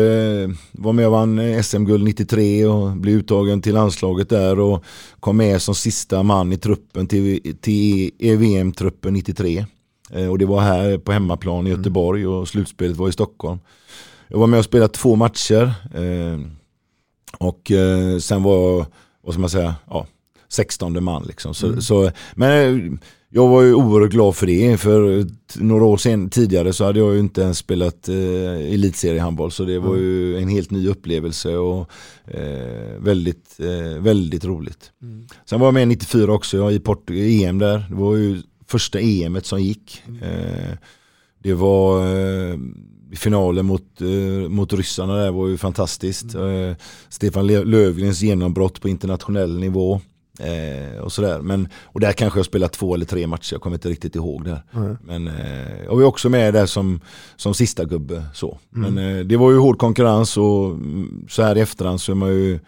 var 0.71 0.93
med 0.93 1.05
och 1.05 1.11
vann 1.11 1.63
SM-guld 1.63 2.03
93 2.03 2.65
och 2.65 2.91
blev 2.91 3.15
uttagen 3.15 3.61
till 3.61 3.73
landslaget 3.73 4.29
där 4.29 4.59
och 4.59 4.83
kom 5.19 5.37
med 5.37 5.61
som 5.61 5.75
sista 5.75 6.23
man 6.23 6.53
i 6.53 6.57
truppen 6.57 7.07
till, 7.07 7.55
till 7.61 8.11
EVM-truppen 8.19 9.13
93. 9.13 9.65
Eh, 10.11 10.27
och 10.27 10.37
det 10.37 10.45
var 10.45 10.61
här 10.61 10.97
på 10.97 11.11
hemmaplan 11.11 11.67
i 11.67 11.69
Göteborg 11.69 12.27
och 12.27 12.47
slutspelet 12.47 12.97
var 12.97 13.09
i 13.09 13.11
Stockholm. 13.11 13.59
Jag 14.31 14.39
var 14.39 14.47
med 14.47 14.59
och 14.59 14.65
spelade 14.65 14.93
två 14.93 15.15
matcher. 15.15 15.73
Eh, 15.93 16.39
och 17.37 17.71
eh, 17.71 18.17
sen 18.17 18.43
var, 18.43 18.85
vad 19.23 19.33
ska 19.33 19.41
man 19.41 19.49
säga, 19.49 19.75
ja, 19.89 20.07
16 20.49 21.03
man 21.03 21.23
liksom. 21.23 21.53
Så, 21.53 21.67
Mm. 21.67 21.81
så, 21.81 22.11
men 22.35 22.99
jag 23.29 23.47
var 23.47 23.61
ju 23.61 23.73
oerhört 23.73 24.11
glad 24.11 24.35
för 24.35 24.47
det. 24.47 24.77
För 24.77 25.25
några 25.59 25.85
år 25.85 25.97
sen, 25.97 26.29
tidigare 26.29 26.73
så 26.73 26.85
hade 26.85 26.99
jag 26.99 27.13
ju 27.13 27.19
inte 27.19 27.41
ens 27.41 27.57
spelat 27.57 28.09
eh, 28.09 28.73
elitseriehandboll. 28.73 29.51
Så 29.51 29.63
det 29.65 29.79
var 29.79 29.95
ju 29.95 30.37
en 30.37 30.47
helt 30.49 30.71
ny 30.71 30.87
upplevelse 30.87 31.57
och 31.57 31.89
eh, 32.27 32.97
väldigt, 32.99 33.59
eh, 33.59 34.01
väldigt 34.01 34.45
roligt. 34.45 34.91
Sen 35.45 35.59
var 35.59 35.67
jag 35.67 35.73
med 35.73 35.87
94 35.87 36.33
också, 36.33 36.57
jag 36.57 36.73
i 36.73 36.79
Port 36.79 37.09
EM 37.09 37.59
där. 37.59 37.85
Det 37.89 37.95
var 37.95 38.15
ju 38.15 38.41
första 38.67 38.99
EMet 38.99 39.45
som 39.45 39.61
gick. 39.61 40.03
Eh, 40.21 40.77
det 41.43 41.53
var 41.53 41.99
eh, 42.07 42.57
finalen 43.15 43.65
mot, 43.65 44.01
eh, 44.01 44.49
mot 44.49 44.73
ryssarna 44.73 45.15
där 45.15 45.31
var 45.31 45.47
ju 45.47 45.57
fantastiskt. 45.57 46.35
Eh, 46.35 46.75
Stefan 47.09 47.47
Löfgrens 47.47 48.21
genombrott 48.21 48.81
på 48.81 48.89
internationell 48.89 49.59
nivå. 49.59 50.01
Eh, 50.39 51.01
och 51.01 51.11
sådär. 51.11 51.41
Men, 51.41 51.67
och 51.83 51.99
där 51.99 52.11
kanske 52.13 52.39
jag 52.39 52.45
spelat 52.45 52.73
två 52.73 52.95
eller 52.95 53.05
tre 53.05 53.27
matcher, 53.27 53.53
jag 53.53 53.61
kommer 53.61 53.75
inte 53.75 53.89
riktigt 53.89 54.15
ihåg 54.15 54.45
där. 54.45 54.63
Nej. 54.71 54.95
Men 55.03 55.27
eh, 55.27 55.83
jag 55.85 55.95
var 55.95 56.03
också 56.03 56.29
med 56.29 56.53
där 56.53 56.65
som, 56.65 57.01
som 57.35 57.53
sista 57.53 57.85
gubbe. 57.85 58.23
Så. 58.33 58.59
Mm. 58.75 58.93
Men 58.93 59.17
eh, 59.17 59.25
det 59.25 59.37
var 59.37 59.51
ju 59.51 59.57
hård 59.57 59.77
konkurrens 59.77 60.37
och 60.37 60.65
mm, 60.65 61.25
så 61.29 61.43
här 61.43 61.57
i 61.57 61.61
efterhand 61.61 62.01
så 62.01 62.11
är 62.11 62.15
man 62.15 62.29
ju 62.29 62.59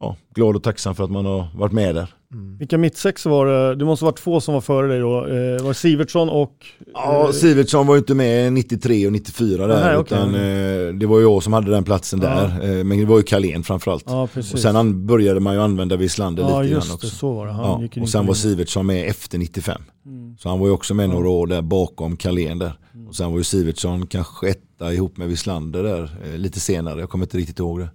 ja, 0.00 0.16
glad 0.34 0.56
och 0.56 0.62
tacksam 0.62 0.94
för 0.94 1.04
att 1.04 1.10
man 1.10 1.26
har 1.26 1.48
varit 1.54 1.72
med 1.72 1.94
där. 1.94 2.14
Vilka 2.58 2.78
mittsex 2.78 3.26
var 3.26 3.46
det? 3.46 3.74
Det 3.74 3.84
måste 3.84 4.04
vara 4.04 4.14
två 4.14 4.40
som 4.40 4.54
var 4.54 4.60
före 4.60 4.86
dig 4.88 5.00
då. 5.00 5.26
Eh, 5.26 5.62
var 5.62 5.68
det 5.68 5.74
Sivertsson 5.74 6.28
och... 6.28 6.66
Ja, 6.94 7.24
eh, 7.26 7.30
Sivertsson 7.32 7.86
var 7.86 7.94
ju 7.94 7.98
inte 7.98 8.14
med 8.14 8.52
93 8.52 9.06
och 9.06 9.12
94 9.12 9.66
där. 9.66 9.80
Nej, 9.84 10.00
utan, 10.00 10.34
eh, 10.34 10.94
det 10.94 11.06
var 11.06 11.20
jag 11.20 11.42
som 11.42 11.52
hade 11.52 11.70
den 11.70 11.84
platsen 11.84 12.20
Ja. 12.22 12.28
där. 12.28 12.78
Eh, 12.78 12.84
men 12.84 12.98
det 12.98 13.04
var 13.04 13.16
ju 13.16 13.22
Carlén 13.22 13.62
framförallt. 13.62 14.04
Ja, 14.06 14.26
precis. 14.34 14.54
och 14.54 14.58
sen 14.60 14.76
an, 14.76 15.06
började 15.06 15.40
man 15.40 15.54
ju 15.54 15.60
använda 15.60 15.96
Wislander 15.96 16.42
Ja, 16.42 16.62
lite 16.62 16.72
grann 16.74 16.82
det, 16.88 16.94
också. 16.94 17.06
så 17.08 17.32
var 17.32 17.46
det. 17.46 17.52
Han 17.52 17.64
Ja, 17.64 17.82
gick 17.82 17.96
ju 17.96 18.02
och 18.02 18.08
sen 18.08 18.26
var. 18.26 18.34
Sivertsson 18.34 18.86
med 18.86 19.08
efter 19.08 19.38
95. 19.38 19.82
Mm. 20.06 20.36
Så 20.38 20.48
han 20.48 20.58
var 20.58 20.66
ju 20.66 20.72
också 20.72 20.94
med 20.94 21.08
några 21.08 21.28
år 21.28 21.46
där 21.46 21.62
bakom 21.62 22.16
Carlén 22.16 22.58
där. 22.58 22.72
Och 23.08 23.14
sen 23.16 23.30
var 23.30 23.38
ju 23.38 23.44
Sivertsson 23.44 24.06
kanske 24.06 24.48
etta 24.50 24.92
ihop 24.92 25.16
med 25.16 25.28
Wislander 25.28 25.82
där 25.82 26.16
eh, 26.32 26.38
lite 26.38 26.60
senare. 26.60 27.00
Jag 27.00 27.10
kommer 27.10 27.24
inte 27.24 27.38
riktigt 27.38 27.58
ihåg 27.58 27.78
det. 27.80 27.88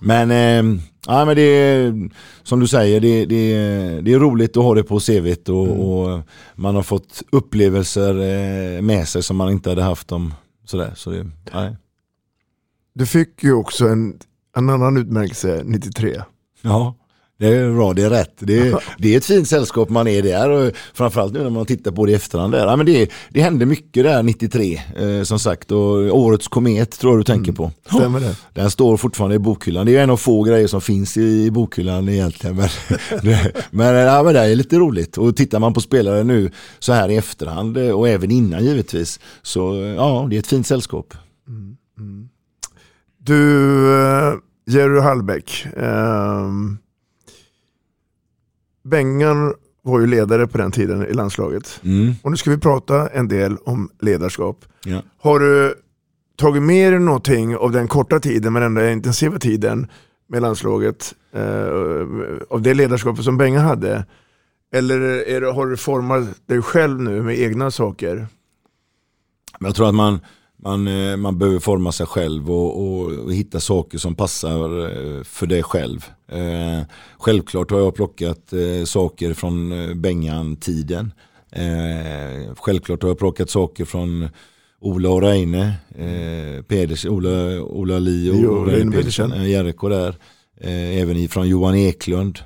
Men, 0.00 0.30
eh, 0.30 0.80
ja, 1.06 1.24
men 1.24 1.36
det 1.36 1.42
är, 1.42 2.10
som 2.42 2.60
du 2.60 2.66
säger, 2.66 3.00
det, 3.00 3.24
det, 3.24 3.54
det 4.00 4.12
är 4.12 4.18
roligt 4.18 4.56
att 4.56 4.62
ha 4.64 4.74
det 4.74 4.82
på 4.82 5.00
CVt 5.00 5.48
och, 5.48 5.68
och 5.68 6.20
man 6.54 6.74
har 6.74 6.82
fått 6.82 7.22
upplevelser 7.32 8.14
eh, 8.14 8.82
med 8.82 9.08
sig 9.08 9.22
som 9.22 9.36
man 9.36 9.50
inte 9.50 9.68
hade 9.70 9.82
haft 9.82 10.12
om 10.12 10.34
sådär. 10.64 10.92
Så 10.96 11.10
det, 11.10 11.30
nej. 11.52 11.76
Du 12.94 13.06
fick 13.06 13.44
ju 13.44 13.54
också 13.54 13.88
en, 13.88 14.18
en 14.56 14.70
annan 14.70 14.96
utmärkelse 14.96 15.62
93. 15.64 16.22
Ja, 16.62 16.94
det 17.38 17.46
är 17.46 17.74
bra, 17.74 17.92
det 17.92 18.02
är 18.02 18.10
rätt. 18.10 18.34
Det 18.38 18.58
är, 18.58 18.82
det 18.98 19.14
är 19.14 19.16
ett 19.16 19.24
fint 19.24 19.48
sällskap 19.48 19.88
man 19.88 20.08
är 20.08 20.22
där 20.22 20.50
och 20.50 20.72
framförallt 20.94 21.32
nu 21.32 21.42
när 21.42 21.50
man 21.50 21.66
tittar 21.66 21.90
på 21.90 22.06
det 22.06 22.12
i 22.12 22.14
efterhand. 22.14 22.52
Där. 22.52 22.66
Ja, 22.66 22.76
men 22.76 22.86
det, 22.86 23.10
det 23.30 23.42
hände 23.42 23.66
mycket 23.66 24.04
där 24.04 24.22
93 24.22 24.82
eh, 24.96 25.22
som 25.22 25.38
sagt 25.38 25.72
och 25.72 26.18
årets 26.18 26.48
komet 26.48 26.98
tror 26.98 27.12
jag 27.12 27.20
du 27.20 27.24
tänker 27.24 27.52
på. 27.52 27.72
Stämmer 27.86 28.20
det? 28.20 28.36
Den 28.52 28.70
står 28.70 28.96
fortfarande 28.96 29.36
i 29.36 29.38
bokhyllan. 29.38 29.86
Det 29.86 29.96
är 29.96 30.02
en 30.02 30.10
av 30.10 30.16
få 30.16 30.42
grejer 30.42 30.66
som 30.66 30.80
finns 30.80 31.16
i 31.16 31.50
bokhyllan 31.50 32.08
egentligen. 32.08 32.56
Men, 32.56 32.68
det, 33.22 33.52
men, 33.70 33.94
ja, 33.94 34.22
men 34.22 34.34
det 34.34 34.40
är 34.40 34.56
lite 34.56 34.76
roligt. 34.76 35.18
Och 35.18 35.36
tittar 35.36 35.58
man 35.58 35.74
på 35.74 35.80
spelare 35.80 36.24
nu 36.24 36.50
så 36.78 36.92
här 36.92 37.08
i 37.08 37.16
efterhand 37.16 37.76
eh, 37.76 37.90
och 37.90 38.08
även 38.08 38.30
innan 38.30 38.64
givetvis. 38.64 39.20
Så 39.42 39.74
ja, 39.96 40.26
det 40.30 40.36
är 40.36 40.40
ett 40.40 40.46
fint 40.46 40.66
sällskap. 40.66 41.14
Du, 43.18 43.92
eh, 43.94 44.34
Jerry 44.66 45.00
Hallbäck. 45.00 45.66
ehm, 45.76 46.78
Bengan 48.84 49.54
var 49.82 50.00
ju 50.00 50.06
ledare 50.06 50.46
på 50.46 50.58
den 50.58 50.72
tiden 50.72 51.06
i 51.06 51.12
landslaget. 51.12 51.80
Mm. 51.84 52.14
Och 52.22 52.30
nu 52.30 52.36
ska 52.36 52.50
vi 52.50 52.58
prata 52.58 53.08
en 53.08 53.28
del 53.28 53.56
om 53.56 53.90
ledarskap. 54.00 54.64
Ja. 54.84 55.02
Har 55.18 55.40
du 55.40 55.74
tagit 56.36 56.62
med 56.62 56.92
dig 56.92 57.00
någonting 57.00 57.56
av 57.56 57.72
den 57.72 57.88
korta 57.88 58.20
tiden 58.20 58.52
men 58.52 58.62
ändå 58.62 58.86
intensiva 58.86 59.38
tiden 59.38 59.86
med 60.26 60.42
landslaget? 60.42 61.14
Eh, 61.32 61.68
av 62.50 62.62
det 62.62 62.74
ledarskapet 62.74 63.24
som 63.24 63.38
Bengan 63.38 63.64
hade? 63.64 64.04
Eller 64.72 65.00
det, 65.00 65.52
har 65.52 65.66
du 65.66 65.76
format 65.76 66.24
dig 66.46 66.62
själv 66.62 67.00
nu 67.00 67.22
med 67.22 67.38
egna 67.38 67.70
saker? 67.70 68.26
Jag 69.60 69.74
tror 69.74 69.88
att 69.88 69.94
man, 69.94 70.20
man, 70.64 70.88
eh, 70.88 71.16
man 71.16 71.38
behöver 71.38 71.58
forma 71.58 71.92
sig 71.92 72.06
själv 72.06 72.50
och, 72.50 72.82
och, 72.82 73.12
och 73.12 73.34
hitta 73.34 73.60
saker 73.60 73.98
som 73.98 74.14
passar 74.14 74.80
eh, 74.80 75.22
för 75.22 75.46
dig 75.46 75.62
själv. 75.62 76.04
Eh, 76.28 76.86
självklart 77.18 77.70
har 77.70 77.78
jag 77.78 77.94
plockat 77.94 78.52
eh, 78.52 78.84
saker 78.84 79.34
från 79.34 79.72
eh, 79.72 79.94
Bengan-tiden. 79.94 81.12
Eh, 81.52 82.54
självklart 82.56 83.02
har 83.02 83.10
jag 83.10 83.18
plockat 83.18 83.50
saker 83.50 83.84
från 83.84 84.28
Ola 84.80 85.08
och 85.10 85.22
Reine, 85.22 85.72
eh, 85.98 86.62
Peders, 86.62 87.06
Ola, 87.06 87.62
Ola 87.62 87.98
Li 87.98 88.30
och 88.30 88.36
Jo, 88.36 88.64
Reine 88.64 88.92
Pedersen, 88.92 89.30
Pedersen. 89.30 89.50
Jerko 89.50 89.88
där. 89.88 90.16
Även 90.60 91.28
från 91.28 91.48
Johan 91.48 91.74
Eklund. 91.74 92.38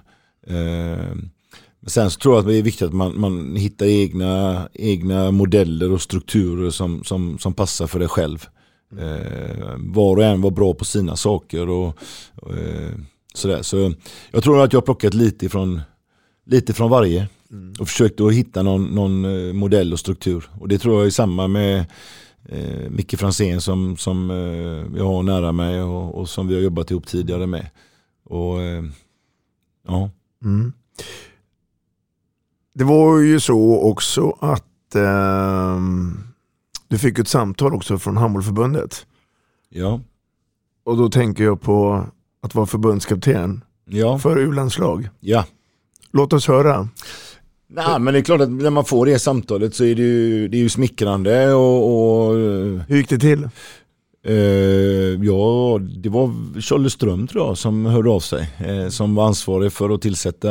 Men 1.80 1.90
sen 1.90 2.10
så 2.10 2.20
tror 2.20 2.34
jag 2.34 2.40
att 2.40 2.46
det 2.46 2.56
är 2.56 2.62
viktigt 2.62 2.88
att 2.88 2.94
man, 2.94 3.20
man 3.20 3.56
hittar 3.56 3.86
egna, 3.86 4.68
egna 4.74 5.30
modeller 5.30 5.92
och 5.92 6.02
strukturer 6.02 6.70
som, 6.70 7.04
som, 7.04 7.38
som 7.38 7.54
passar 7.54 7.86
för 7.86 7.98
dig 7.98 8.08
själv. 8.08 8.46
Eh, 8.98 9.76
var 9.76 10.16
och 10.16 10.24
en 10.24 10.40
var 10.40 10.50
bra 10.50 10.74
på 10.74 10.84
sina 10.84 11.16
saker 11.16 11.68
och, 11.68 11.98
och 12.34 12.56
eh, 12.56 12.92
sådär. 13.34 13.62
Så 13.62 13.94
jag 14.30 14.42
tror 14.42 14.62
att 14.62 14.72
jag 14.72 14.80
har 14.80 14.84
plockat 14.84 15.14
lite 15.14 15.48
från, 15.48 15.80
lite 16.46 16.74
från 16.74 16.90
varje 16.90 17.28
och 17.80 17.88
försökt 17.88 18.20
att 18.20 18.32
hitta 18.32 18.62
någon, 18.62 18.84
någon 18.84 19.24
eh, 19.24 19.52
modell 19.52 19.92
och 19.92 19.98
struktur. 19.98 20.50
Och 20.60 20.68
det 20.68 20.78
tror 20.78 20.96
jag 20.96 21.06
är 21.06 21.10
samma 21.10 21.48
med 21.48 21.84
eh, 22.48 22.90
Micke 22.90 23.18
Franzén 23.18 23.60
som, 23.60 23.96
som 23.96 24.30
eh, 24.30 24.98
jag 24.98 25.04
har 25.04 25.22
nära 25.22 25.52
mig 25.52 25.82
och, 25.82 26.14
och 26.14 26.28
som 26.28 26.48
vi 26.48 26.54
har 26.54 26.62
jobbat 26.62 26.90
ihop 26.90 27.06
tidigare 27.06 27.46
med. 27.46 27.66
Och 28.24 28.62
eh, 28.62 28.84
ja. 29.86 30.10
Mm. 30.44 30.72
Det 32.78 32.84
var 32.84 33.18
ju 33.18 33.40
så 33.40 33.80
också 33.80 34.36
att 34.40 34.94
ehm, 34.94 36.18
du 36.88 36.98
fick 36.98 37.18
ett 37.18 37.28
samtal 37.28 37.74
också 37.74 37.98
från 37.98 38.16
Handbollförbundet. 38.16 39.06
Ja. 39.70 40.00
Och 40.84 40.96
då 40.96 41.08
tänker 41.08 41.44
jag 41.44 41.60
på 41.60 42.06
att 42.42 42.54
vara 42.54 42.66
förbundskapten 42.66 43.64
Ja. 43.84 44.18
för 44.18 44.38
U-landslag. 44.38 45.08
Ja. 45.20 45.44
Låt 46.12 46.32
oss 46.32 46.48
höra. 46.48 46.88
Nej, 47.66 47.98
men 48.00 48.14
det 48.14 48.20
är 48.20 48.24
klart 48.24 48.40
att 48.40 48.50
när 48.50 48.70
man 48.70 48.84
får 48.84 49.06
det 49.06 49.18
samtalet 49.18 49.74
så 49.74 49.84
är 49.84 49.94
det 49.94 50.02
ju, 50.02 50.48
det 50.48 50.56
är 50.56 50.60
ju 50.60 50.68
smickrande 50.68 51.52
och, 51.54 52.28
och 52.28 52.34
Hur 52.88 52.96
gick 52.96 53.08
det 53.08 53.18
till? 53.18 53.48
Eh, 54.28 55.24
ja, 55.24 55.78
det 55.80 56.08
var 56.08 56.60
Charlie 56.60 56.90
Ström 56.90 57.26
tror 57.26 57.46
jag 57.46 57.58
som 57.58 57.86
hörde 57.86 58.10
av 58.10 58.20
sig. 58.20 58.48
Eh, 58.58 58.88
som 58.88 59.14
var 59.14 59.26
ansvarig 59.26 59.72
för 59.72 59.90
att 59.90 60.02
tillsätta 60.02 60.48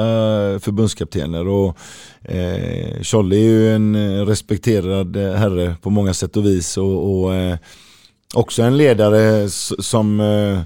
förbundskaptener. 0.59 1.47
Och, 1.47 1.77
eh, 2.21 3.01
Charlie 3.01 3.35
är 3.37 3.49
ju 3.49 3.75
en 3.75 3.95
eh, 3.95 4.25
respekterad 4.25 5.15
eh, 5.15 5.33
herre 5.33 5.75
på 5.81 5.89
många 5.89 6.13
sätt 6.13 6.37
och 6.37 6.45
vis. 6.45 6.77
Och, 6.77 7.21
och 7.21 7.35
eh, 7.35 7.57
också 8.35 8.61
en 8.61 8.77
ledare 8.77 9.49
som, 9.79 10.19
eh, 10.19 10.59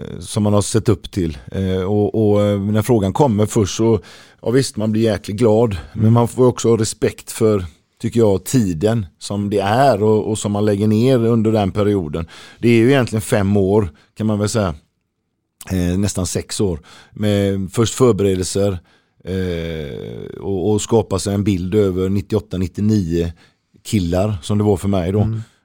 eh, 0.00 0.18
som 0.20 0.42
man 0.42 0.54
har 0.54 0.62
sett 0.62 0.88
upp 0.88 1.10
till. 1.10 1.38
Eh, 1.52 1.82
och, 1.82 2.30
och 2.30 2.60
när 2.60 2.82
frågan 2.82 3.12
kommer 3.12 3.46
först 3.46 3.76
så, 3.76 4.00
ja 4.42 4.50
visst 4.50 4.76
man 4.76 4.92
blir 4.92 5.02
jäkligt 5.02 5.36
glad. 5.36 5.76
Men 5.92 6.12
man 6.12 6.28
får 6.28 6.46
också 6.46 6.68
ha 6.68 6.78
respekt 6.78 7.32
för 7.32 7.64
tycker 7.98 8.20
jag, 8.20 8.44
tiden 8.44 9.06
som 9.18 9.50
det 9.50 9.58
är 9.58 10.02
och, 10.02 10.30
och 10.30 10.38
som 10.38 10.52
man 10.52 10.64
lägger 10.64 10.86
ner 10.88 11.26
under 11.26 11.52
den 11.52 11.70
perioden. 11.70 12.28
Det 12.58 12.68
är 12.68 12.76
ju 12.76 12.90
egentligen 12.90 13.20
fem 13.20 13.56
år 13.56 13.90
kan 14.16 14.26
man 14.26 14.38
väl 14.38 14.48
säga. 14.48 14.74
Eh, 15.70 15.98
nästan 15.98 16.26
sex 16.26 16.60
år. 16.60 16.80
Med 17.12 17.72
först 17.72 17.94
förberedelser 17.94 18.78
eh, 19.24 20.38
och, 20.40 20.70
och 20.72 20.82
skapa 20.82 21.18
sig 21.18 21.34
en 21.34 21.44
bild 21.44 21.74
över 21.74 22.08
98-99 22.08 23.32
killar 23.84 24.38
som 24.42 24.58
det 24.58 24.64
var 24.64 24.76
för 24.76 24.88
mig 24.88 25.12
då. 25.12 25.20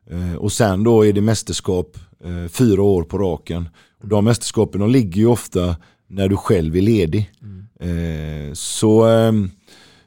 Eh, 0.10 0.36
och 0.36 0.52
sen 0.52 0.84
då 0.84 1.06
är 1.06 1.14
det 1.14 1.22
mästerskap 1.22 1.98
eh, 2.24 2.50
fyra 2.50 2.82
år 2.82 3.04
på 3.04 3.18
raken. 3.18 3.70
Och 4.02 4.08
de 4.08 4.26
mästerskapen 4.26 4.82
de 4.82 4.90
ligger 4.90 5.22
ju 5.22 5.28
ofta 5.28 5.76
när 6.08 6.28
du 6.28 6.38
själv 6.38 6.76
är 6.76 6.82
ledig. 6.82 7.32
Eh, 7.80 8.54
så 8.54 9.04
ehm, 9.04 9.52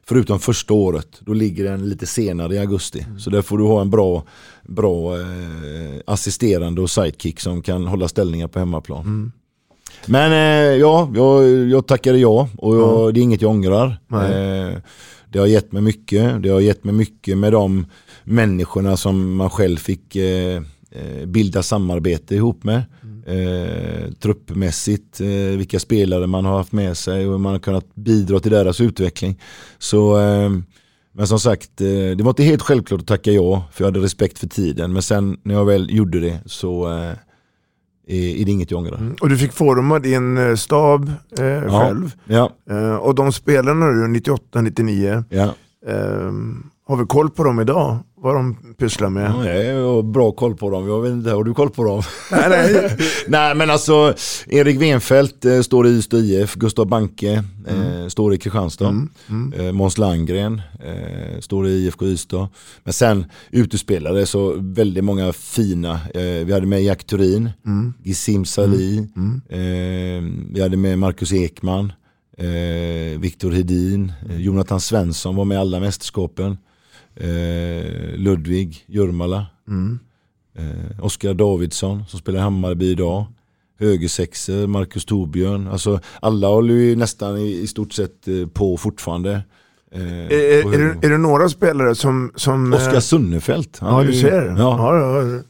Förutom 0.08 0.38
första 0.40 0.74
året, 0.74 1.08
då 1.20 1.32
ligger 1.32 1.64
den 1.64 1.88
lite 1.88 2.06
senare 2.06 2.54
i 2.54 2.58
augusti. 2.58 3.00
Mm. 3.00 3.18
Så 3.18 3.30
där 3.30 3.42
får 3.42 3.58
du 3.58 3.64
ha 3.64 3.80
en 3.80 3.90
bra, 3.90 4.24
bra 4.62 5.20
eh, 5.20 6.00
assisterande 6.06 6.80
och 6.80 6.90
sidekick 6.90 7.40
som 7.40 7.62
kan 7.62 7.86
hålla 7.86 8.08
ställningar 8.08 8.48
på 8.48 8.58
hemmaplan. 8.58 9.00
Mm. 9.00 9.32
Men 10.06 10.32
eh, 10.32 10.76
ja, 10.76 11.12
jag, 11.14 11.48
jag 11.68 11.86
tackade 11.86 12.18
ja 12.18 12.48
och 12.58 12.76
jag, 12.76 13.14
det 13.14 13.20
är 13.20 13.22
inget 13.22 13.42
jag 13.42 13.50
ångrar. 13.50 13.98
Eh, 14.12 14.78
det 15.28 15.38
har 15.38 15.46
gett 15.46 15.72
mig 15.72 15.82
mycket. 15.82 16.42
Det 16.42 16.48
har 16.48 16.60
gett 16.60 16.84
mig 16.84 16.94
mycket 16.94 17.38
med 17.38 17.52
de 17.52 17.86
människorna 18.24 18.96
som 18.96 19.34
man 19.34 19.50
själv 19.50 19.76
fick 19.76 20.16
eh, 20.16 20.62
eh, 20.90 21.26
bilda 21.26 21.62
samarbete 21.62 22.34
ihop 22.34 22.64
med. 22.64 22.82
Eh, 23.28 24.12
truppmässigt, 24.20 25.20
eh, 25.20 25.26
vilka 25.58 25.78
spelare 25.80 26.26
man 26.26 26.44
har 26.44 26.56
haft 26.56 26.72
med 26.72 26.96
sig 26.96 27.28
och 27.28 27.40
man 27.40 27.52
har 27.52 27.58
kunnat 27.58 27.94
bidra 27.94 28.40
till 28.40 28.50
deras 28.52 28.80
utveckling. 28.80 29.40
Så, 29.78 30.18
eh, 30.20 30.50
men 31.12 31.26
som 31.26 31.40
sagt, 31.40 31.80
eh, 31.80 31.86
det 32.16 32.20
var 32.22 32.28
inte 32.30 32.42
helt 32.42 32.62
självklart 32.62 33.00
att 33.00 33.06
tacka 33.06 33.30
ja 33.30 33.64
för 33.72 33.84
jag 33.84 33.86
hade 33.86 34.00
respekt 34.04 34.38
för 34.38 34.46
tiden. 34.46 34.92
Men 34.92 35.02
sen 35.02 35.36
när 35.42 35.54
jag 35.54 35.64
väl 35.64 35.96
gjorde 35.96 36.20
det 36.20 36.40
så 36.46 36.86
eh, 36.92 37.10
är, 38.08 38.44
det 38.44 38.50
inget 38.52 38.70
jag 38.70 38.78
ångrar. 38.78 39.14
Och 39.20 39.28
du 39.28 39.38
fick 39.38 39.52
forma 39.52 39.98
din 39.98 40.36
eh, 40.38 40.54
stab 40.54 41.10
eh, 41.38 41.44
Ja. 41.46 41.80
själv. 41.80 42.12
Ja, 42.24 42.52
Eh, 42.70 42.94
och 42.96 43.14
de 43.14 43.32
spelarna 43.32 43.86
du, 43.86 44.06
98-99, 44.20 45.24
ja. 45.30 45.54
eh, 45.86 46.32
har 46.88 46.96
vi 46.96 47.04
koll 47.06 47.30
på 47.30 47.44
dem 47.44 47.60
idag? 47.60 47.98
Vad 48.18 48.34
de 48.34 48.56
pysslar 48.78 49.08
med? 49.10 49.30
Ja, 49.30 49.44
jag 49.52 49.84
har 49.94 50.02
bra 50.02 50.32
koll 50.32 50.56
på 50.56 50.70
dem. 50.70 50.88
Jag 50.88 51.02
vet 51.02 51.12
inte, 51.12 51.30
har 51.30 51.44
du 51.44 51.54
koll 51.54 51.70
på 51.70 51.84
dem? 51.84 52.02
Nej, 52.32 52.48
nej. 52.48 52.96
Nej 53.28 53.54
men 53.54 53.70
alltså, 53.70 54.14
Erik 54.46 54.80
Wenfeldt 54.80 55.44
eh, 55.44 55.60
står 55.60 55.86
i 55.86 55.90
Ystad 55.90 56.18
IF, 56.18 56.54
Gustav 56.54 56.86
Banke 56.86 57.44
eh, 57.66 58.06
står 58.08 58.34
i 58.34 58.38
Kristianstad, 58.38 59.08
Mm. 59.28 59.52
Eh, 59.58 59.72
Måns 59.72 59.98
Landgren 59.98 60.62
eh, 60.84 61.40
står 61.40 61.66
i 61.68 61.70
IFK 61.86 62.04
Ystad. 62.06 62.48
Men 62.84 62.92
sen 62.92 63.24
utespelare 63.50 64.26
så 64.26 64.54
väldigt 64.58 65.04
många 65.04 65.32
fina. 65.32 65.92
Eh, 66.14 66.44
vi 66.46 66.52
hade 66.52 66.66
med 66.66 66.82
Jack 66.84 67.04
Turin, 67.04 67.50
Mm. 67.66 67.92
Gissim 68.04 68.44
Salih, 68.44 68.98
eh, 69.48 70.22
vi 70.50 70.62
hade 70.62 70.76
med 70.76 70.98
Marcus 70.98 71.32
Ekman, 71.32 71.92
Viktor 73.18 73.50
Hedin, 73.50 74.12
Jonathan 74.38 74.80
Svensson 74.80 75.36
var 75.36 75.44
med 75.44 75.54
i 75.56 75.58
alla 75.58 75.80
mästerskapen. 75.80 76.56
Eh, 77.16 78.16
Ludvig 78.16 78.84
Jurmala. 78.86 79.46
Mm. 79.68 79.98
Eh, 80.58 81.04
Oskar 81.04 81.34
Davidsson 81.34 82.04
som 82.08 82.18
spelar 82.18 82.38
i 82.38 82.42
Hammarby 82.42 82.90
idag. 82.90 83.26
Högersexer, 83.78 84.66
Marcus 84.66 85.04
Torbjörn. 85.04 85.68
Alltså 85.68 86.00
alla 86.20 86.48
håller 86.48 86.74
ju 86.74 86.96
nästan 86.96 87.36
i, 87.38 87.60
i 87.60 87.66
stort 87.66 87.92
sett 87.92 88.28
eh, 88.28 88.46
på 88.46 88.76
fortfarande. 88.76 89.42
Eh, 89.92 90.02
Är, 90.02 90.62
på 90.62 90.72
är, 90.72 90.74
är, 90.74 90.94
det, 90.94 91.06
är 91.06 91.10
det 91.10 91.18
några 91.18 91.48
spelare 91.48 91.94
som... 91.94 92.32
som 92.34 92.72
eh, 92.72 92.78
Oskar 92.78 93.00
Sunnefelt. 93.00 93.78
Ja, 93.80 94.02
du 94.02 94.12
ser. 94.12 94.46
Ja. 94.46 94.54
Ja. 94.58 95.22
Ja. 95.22 95.42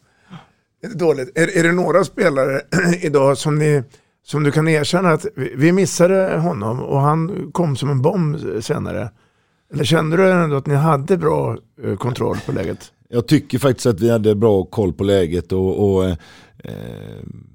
Inte 0.84 0.98
dåligt. 0.98 1.38
Är, 1.38 1.58
är 1.58 1.62
det 1.62 1.72
några 1.72 2.04
spelare 2.04 2.60
idag 3.00 3.38
som, 3.38 3.58
ni, 3.58 3.82
som 4.24 4.42
du 4.42 4.50
kan 4.52 4.68
erkänna 4.68 5.12
att 5.12 5.26
vi, 5.36 5.52
vi 5.56 5.72
missade 5.72 6.38
honom 6.38 6.80
och 6.82 7.00
han 7.00 7.50
kom 7.52 7.76
som 7.76 7.90
en 7.90 8.02
bomb 8.02 8.36
senare? 8.60 9.10
Eller 9.72 9.84
kände 9.84 10.16
du 10.16 10.30
ändå 10.32 10.56
att 10.56 10.66
ni 10.66 10.74
hade 10.74 11.16
bra 11.16 11.56
eh, 11.84 11.96
kontroll 11.96 12.36
på 12.46 12.52
läget? 12.52 12.92
Jag 13.08 13.26
tycker 13.28 13.58
faktiskt 13.58 13.86
att 13.86 14.00
vi 14.00 14.10
hade 14.10 14.34
bra 14.34 14.64
koll 14.64 14.92
på 14.92 15.04
läget 15.04 15.52
och, 15.52 15.94
och 15.94 16.04
eh, 16.08 16.16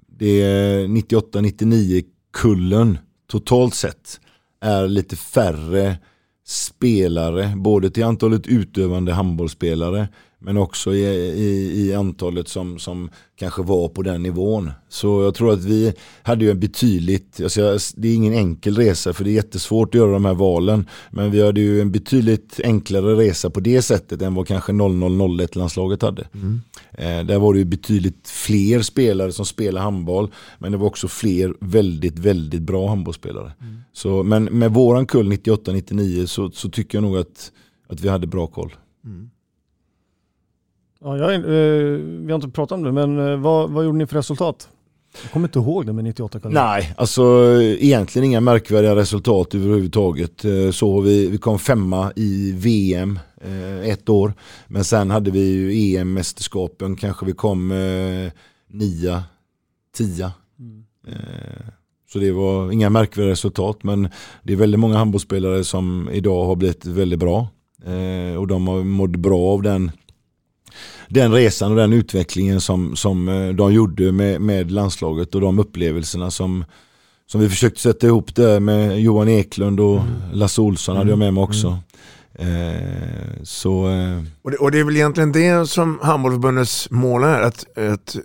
det 0.07 0.41
är 0.41 0.87
98-99 0.87 2.03
kullen 2.33 2.97
totalt 3.31 3.73
sett 3.73 4.19
är 4.61 4.87
lite 4.87 5.15
färre 5.15 5.97
spelare, 6.47 7.53
både 7.55 7.89
till 7.89 8.03
antalet 8.03 8.47
utövande 8.47 9.13
handbollsspelare 9.13 10.07
men 10.43 10.57
också 10.57 10.93
i, 10.93 11.03
i, 11.29 11.81
i 11.81 11.93
antalet 11.93 12.47
som, 12.47 12.79
som 12.79 13.09
kanske 13.35 13.61
var 13.61 13.89
på 13.89 14.01
den 14.01 14.23
nivån. 14.23 14.71
Så 14.89 15.21
jag 15.21 15.35
tror 15.35 15.53
att 15.53 15.63
vi 15.63 15.93
hade 16.23 16.45
ju 16.45 16.51
en 16.51 16.59
betydligt, 16.59 17.41
alltså 17.43 17.77
det 17.95 18.07
är 18.07 18.15
ingen 18.15 18.33
enkel 18.33 18.77
resa 18.77 19.13
för 19.13 19.23
det 19.23 19.29
är 19.29 19.33
jättesvårt 19.33 19.87
att 19.87 19.99
göra 19.99 20.11
de 20.11 20.25
här 20.25 20.33
valen. 20.33 20.85
Men 21.11 21.31
vi 21.31 21.45
hade 21.45 21.61
ju 21.61 21.81
en 21.81 21.91
betydligt 21.91 22.59
enklare 22.63 23.15
resa 23.15 23.49
på 23.49 23.59
det 23.59 23.81
sättet 23.81 24.21
än 24.21 24.35
vad 24.35 24.47
kanske 24.47 24.73
0001 24.73 25.55
landslaget 25.55 26.01
hade. 26.01 26.21
Eh, 26.91 27.25
där 27.25 27.39
var 27.39 27.53
det 27.53 27.59
ju 27.59 27.65
betydligt 27.65 28.27
fler 28.27 28.81
spelare 28.81 29.31
som 29.31 29.45
spelar 29.45 29.81
handboll. 29.81 30.31
Men 30.59 30.71
det 30.71 30.77
var 30.77 30.87
också 30.87 31.07
fler 31.07 31.53
väldigt, 31.59 32.19
väldigt 32.19 32.61
bra 32.61 32.89
handbollsspelare. 32.89 33.51
Så, 33.93 34.23
men 34.23 34.43
med 34.43 34.73
våran 34.73 35.05
kull 35.05 35.31
98-99 35.31 36.25
så, 36.25 36.51
så 36.51 36.69
tycker 36.69 36.97
jag 36.97 37.03
nog 37.03 37.17
att, 37.17 37.51
att 37.87 38.01
vi 38.01 38.09
hade 38.09 38.27
bra 38.27 38.47
koll. 38.47 38.73
Ja, 41.03 41.17
jag, 41.17 41.33
eh, 41.33 41.41
vi 41.99 42.25
har 42.29 42.35
inte 42.35 42.49
pratat 42.49 42.75
om 42.75 42.83
det, 42.83 42.91
men 42.91 43.19
eh, 43.31 43.37
vad, 43.39 43.69
vad 43.69 43.85
gjorde 43.85 43.97
ni 43.97 44.05
för 44.07 44.15
resultat? 44.15 44.69
Jag 45.23 45.31
kommer 45.31 45.47
inte 45.47 45.59
ihåg 45.59 45.85
det 45.85 45.93
med 45.93 46.03
98 46.03 46.39
kalender. 46.39 46.61
Nej, 46.63 46.93
alltså 46.97 47.23
egentligen 47.61 48.25
inga 48.25 48.41
märkvärdiga 48.41 48.95
resultat 48.95 49.55
överhuvudtaget. 49.55 50.45
Eh, 50.45 50.71
Så 50.71 51.01
vi, 51.01 51.27
vi 51.27 51.37
kom 51.37 51.59
femma 51.59 52.11
i 52.15 52.51
VM 52.57 53.19
eh, 53.41 53.89
ett 53.89 54.09
år. 54.09 54.33
Men 54.67 54.83
sen 54.83 55.09
hade 55.11 55.31
vi 55.31 55.39
ju 55.51 55.71
EM-mästerskapen, 55.97 56.95
kanske 56.95 57.25
vi 57.25 57.33
kom 57.33 57.71
eh, 57.71 58.31
nia, 58.69 59.23
tia. 59.97 60.31
Eh, 61.07 61.65
så 62.13 62.19
det 62.19 62.31
var 62.31 62.71
inga 62.71 62.89
märkvärdiga 62.89 63.31
resultat. 63.31 63.83
Men 63.83 64.09
det 64.43 64.53
är 64.53 64.57
väldigt 64.57 64.79
många 64.79 64.97
handbollsspelare 64.97 65.63
som 65.63 66.09
idag 66.13 66.45
har 66.45 66.55
blivit 66.55 66.85
väldigt 66.85 67.19
bra. 67.19 67.47
Eh, 67.85 68.35
och 68.39 68.47
de 68.47 68.67
har 68.67 68.83
mått 68.83 69.09
bra 69.15 69.39
av 69.39 69.61
den 69.61 69.91
den 71.13 71.31
resan 71.31 71.71
och 71.71 71.77
den 71.77 71.93
utvecklingen 71.93 72.61
som, 72.61 72.95
som 72.95 73.27
eh, 73.29 73.49
de 73.49 73.73
gjorde 73.73 74.11
med, 74.11 74.41
med 74.41 74.71
landslaget 74.71 75.35
och 75.35 75.41
de 75.41 75.59
upplevelserna 75.59 76.31
som, 76.31 76.65
som 77.27 77.41
vi 77.41 77.49
försökte 77.49 77.81
sätta 77.81 78.07
ihop 78.07 78.35
där 78.35 78.59
med 78.59 79.01
Johan 79.01 79.29
Eklund 79.29 79.79
och 79.79 80.01
Lasse 80.33 80.61
Olsson 80.61 80.97
hade 80.97 81.09
jag 81.09 81.19
med 81.19 81.33
mig 81.33 81.43
också. 81.43 81.77
Eh, 82.33 83.43
så 83.43 83.89
eh, 83.89 84.23
Och 84.41 84.51
det, 84.51 84.57
och 84.57 84.71
det 84.71 84.79
är 84.79 84.83
väl 84.83 84.95
egentligen 84.95 85.31
det 85.31 85.69
som 85.69 85.99
handbollsförbundets 86.01 86.91
mål 86.91 87.23
är, 87.23 87.41
att, 87.41 87.77
att 87.77 88.17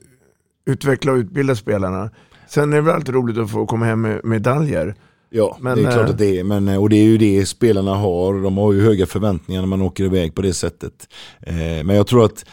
utveckla 0.66 1.12
och 1.12 1.16
utbilda 1.16 1.54
spelarna. 1.54 2.10
Sen 2.48 2.72
är 2.72 2.76
det 2.76 2.82
väl 2.82 2.94
alltid 2.94 3.14
roligt 3.14 3.38
att 3.38 3.50
få 3.50 3.66
komma 3.66 3.86
hem 3.86 4.00
med 4.00 4.20
medaljer. 4.24 4.94
ja, 5.30 5.58
Men, 5.60 5.76
det 5.76 5.84
är 5.84 5.92
klart 5.92 6.04
eh, 6.04 6.10
att 6.10 6.18
det 6.18 6.38
är. 6.38 6.44
Men, 6.44 6.68
eh, 6.68 6.82
och 6.82 6.88
det 6.88 6.96
är 6.96 7.04
ju 7.04 7.18
det 7.18 7.46
spelarna 7.46 7.94
har. 7.94 8.42
De 8.42 8.56
har 8.58 8.72
ju 8.72 8.82
höga 8.82 9.06
förväntningar 9.06 9.62
när 9.62 9.68
man 9.68 9.82
åker 9.82 10.04
iväg 10.04 10.34
på 10.34 10.42
det 10.42 10.54
sättet. 10.54 11.08
Eh, 11.40 11.54
men 11.56 11.90
jag 11.96 12.06
tror 12.06 12.24
att 12.24 12.44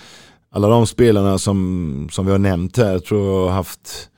alla 0.54 0.68
de 0.68 0.88
spelarna 0.88 1.38
som, 1.38 2.08
som 2.12 2.26
vi 2.26 2.32
har 2.32 2.40
nämnt 2.40 2.78
här 2.78 3.00
tror 3.00 3.26
jag 3.26 3.46
har 3.46 3.52
haft 3.52 4.10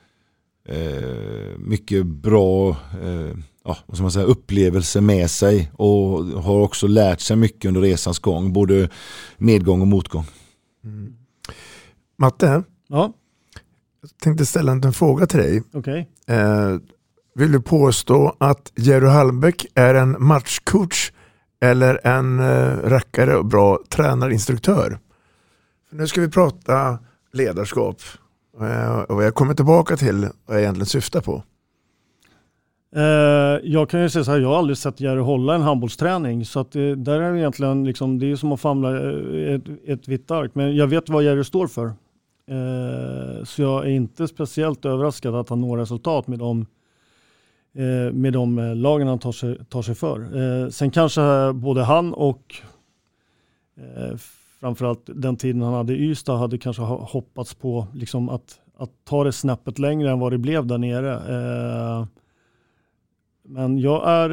eh, 0.68 1.58
mycket 1.58 2.06
bra 2.06 2.70
eh, 3.02 3.36
ja, 3.64 3.76
vad 3.86 3.96
ska 3.96 4.02
man 4.02 4.12
säga, 4.12 4.26
upplevelser 4.26 5.00
med 5.00 5.30
sig 5.30 5.70
och 5.74 6.24
har 6.24 6.60
också 6.60 6.86
lärt 6.86 7.20
sig 7.20 7.36
mycket 7.36 7.68
under 7.68 7.80
resans 7.80 8.18
gång, 8.18 8.52
både 8.52 8.88
medgång 9.36 9.80
och 9.80 9.86
motgång. 9.86 10.24
Matte, 12.18 12.62
Ja, 12.88 13.12
jag 14.00 14.10
tänkte 14.22 14.46
ställa 14.46 14.72
en 14.72 14.92
fråga 14.92 15.26
till 15.26 15.38
dig. 15.38 15.62
okej. 15.72 16.08
Eh, 16.26 16.76
vill 17.34 17.52
du 17.52 17.60
påstå 17.60 18.36
att 18.40 18.72
Jerry 18.76 19.06
Hallbäck 19.06 19.66
är 19.74 19.94
en 19.94 20.16
matchcoach 20.18 21.12
eller 21.60 22.06
en 22.06 22.40
eh, 22.40 22.76
rackare 22.84 23.36
och 23.36 23.44
bra 23.46 23.78
tränare-instruktör? 23.88 24.98
För 25.88 25.96
nu 25.96 26.06
ska 26.06 26.20
vi 26.20 26.30
prata 26.30 26.98
ledarskap. 27.32 28.00
Eh, 28.60 28.98
och 29.00 29.22
jag 29.22 29.34
kommer 29.34 29.54
tillbaka 29.54 29.96
till 29.96 30.28
vad 30.46 30.56
jag 30.56 30.62
egentligen 30.62 30.86
syftar 30.86 31.20
på. 31.20 31.42
Eh, 32.96 33.02
jag 33.62 33.90
kan 33.90 34.02
ju 34.02 34.10
säga 34.10 34.24
så 34.24 34.30
här, 34.30 34.38
jag 34.38 34.48
har 34.48 34.58
aldrig 34.58 34.78
sett 34.78 35.00
Jerry 35.00 35.20
hålla 35.20 35.54
en 35.54 35.62
handbollsträning. 35.62 36.44
Så 36.44 36.60
att 36.60 36.72
det, 36.72 36.94
där 36.94 37.20
är 37.20 37.32
det 37.32 37.38
egentligen 37.38 37.84
liksom, 37.84 38.18
det 38.18 38.30
är 38.30 38.36
som 38.36 38.52
att 38.52 38.60
famla 38.60 39.10
ett, 39.54 39.62
ett 39.86 40.08
vitt 40.08 40.30
ark. 40.30 40.50
Men 40.54 40.76
jag 40.76 40.86
vet 40.86 41.08
vad 41.08 41.24
Jerry 41.24 41.44
står 41.44 41.66
för. 41.66 41.92
Så 43.44 43.62
jag 43.62 43.84
är 43.84 43.90
inte 43.90 44.28
speciellt 44.28 44.84
överraskad 44.84 45.34
att 45.34 45.48
han 45.48 45.60
når 45.60 45.78
resultat 45.78 46.26
med 46.26 46.38
de, 46.38 46.66
med 48.12 48.32
de 48.32 48.74
lagen 48.76 49.08
han 49.08 49.18
tar 49.18 49.32
sig, 49.32 49.64
tar 49.64 49.82
sig 49.82 49.94
för. 49.94 50.70
Sen 50.70 50.90
kanske 50.90 51.52
både 51.52 51.82
han 51.82 52.14
och 52.14 52.54
framförallt 54.60 55.02
den 55.14 55.36
tiden 55.36 55.62
han 55.62 55.74
hade 55.74 55.92
i 55.92 55.96
Ystad 56.10 56.36
hade 56.36 56.58
kanske 56.58 56.82
ho- 56.82 57.04
hoppats 57.04 57.54
på 57.54 57.86
liksom 57.94 58.28
att, 58.28 58.60
att 58.78 58.90
ta 59.08 59.24
det 59.24 59.32
snäppet 59.32 59.78
längre 59.78 60.10
än 60.10 60.20
vad 60.20 60.32
det 60.32 60.38
blev 60.38 60.66
där 60.66 60.78
nere. 60.78 61.12
Eh, 61.14 62.06
men 63.48 63.78
jag 63.78 64.08
är, 64.08 64.30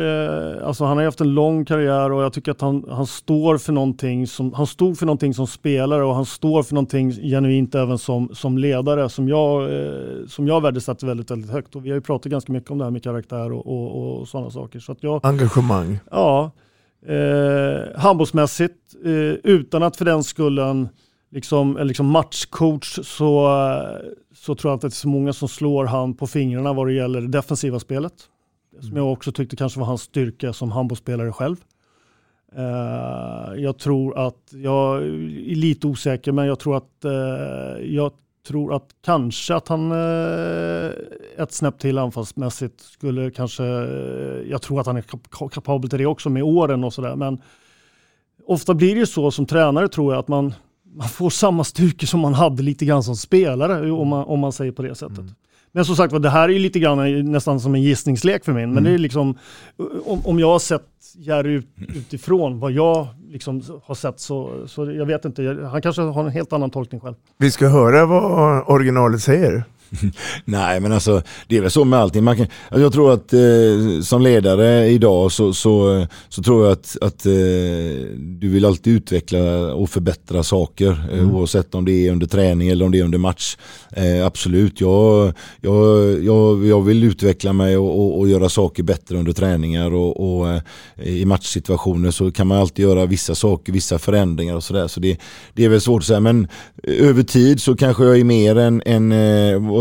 eh, 0.57 0.67
alltså 0.67 0.85
han 0.85 0.97
har 0.97 1.05
haft 1.05 1.21
en 1.21 1.33
lång 1.33 1.65
karriär 1.65 2.11
och 2.11 2.23
jag 2.23 2.33
tycker 2.33 2.51
att 2.51 2.61
han, 2.61 2.85
han 2.89 3.05
står 3.07 3.57
för 3.57 3.73
någonting 3.73 4.27
som, 4.27 4.53
han 4.53 4.67
stod 4.67 4.97
för 4.97 5.05
någonting 5.05 5.33
som 5.33 5.47
spelare 5.47 6.03
och 6.03 6.15
han 6.15 6.25
står 6.25 6.63
för 6.63 6.73
någonting 6.73 7.11
genuint 7.11 7.75
även 7.75 7.97
som, 7.97 8.29
som 8.33 8.57
ledare 8.57 9.09
som 9.09 9.27
jag, 9.29 9.63
eh, 9.63 10.25
som 10.27 10.47
jag 10.47 10.61
värdesätter 10.61 11.07
väldigt, 11.07 11.31
väldigt 11.31 11.51
högt. 11.51 11.75
Och 11.75 11.85
vi 11.85 11.89
har 11.89 11.95
ju 11.95 12.01
pratat 12.01 12.31
ganska 12.31 12.51
mycket 12.53 12.71
om 12.71 12.77
det 12.77 12.83
här 12.83 12.91
med 12.91 13.03
karaktär 13.03 13.51
och, 13.51 13.67
och, 13.67 14.19
och 14.21 14.27
sådana 14.27 14.49
saker. 14.49 14.79
Så 14.79 14.91
att 14.91 15.03
jag, 15.03 15.19
Engagemang. 15.23 15.99
Ja, 16.11 16.51
Eh, 17.07 17.99
handbollsmässigt, 17.99 18.95
eh, 19.05 19.51
utan 19.53 19.83
att 19.83 19.97
för 19.97 20.05
den 20.05 20.23
skullen 20.23 20.89
liksom, 21.31 21.77
liksom 21.81 22.05
matchcoach 22.05 22.99
så, 23.03 23.49
så 24.35 24.55
tror 24.55 24.71
jag 24.71 24.75
inte 24.75 24.87
att 24.87 24.93
det 24.93 24.95
är 24.95 25.01
så 25.01 25.07
många 25.07 25.33
som 25.33 25.47
slår 25.47 25.85
han 25.85 26.13
på 26.13 26.27
fingrarna 26.27 26.73
vad 26.73 26.87
det 26.87 26.93
gäller 26.93 27.21
det 27.21 27.27
defensiva 27.27 27.79
spelet. 27.79 28.13
Som 28.79 28.97
jag 28.97 29.11
också 29.11 29.31
tyckte 29.31 29.55
kanske 29.55 29.79
var 29.79 29.87
hans 29.87 30.01
styrka 30.01 30.53
som 30.53 30.71
handbollsspelare 30.71 31.31
själv. 31.31 31.55
Uh, 32.57 33.61
jag 33.61 33.77
tror 33.77 34.17
att, 34.27 34.53
jag 34.53 35.03
är 35.03 35.55
lite 35.55 35.87
osäker, 35.87 36.31
men 36.31 36.45
jag 36.45 36.59
tror 36.59 36.77
att, 36.77 37.05
uh, 37.05 37.85
jag 37.85 38.11
tror 38.47 38.75
att 38.75 38.89
kanske 39.05 39.55
att 39.55 39.67
han 39.67 39.91
eh, 39.91 40.91
ett 41.37 41.51
snäpp 41.51 41.79
till 41.79 41.97
anfallsmässigt 41.97 42.81
skulle 42.81 43.31
kanske, 43.31 43.63
eh, 43.63 44.49
jag 44.49 44.61
tror 44.61 44.79
att 44.79 44.87
han 44.87 44.97
är 44.97 45.49
kapabel 45.49 45.89
till 45.89 45.99
det 45.99 46.05
också 46.05 46.29
med 46.29 46.43
åren 46.43 46.83
och 46.83 46.93
sådär, 46.93 47.15
men 47.15 47.41
ofta 48.45 48.73
blir 48.73 48.93
det 48.93 48.99
ju 48.99 49.05
så 49.05 49.31
som 49.31 49.45
tränare 49.45 49.87
tror 49.87 50.13
jag 50.13 50.19
att 50.19 50.27
man, 50.27 50.53
man 50.95 51.09
får 51.09 51.29
samma 51.29 51.63
styrka 51.63 52.07
som 52.07 52.19
man 52.19 52.33
hade 52.33 52.63
lite 52.63 52.85
grann 52.85 53.03
som 53.03 53.15
spelare 53.15 53.91
om 53.91 54.07
man, 54.07 54.25
om 54.25 54.39
man 54.39 54.51
säger 54.51 54.71
på 54.71 54.81
det 54.81 54.95
sättet. 54.95 55.17
Mm. 55.17 55.35
Men 55.75 55.85
som 55.85 55.95
sagt 55.95 56.21
det 56.21 56.29
här 56.29 56.49
är 56.49 56.59
lite 56.59 56.79
grann 56.79 57.31
nästan 57.31 57.59
som 57.59 57.75
en 57.75 57.81
gissningslek 57.81 58.45
för 58.45 58.53
mig. 58.53 58.65
Men 58.65 58.77
mm. 58.77 58.83
det 58.83 58.91
är 58.91 58.97
liksom, 58.97 59.37
om, 60.05 60.21
om 60.25 60.39
jag 60.39 60.47
har 60.47 60.59
sett 60.59 60.81
Jerry 61.15 61.53
ut, 61.53 61.67
utifrån 61.95 62.59
vad 62.59 62.71
jag 62.71 63.07
liksom 63.29 63.63
har 63.83 63.95
sett 63.95 64.19
så, 64.19 64.67
så 64.67 64.91
jag 64.91 65.05
vet 65.05 65.25
inte, 65.25 65.67
han 65.71 65.81
kanske 65.81 66.01
har 66.01 66.23
en 66.23 66.31
helt 66.31 66.53
annan 66.53 66.69
tolkning 66.69 67.01
själv. 67.01 67.15
Vi 67.37 67.51
ska 67.51 67.67
höra 67.67 68.05
vad 68.05 68.63
originalet 68.67 69.21
säger. 69.21 69.63
Nej 70.45 70.79
men 70.79 70.91
alltså 70.91 71.21
det 71.47 71.57
är 71.57 71.61
väl 71.61 71.71
så 71.71 71.85
med 71.85 71.99
allting. 71.99 72.23
Man 72.23 72.37
kan, 72.37 72.47
alltså, 72.69 72.81
jag 72.81 72.93
tror 72.93 73.13
att 73.13 73.33
eh, 73.33 74.01
som 74.03 74.21
ledare 74.21 74.87
idag 74.87 75.31
så, 75.31 75.53
så, 75.53 76.07
så 76.29 76.43
tror 76.43 76.65
jag 76.65 76.71
att, 76.71 76.97
att 77.01 77.25
eh, 77.25 77.31
du 78.17 78.49
vill 78.49 78.65
alltid 78.65 78.93
utveckla 78.93 79.73
och 79.73 79.89
förbättra 79.89 80.43
saker 80.43 81.05
eh, 81.11 81.19
mm. 81.19 81.35
oavsett 81.35 81.75
om 81.75 81.85
det 81.85 82.07
är 82.07 82.11
under 82.11 82.27
träning 82.27 82.69
eller 82.69 82.85
om 82.85 82.91
det 82.91 82.99
är 82.99 83.03
under 83.03 83.17
match. 83.17 83.57
Eh, 83.91 84.25
absolut, 84.25 84.81
jag, 84.81 85.33
jag, 85.61 86.23
jag, 86.23 86.65
jag 86.65 86.81
vill 86.81 87.03
utveckla 87.03 87.53
mig 87.53 87.77
och, 87.77 87.99
och, 87.99 88.19
och 88.19 88.29
göra 88.29 88.49
saker 88.49 88.83
bättre 88.83 89.17
under 89.17 89.31
träningar 89.31 89.93
och, 89.93 90.39
och 90.39 90.49
eh, 90.49 90.61
i 91.03 91.25
matchsituationer 91.25 92.11
så 92.11 92.31
kan 92.31 92.47
man 92.47 92.57
alltid 92.57 92.85
göra 92.85 93.05
vissa 93.05 93.35
saker, 93.35 93.73
vissa 93.73 93.99
förändringar 93.99 94.55
och 94.55 94.63
sådär. 94.63 94.87
Så 94.87 94.99
det, 94.99 95.17
det 95.53 95.65
är 95.65 95.69
väl 95.69 95.81
svårt 95.81 96.01
att 96.01 96.07
säga 96.07 96.19
men 96.19 96.47
över 96.83 97.23
tid 97.23 97.61
så 97.61 97.75
kanske 97.75 98.03
jag 98.03 98.19
är 98.19 98.23
mer 98.23 98.57
än, 98.57 98.81
än 98.85 99.11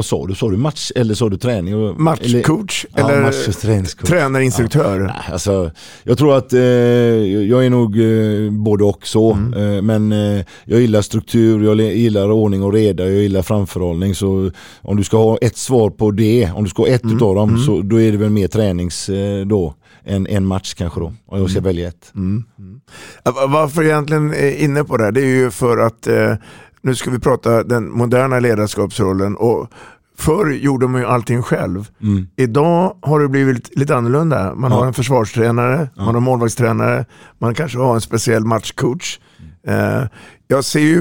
vad 0.03 0.07
sa 0.07 0.27
du? 0.27 0.35
Sa 0.35 0.51
du 0.51 0.57
match 0.57 0.93
eller 0.97 1.15
sa 1.15 1.29
du 1.29 1.37
träning? 1.37 2.03
Matchcoach 2.03 2.87
eller, 2.95 3.09
eller 3.09 3.17
ja, 3.17 3.81
match 3.81 3.95
tränarinstruktör? 3.95 5.01
Ja. 5.01 5.33
Alltså, 5.33 5.71
jag 6.03 6.19
tror 6.19 6.37
att 6.37 6.53
eh, 6.53 6.61
jag 6.61 7.67
är 7.67 7.71
nog 7.71 8.01
eh, 8.01 8.51
både 8.51 8.85
och 8.85 9.07
så. 9.07 9.33
Mm. 9.33 9.77
Eh, 9.77 9.83
men 9.83 10.13
eh, 10.13 10.45
jag 10.65 10.81
gillar 10.81 11.03
struktur, 11.03 11.65
jag 11.65 11.81
gillar 11.81 12.31
ordning 12.31 12.63
och 12.63 12.73
reda, 12.73 13.03
jag 13.05 13.23
gillar 13.23 13.43
framförhållning. 13.43 14.15
Så 14.15 14.51
om 14.81 14.97
du 14.97 15.05
ska 15.05 15.17
ha 15.17 15.37
ett 15.37 15.57
svar 15.57 15.91
på 15.91 16.11
det, 16.11 16.51
om 16.55 16.65
du 16.65 16.71
ska 16.71 16.83
ha 16.83 16.89
ett 16.89 17.05
mm. 17.05 17.17
utav 17.17 17.35
dem, 17.35 17.49
mm. 17.49 17.63
så 17.63 17.83
då 17.83 18.01
är 18.01 18.13
det 18.13 18.19
väl 18.19 18.31
mer 18.31 18.49
tränings 18.49 19.09
eh, 19.09 19.47
då 19.47 19.75
en, 20.05 20.27
en 20.27 20.47
match 20.47 20.75
kanske 20.75 21.01
då. 21.01 21.13
Och 21.27 21.41
jag 21.41 21.51
ska 21.51 21.59
mm. 21.59 21.69
välja 21.69 21.89
ett. 21.89 22.13
Mm. 22.15 22.45
Mm. 22.59 22.81
Varför 23.53 23.85
egentligen 23.85 24.35
är 24.35 24.65
inne 24.65 24.85
på 24.85 24.97
det 24.97 25.05
här, 25.05 25.13
det 25.13 25.21
är 25.21 25.37
ju 25.37 25.51
för 25.51 25.79
att 25.79 26.07
eh, 26.07 26.35
nu 26.83 26.95
ska 26.95 27.11
vi 27.11 27.19
prata 27.19 27.63
den 27.63 27.91
moderna 27.91 28.41
ledarskapsrollen 28.41 29.37
och 29.37 29.71
Förr 30.17 30.51
gjorde 30.51 30.89
man 30.89 31.01
ju 31.01 31.07
allting 31.07 31.43
själv. 31.43 31.91
Mm. 32.03 32.27
Idag 32.37 32.97
har 33.03 33.21
det 33.21 33.29
blivit 33.29 33.79
lite 33.79 33.97
annorlunda. 33.97 34.55
Man 34.55 34.73
ja. 34.73 34.79
har 34.79 34.87
en 34.87 34.95
försvarstränare, 34.95 35.89
ja. 35.97 36.05
man 36.05 36.15
har 36.15 36.21
målvaktstränare, 36.21 37.05
man 37.39 37.55
kanske 37.55 37.79
har 37.79 37.95
en 37.95 38.01
speciell 38.01 38.45
matchcoach. 38.45 39.19
Eh, 39.67 40.03
jag 40.49 40.65
ser 40.65 40.81
ju 40.81 41.01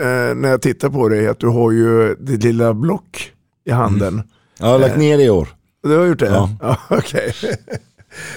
eh, 0.00 0.34
när 0.34 0.48
jag 0.48 0.62
tittar 0.62 0.88
på 0.88 1.08
dig 1.08 1.28
att 1.28 1.38
du 1.38 1.46
har 1.46 1.72
ju 1.72 2.14
ditt 2.14 2.44
lilla 2.44 2.74
block 2.74 3.32
i 3.64 3.70
handen. 3.70 4.08
Mm. 4.08 4.26
Jag 4.58 4.66
har 4.66 4.78
lagt 4.78 4.94
eh, 4.94 4.98
ner 4.98 5.18
det 5.18 5.24
i 5.24 5.30
år. 5.30 5.48
Du 5.82 5.96
har 5.98 6.06
gjort 6.06 6.18
det? 6.18 6.26
Ja. 6.26 6.50
ja 6.60 6.78
okay. 6.96 7.32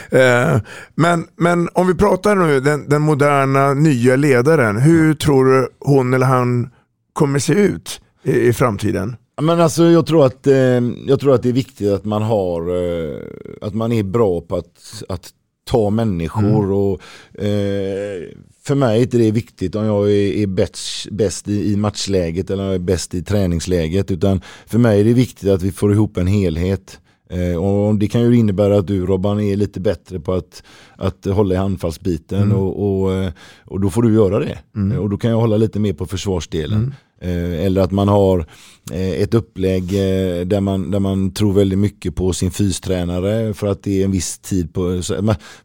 Eh, 0.09 0.57
men, 0.95 1.27
men 1.35 1.69
om 1.73 1.87
vi 1.87 1.95
pratar 1.95 2.35
nu 2.35 2.59
den, 2.59 2.89
den 2.89 3.01
moderna 3.01 3.73
nya 3.73 4.15
ledaren. 4.15 4.77
Hur 4.77 5.13
tror 5.13 5.45
du 5.45 5.69
hon 5.79 6.13
eller 6.13 6.25
han 6.25 6.69
kommer 7.13 7.39
se 7.39 7.53
ut 7.53 8.01
i, 8.23 8.31
i 8.31 8.53
framtiden? 8.53 9.15
Men 9.41 9.61
alltså 9.61 9.83
jag 9.83 10.05
tror 10.05 10.25
att, 10.25 10.47
eh, 10.47 10.81
jag 11.07 11.19
tror 11.19 11.35
att 11.35 11.43
det 11.43 11.49
är 11.49 11.53
viktigt 11.53 11.91
att 11.91 12.05
man 12.05 12.21
har, 12.21 12.61
eh, 12.61 13.19
att 13.61 13.73
man 13.73 13.91
är 13.91 14.03
bra 14.03 14.41
på 14.41 14.55
att, 14.55 15.03
att 15.09 15.29
ta 15.69 15.89
människor 15.89 16.63
mm. 16.63 16.71
och 16.71 17.01
eh, 17.43 18.29
för 18.63 18.75
mig 18.75 18.97
är 18.97 19.01
inte 19.01 19.17
det 19.17 19.31
viktigt 19.31 19.75
om 19.75 19.85
jag 19.85 20.11
är, 20.11 20.33
är 20.33 20.47
bäst, 20.47 21.09
bäst 21.11 21.47
i, 21.47 21.73
i, 21.73 21.75
matchläget 21.75 22.49
eller 22.49 22.63
är 22.63 22.79
bäst 22.79 23.13
i 23.13 23.23
träningsläget 23.23 24.11
utan 24.11 24.41
för 24.65 24.77
mig 24.79 24.99
är 24.99 25.03
det 25.03 25.13
viktigt 25.13 25.49
att 25.49 25.61
vi 25.61 25.71
får 25.71 25.93
ihop 25.93 26.17
en 26.17 26.27
helhet. 26.27 26.99
Eh, 27.29 27.55
och 27.55 27.95
det 27.95 28.07
kan 28.07 28.21
ju 28.21 28.37
innebära 28.37 28.77
att 28.77 28.87
du 28.87 29.05
Robban 29.05 29.39
är 29.39 29.55
lite 29.55 29.79
bättre 29.79 30.19
på 30.19 30.33
att, 30.33 30.63
att 30.95 31.25
hålla 31.25 31.53
i 31.55 31.57
anfallsbiten 31.57 32.43
mm. 32.43 32.57
och, 32.57 33.01
och, 33.03 33.13
eh, 33.13 33.31
och, 33.65 33.79
då 33.79 33.89
får 33.89 34.01
du 34.01 34.13
göra 34.13 34.39
det. 34.39 34.59
Mm. 34.75 34.99
Och 34.99 35.09
då 35.09 35.17
kan 35.17 35.31
jag 35.31 35.37
hålla 35.37 35.57
lite 35.57 35.79
mer 35.79 35.93
på 35.93 36.05
försvarsdelen. 36.05 36.95
Eh, 37.21 37.65
eller 37.65 37.81
att 37.81 37.91
man 37.91 38.07
har 38.07 38.45
eh, 38.91 39.11
ett 39.11 39.33
upplägg 39.33 39.83
eh, 39.83 40.45
där 40.45 40.61
man, 40.61 40.91
där 40.91 40.99
man 40.99 41.31
tror 41.31 41.53
väldigt 41.53 41.79
mycket 41.79 42.15
på 42.15 42.33
sin 42.33 42.51
fystränare 42.51 43.53
för 43.53 43.67
att 43.67 43.83
det 43.83 44.01
är 44.01 44.05
en 44.05 44.11
viss 44.11 44.39
tid 44.39 44.73
på. 44.73 45.01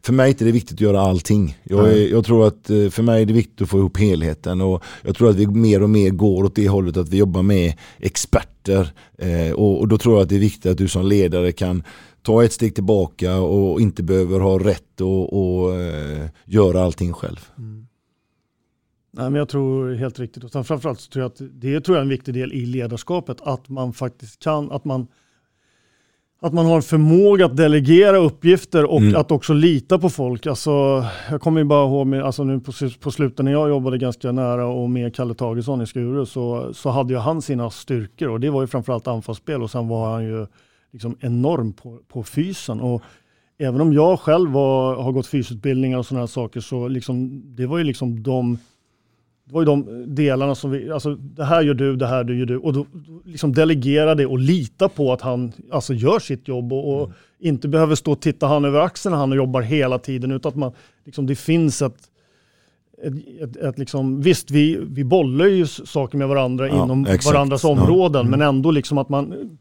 För 0.01 0.13
mig 0.13 0.31
är 0.31 0.45
det 0.45 0.51
viktigt 0.51 0.73
att 0.73 0.81
göra 0.81 1.01
allting. 1.01 1.57
Jag, 1.63 1.91
är, 1.91 2.07
jag, 2.07 2.25
tror 2.25 2.47
att 2.47 2.65
för 2.67 3.01
mig 3.01 3.21
är 3.21 3.25
det 3.25 3.33
viktigt 3.33 3.61
att 3.61 3.69
få 3.69 3.77
ihop 3.77 3.97
helheten 3.97 4.61
och 4.61 4.83
jag 5.03 5.15
tror 5.15 5.29
att 5.29 5.35
vi 5.35 5.47
mer 5.47 5.83
och 5.83 5.89
mer 5.89 6.09
går 6.09 6.43
åt 6.43 6.55
det 6.55 6.67
hållet 6.67 6.97
att 6.97 7.09
vi 7.09 7.17
jobbar 7.17 7.43
med 7.43 7.73
experter 7.99 8.93
och, 9.55 9.79
och 9.79 9.87
då 9.87 9.97
tror 9.97 10.15
jag 10.15 10.23
att 10.23 10.29
det 10.29 10.35
är 10.35 10.39
viktigt 10.39 10.71
att 10.71 10.77
du 10.77 10.87
som 10.87 11.05
ledare 11.05 11.51
kan 11.51 11.83
ta 12.21 12.43
ett 12.43 12.53
steg 12.53 12.75
tillbaka 12.75 13.35
och 13.35 13.81
inte 13.81 14.03
behöver 14.03 14.39
ha 14.39 14.59
rätt 14.59 15.01
och, 15.01 15.33
och 15.33 15.73
göra 16.45 16.83
allting 16.83 17.13
själv. 17.13 17.39
Mm. 17.57 17.87
Nej, 19.17 19.29
men 19.29 19.35
jag 19.35 19.49
tror 19.49 19.93
helt 19.93 20.19
riktigt. 20.19 20.43
Och 20.43 20.51
framförallt 20.67 20.99
så 20.99 21.11
tror 21.11 21.23
jag 21.23 21.31
att 21.31 21.41
det 21.61 21.81
tror 21.81 21.97
jag 21.97 22.01
är 22.01 22.05
en 22.05 22.09
viktig 22.09 22.33
del 22.33 22.53
i 22.53 22.65
ledarskapet. 22.65 23.37
Att 23.41 23.69
man 23.69 23.93
faktiskt 23.93 24.43
kan, 24.43 24.71
att 24.71 24.85
man, 24.85 25.07
att 26.41 26.53
man 26.53 26.65
har 26.65 26.75
en 26.75 26.81
förmåga 26.81 27.45
att 27.45 27.57
delegera 27.57 28.17
uppgifter 28.17 28.85
och 28.85 29.01
mm. 29.01 29.15
att 29.15 29.31
också 29.31 29.53
lita 29.53 29.99
på 29.99 30.09
folk. 30.09 30.47
Alltså, 30.47 31.05
jag 31.29 31.41
kommer 31.41 31.61
ju 31.61 31.65
bara 31.65 31.87
ihåg, 31.87 32.07
med, 32.07 32.23
alltså 32.23 32.43
nu 32.43 32.59
på, 32.59 32.71
på 32.99 33.11
slutet 33.11 33.45
när 33.45 33.51
jag 33.51 33.69
jobbade 33.69 33.97
ganska 33.97 34.31
nära 34.31 34.67
och 34.67 34.89
med 34.89 35.15
Kalle 35.15 35.33
Tagesson 35.33 35.81
i 35.81 35.87
Skuru 35.87 36.25
så, 36.25 36.73
så 36.73 36.89
hade 36.89 37.13
ju 37.13 37.19
han 37.19 37.41
sina 37.41 37.69
styrkor 37.69 38.29
och 38.29 38.39
det 38.39 38.49
var 38.49 38.61
ju 38.61 38.67
framförallt 38.67 39.07
anfallsspel 39.07 39.63
och 39.63 39.71
sen 39.71 39.87
var 39.87 40.13
han 40.13 40.23
ju 40.23 40.47
liksom 40.91 41.17
enorm 41.19 41.73
på, 41.73 41.99
på 42.07 42.23
fysen. 42.23 42.79
Och 42.79 43.01
även 43.57 43.81
om 43.81 43.93
jag 43.93 44.19
själv 44.19 44.51
var, 44.51 44.95
har 44.95 45.11
gått 45.11 45.27
fysutbildningar 45.27 45.97
och 45.97 46.05
sådana 46.05 46.21
här 46.21 46.27
saker 46.27 46.59
så 46.59 46.87
liksom, 46.87 47.43
det 47.55 47.65
var 47.65 47.77
ju 47.77 47.83
liksom 47.83 48.23
de 48.23 48.57
det 49.45 49.53
var 49.53 49.61
ju 49.61 49.65
de 49.65 50.05
delarna 50.15 50.55
som 50.55 50.71
vi, 50.71 50.91
alltså 50.91 51.15
det 51.15 51.43
här 51.43 51.61
gör 51.61 51.73
du, 51.73 51.95
det 51.95 52.07
här 52.07 52.23
du 52.23 52.39
gör 52.39 52.45
du. 52.45 52.57
Och 52.57 52.73
då 52.73 52.85
liksom 53.25 53.53
delegera 53.53 54.15
det 54.15 54.25
och 54.25 54.39
lita 54.39 54.89
på 54.89 55.13
att 55.13 55.21
han 55.21 55.51
alltså, 55.71 55.93
gör 55.93 56.19
sitt 56.19 56.47
jobb 56.47 56.73
och, 56.73 56.93
och 56.93 57.05
mm. 57.05 57.15
inte 57.39 57.67
behöver 57.67 57.95
stå 57.95 58.11
och 58.11 58.21
titta 58.21 58.47
han 58.47 58.65
över 58.65 58.79
axeln 58.79 59.11
när 59.11 59.19
han 59.19 59.31
jobbar 59.31 59.61
hela 59.61 59.99
tiden. 59.99 60.31
Utan 60.31 60.49
att 60.49 60.55
man, 60.55 60.71
liksom, 61.05 61.25
det 61.25 61.35
finns 61.35 61.81
ett, 61.81 61.97
ett, 63.03 63.13
ett, 63.41 63.57
ett 63.57 63.79
liksom, 63.79 64.21
visst, 64.21 64.51
vi, 64.51 64.79
vi 64.89 65.03
bollar 65.03 65.45
ju 65.45 65.65
saker 65.67 66.17
med 66.17 66.27
varandra 66.27 66.67
ja, 66.67 66.83
inom 66.83 67.05
exakt. 67.05 67.25
varandras 67.25 67.63
områden, 67.63 68.13
ja. 68.13 68.27
mm. 68.27 68.31
men 68.31 68.41
ändå 68.41 68.71
liksom 68.71 68.97
att 68.97 69.09
man, 69.09 69.57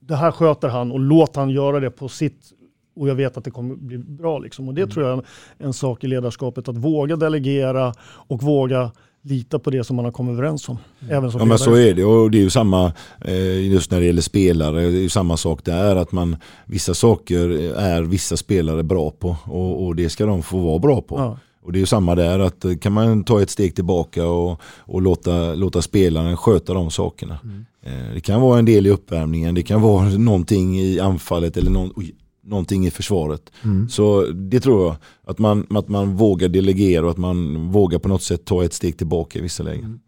det 0.00 0.16
här 0.16 0.30
sköter 0.30 0.68
han 0.68 0.92
och 0.92 1.00
låt 1.00 1.36
han 1.36 1.50
göra 1.50 1.80
det 1.80 1.90
på 1.90 2.08
sitt 2.08 2.52
och 3.00 3.08
jag 3.08 3.14
vet 3.14 3.36
att 3.36 3.44
det 3.44 3.50
kommer 3.50 3.74
bli 3.74 3.98
bra. 3.98 4.38
Liksom. 4.38 4.68
Och 4.68 4.74
det 4.74 4.82
mm. 4.82 4.94
tror 4.94 5.06
jag 5.06 5.18
är 5.18 5.24
en 5.58 5.72
sak 5.72 6.04
i 6.04 6.06
ledarskapet, 6.06 6.68
att 6.68 6.76
våga 6.76 7.16
delegera 7.16 7.94
och 8.02 8.42
våga 8.42 8.90
lita 9.22 9.58
på 9.58 9.70
det 9.70 9.84
som 9.84 9.96
man 9.96 10.04
har 10.04 10.12
kommit 10.12 10.32
överens 10.32 10.68
om. 10.68 10.78
Mm. 11.00 11.16
Även 11.16 11.30
som 11.32 11.40
ja, 11.40 11.44
men 11.44 11.58
så 11.58 11.74
är 11.74 11.94
det 11.94 12.04
och 12.04 12.30
det 12.30 12.38
är 12.38 12.42
ju 12.42 12.50
samma 12.50 12.92
eh, 13.24 13.70
just 13.70 13.90
när 13.90 14.00
det 14.00 14.06
gäller 14.06 14.22
spelare. 14.22 14.80
Det 14.80 14.98
är 14.98 15.02
ju 15.02 15.08
samma 15.08 15.36
sak 15.36 15.64
där 15.64 15.96
att 15.96 16.12
man 16.12 16.36
vissa 16.66 16.94
saker 16.94 17.50
är 17.78 18.02
vissa 18.02 18.36
spelare 18.36 18.82
bra 18.82 19.10
på 19.10 19.36
och, 19.44 19.86
och 19.86 19.96
det 19.96 20.08
ska 20.08 20.26
de 20.26 20.42
få 20.42 20.58
vara 20.58 20.78
bra 20.78 21.00
på. 21.00 21.18
Ja. 21.18 21.38
Och 21.62 21.72
det 21.72 21.78
är 21.78 21.80
ju 21.80 21.86
samma 21.86 22.14
där 22.14 22.38
att 22.38 22.64
eh, 22.64 22.76
kan 22.76 22.92
man 22.92 23.24
ta 23.24 23.42
ett 23.42 23.50
steg 23.50 23.74
tillbaka 23.74 24.26
och, 24.26 24.60
och 24.78 25.02
låta, 25.02 25.54
låta 25.54 25.82
spelaren 25.82 26.36
sköta 26.36 26.74
de 26.74 26.90
sakerna. 26.90 27.38
Mm. 27.44 27.64
Eh, 27.82 28.14
det 28.14 28.20
kan 28.20 28.40
vara 28.40 28.58
en 28.58 28.64
del 28.64 28.86
i 28.86 28.90
uppvärmningen, 28.90 29.54
det 29.54 29.62
kan 29.62 29.82
vara 29.82 30.08
någonting 30.18 30.78
i 30.78 31.00
anfallet 31.00 31.56
eller 31.56 31.70
någon, 31.70 31.92
oj, 31.96 32.14
någonting 32.50 32.86
i 32.86 32.90
försvaret. 32.90 33.42
Mm. 33.64 33.88
Så 33.88 34.26
det 34.26 34.60
tror 34.60 34.86
jag, 34.86 34.96
att 35.26 35.38
man, 35.38 35.66
att 35.70 35.88
man 35.88 36.16
vågar 36.16 36.48
delegera 36.48 37.04
och 37.04 37.10
att 37.10 37.16
man 37.18 37.68
vågar 37.72 37.98
på 37.98 38.08
något 38.08 38.22
sätt 38.22 38.44
ta 38.44 38.64
ett 38.64 38.72
steg 38.74 38.98
tillbaka 38.98 39.38
i 39.38 39.42
vissa 39.42 39.62
lägen. 39.62 39.84
Mm. 39.84 40.00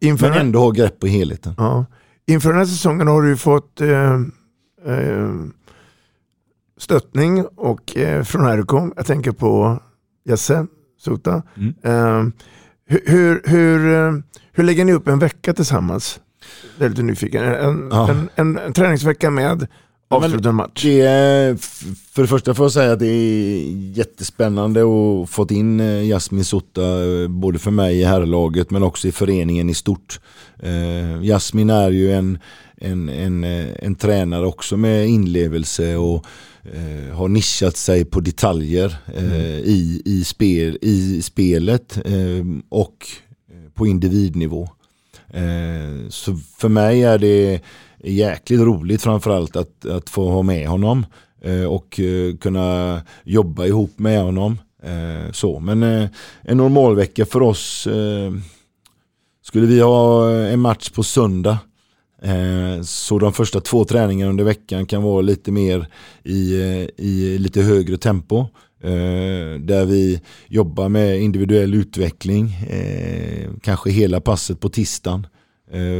Inför 0.00 0.28
Men 0.28 0.38
ändå 0.38 0.58
ha 0.58 0.70
grepp 0.70 0.98
på 1.00 1.06
helheten. 1.06 1.54
Ja. 1.56 1.84
Inför 2.26 2.48
den 2.48 2.58
här 2.58 2.66
säsongen 2.66 3.06
har 3.08 3.22
du 3.22 3.36
fått 3.36 3.80
eh, 3.80 4.12
eh, 4.86 5.30
stöttning 6.78 7.44
och, 7.56 7.96
eh, 7.96 8.22
från 8.22 8.46
RK. 8.46 8.92
Jag 8.96 9.06
tänker 9.06 9.32
på 9.32 9.78
Jesse 10.28 10.66
Sota. 11.00 11.42
Eh, 11.82 12.22
hur, 12.86 13.00
hur, 13.06 13.42
hur, 13.44 13.94
eh, 13.94 14.12
hur 14.52 14.64
lägger 14.64 14.84
ni 14.84 14.92
upp 14.92 15.08
en 15.08 15.18
vecka 15.18 15.52
tillsammans? 15.54 16.20
Det 16.78 16.84
är 16.84 16.88
lite 16.88 17.02
nyfiken. 17.02 17.44
En, 17.44 17.88
Ja. 17.92 18.10
en, 18.10 18.28
en, 18.34 18.58
en 18.58 18.72
träningsvecka 18.72 19.30
med 19.30 19.66
avslutad 20.10 20.52
match. 20.52 20.82
Det 20.82 21.00
är, 21.00 21.56
för 22.12 22.22
det 22.22 22.28
första 22.28 22.54
får 22.54 22.64
jag 22.64 22.72
säga 22.72 22.92
att 22.92 22.98
det 22.98 23.06
är 23.06 23.62
jättespännande 23.98 24.80
att 24.80 25.30
fått 25.30 25.50
in 25.50 25.80
eh, 25.80 26.08
Jasmin 26.08 26.44
Sotta 26.44 26.82
eh, 26.82 27.28
både 27.28 27.58
för 27.58 27.70
mig 27.70 28.00
i 28.00 28.04
herrlaget 28.04 28.70
men 28.70 28.82
också 28.82 29.08
i 29.08 29.12
föreningen 29.12 29.70
i 29.70 29.74
stort. 29.74 30.20
Eh, 30.62 31.22
Jasmin 31.22 31.70
är 31.70 31.90
ju 31.90 32.12
en, 32.12 32.38
en, 32.76 33.08
en, 33.08 33.44
eh, 33.44 33.68
en 33.78 33.94
tränare 33.94 34.46
också 34.46 34.76
med 34.76 35.08
inlevelse 35.08 35.96
och 35.96 36.26
eh, 36.62 37.16
har 37.16 37.28
nischat 37.28 37.76
sig 37.76 38.04
på 38.04 38.20
detaljer 38.20 38.96
eh, 39.14 39.58
i, 39.58 40.02
i, 40.04 40.24
spel, 40.24 40.78
i 40.82 41.22
spelet 41.22 41.98
och 42.68 43.06
på 43.74 43.86
individnivå. 43.86 44.68
Så 46.08 46.36
för 46.58 46.68
mig 46.68 47.04
är 47.04 47.18
det 47.18 47.60
jäkligt 48.04 48.60
roligt 48.60 49.02
framförallt 49.02 49.56
att, 49.56 49.86
att 49.86 50.10
få 50.10 50.28
ha 50.30 50.42
med 50.42 50.68
honom 50.68 51.06
eh, 51.42 51.64
och 51.64 52.00
eh, 52.00 52.36
kunna 52.36 53.00
jobba 53.24 53.66
ihop 53.66 53.98
med 53.98 54.22
honom. 54.22 54.58
Eh, 54.82 55.32
så. 55.32 55.60
Men 55.60 55.82
eh, 55.82 56.08
en 56.42 56.56
normalvecka 56.56 57.26
för 57.26 57.42
oss 57.42 57.86
eh, 57.86 58.32
skulle 59.42 59.66
vi 59.66 59.80
ha 59.80 60.30
eh, 60.30 60.52
en 60.52 60.60
match 60.60 60.90
på 60.90 61.02
söndag 61.02 61.58
eh, 62.22 62.82
Så 62.82 63.18
de 63.18 63.32
första 63.32 63.60
två 63.60 63.84
träningarna 63.84 64.30
under 64.30 64.44
veckan 64.44 64.86
kan 64.86 65.02
vara 65.02 65.20
lite 65.20 65.52
mer 65.52 65.86
i, 66.24 66.54
i 66.96 67.38
lite 67.38 67.62
högre 67.62 67.96
tempo. 67.96 68.46
Där 69.60 69.84
vi 69.84 70.20
jobbar 70.48 70.88
med 70.88 71.20
individuell 71.20 71.74
utveckling. 71.74 72.56
Kanske 73.62 73.90
hela 73.90 74.20
passet 74.20 74.60
på 74.60 74.68
tisdagen. 74.68 75.26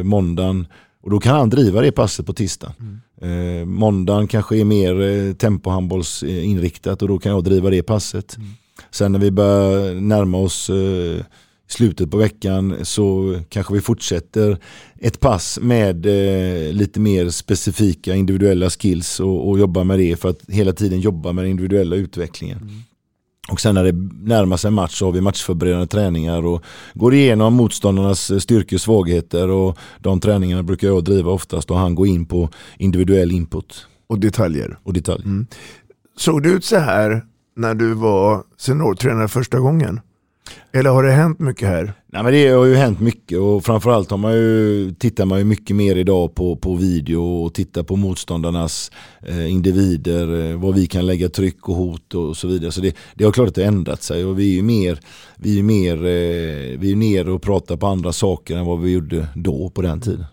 Måndagen. 0.04 0.66
Och 1.02 1.10
då 1.10 1.20
kan 1.20 1.36
han 1.36 1.50
driva 1.50 1.80
det 1.80 1.92
passet 1.92 2.26
på 2.26 2.32
tisdagen. 2.32 3.00
Eh, 3.20 3.64
Måndagen 3.64 4.28
kanske 4.28 4.56
är 4.56 4.64
mer 4.64 5.00
eh, 5.00 5.34
tempohandbollsinriktat 5.34 7.02
och 7.02 7.08
då 7.08 7.18
kan 7.18 7.32
jag 7.32 7.44
driva 7.44 7.70
det 7.70 7.82
passet. 7.82 8.36
Sen 8.90 9.12
när 9.12 9.18
vi 9.18 9.30
börjar 9.30 9.94
närma 10.00 10.38
oss 10.38 10.70
eh, 10.70 11.24
slutet 11.68 12.10
på 12.10 12.16
veckan 12.16 12.76
så 12.82 13.36
kanske 13.48 13.74
vi 13.74 13.80
fortsätter 13.80 14.58
ett 15.00 15.20
pass 15.20 15.58
med 15.62 16.06
eh, 16.06 16.72
lite 16.72 17.00
mer 17.00 17.30
specifika 17.30 18.14
individuella 18.14 18.70
skills 18.70 19.20
och, 19.20 19.48
och 19.48 19.58
jobba 19.58 19.84
med 19.84 19.98
det 19.98 20.16
för 20.16 20.28
att 20.28 20.40
hela 20.48 20.72
tiden 20.72 21.00
jobba 21.00 21.32
med 21.32 21.44
den 21.44 21.50
individuella 21.50 21.96
utvecklingen. 21.96 22.84
Och 23.50 23.60
sen 23.60 23.74
när 23.74 23.84
det 23.84 23.92
närmar 24.22 24.56
sig 24.56 24.70
match 24.70 24.98
så 24.98 25.04
har 25.04 25.12
vi 25.12 25.20
matchförberedande 25.20 25.86
träningar 25.86 26.46
och 26.46 26.64
går 26.94 27.14
igenom 27.14 27.54
motståndarnas 27.54 28.42
styrkor 28.42 28.76
och 28.76 28.80
svagheter 28.80 29.48
och 29.48 29.78
de 29.98 30.20
träningarna 30.20 30.62
brukar 30.62 30.88
jag 30.88 31.04
driva 31.04 31.30
oftast 31.30 31.70
och 31.70 31.78
han 31.78 31.94
går 31.94 32.06
in 32.06 32.26
på 32.26 32.48
individuell 32.78 33.32
input. 33.32 33.86
Och 34.06 34.18
detaljer. 34.18 34.78
Och 34.82 34.92
detaljer. 34.92 35.26
Mm. 35.26 35.46
Såg 36.16 36.42
det 36.42 36.48
ut 36.48 36.64
så 36.64 36.78
här 36.78 37.24
när 37.56 37.74
du 37.74 37.94
var 37.94 38.42
seniortränare 38.58 39.28
första 39.28 39.58
gången? 39.58 40.00
Eller 40.72 40.90
har 40.90 41.02
det 41.02 41.12
hänt 41.12 41.38
mycket 41.38 41.68
här? 41.68 41.92
Nej, 42.06 42.22
men 42.22 42.32
det 42.32 42.48
har 42.48 42.64
ju 42.64 42.74
hänt 42.74 43.00
mycket 43.00 43.38
och 43.38 43.64
framförallt 43.64 44.10
har 44.10 44.18
man 44.18 44.32
ju, 44.32 44.94
tittar 44.94 45.24
man 45.24 45.38
ju 45.38 45.44
mycket 45.44 45.76
mer 45.76 45.96
idag 45.96 46.34
på, 46.34 46.56
på 46.56 46.74
video 46.74 47.44
och 47.44 47.54
tittar 47.54 47.82
på 47.82 47.96
motståndarnas 47.96 48.90
eh, 49.22 49.50
individer, 49.50 50.50
eh, 50.50 50.60
vad 50.60 50.74
vi 50.74 50.86
kan 50.86 51.06
lägga 51.06 51.28
tryck 51.28 51.68
och 51.68 51.74
hot 51.74 52.14
och 52.14 52.36
så 52.36 52.48
vidare. 52.48 52.72
Så 52.72 52.80
det, 52.80 52.96
det 53.14 53.24
har 53.24 53.32
klart 53.32 53.48
att 53.48 53.54
det 53.54 53.64
ändrat 53.64 54.02
sig 54.02 54.24
och 54.24 54.38
vi 54.38 54.52
är 54.52 54.56
ju 54.56 54.62
mer, 54.62 55.00
vi 55.36 55.58
är 55.58 55.62
mer, 55.62 55.96
eh, 55.96 56.78
vi 56.78 56.92
är 56.92 56.96
nere 56.96 57.32
och 57.32 57.42
pratar 57.42 57.76
på 57.76 57.86
andra 57.86 58.12
saker 58.12 58.56
än 58.56 58.66
vad 58.66 58.80
vi 58.80 58.92
gjorde 58.92 59.28
då 59.34 59.70
på 59.70 59.82
den 59.82 60.00
tiden. 60.00 60.24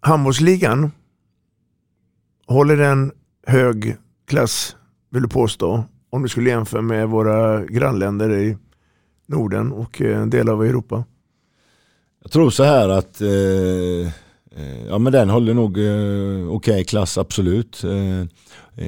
Handbollsligan, 0.00 0.90
håller 2.46 2.76
den 2.76 3.12
hög 3.46 3.96
klass 4.26 4.76
vill 5.10 5.22
du 5.22 5.28
påstå? 5.28 5.84
Om 6.10 6.22
du 6.22 6.28
skulle 6.28 6.50
jämföra 6.50 6.82
med 6.82 7.08
våra 7.08 7.64
grannländer 7.64 8.38
i 8.38 8.56
Norden 9.26 9.72
och 9.72 10.02
eh, 10.02 10.18
en 10.18 10.30
del 10.30 10.48
av 10.48 10.64
Europa. 10.64 11.04
Jag 12.22 12.32
tror 12.32 12.50
så 12.50 12.64
här 12.64 12.88
att 12.88 13.20
eh, 13.20 13.28
eh, 14.56 14.86
ja, 14.88 14.98
men 14.98 15.12
den 15.12 15.30
håller 15.30 15.54
nog 15.54 15.78
eh, 15.78 16.54
okej 16.54 16.84
klass, 16.84 17.18
absolut. 17.18 17.84
Eh, 17.84 18.24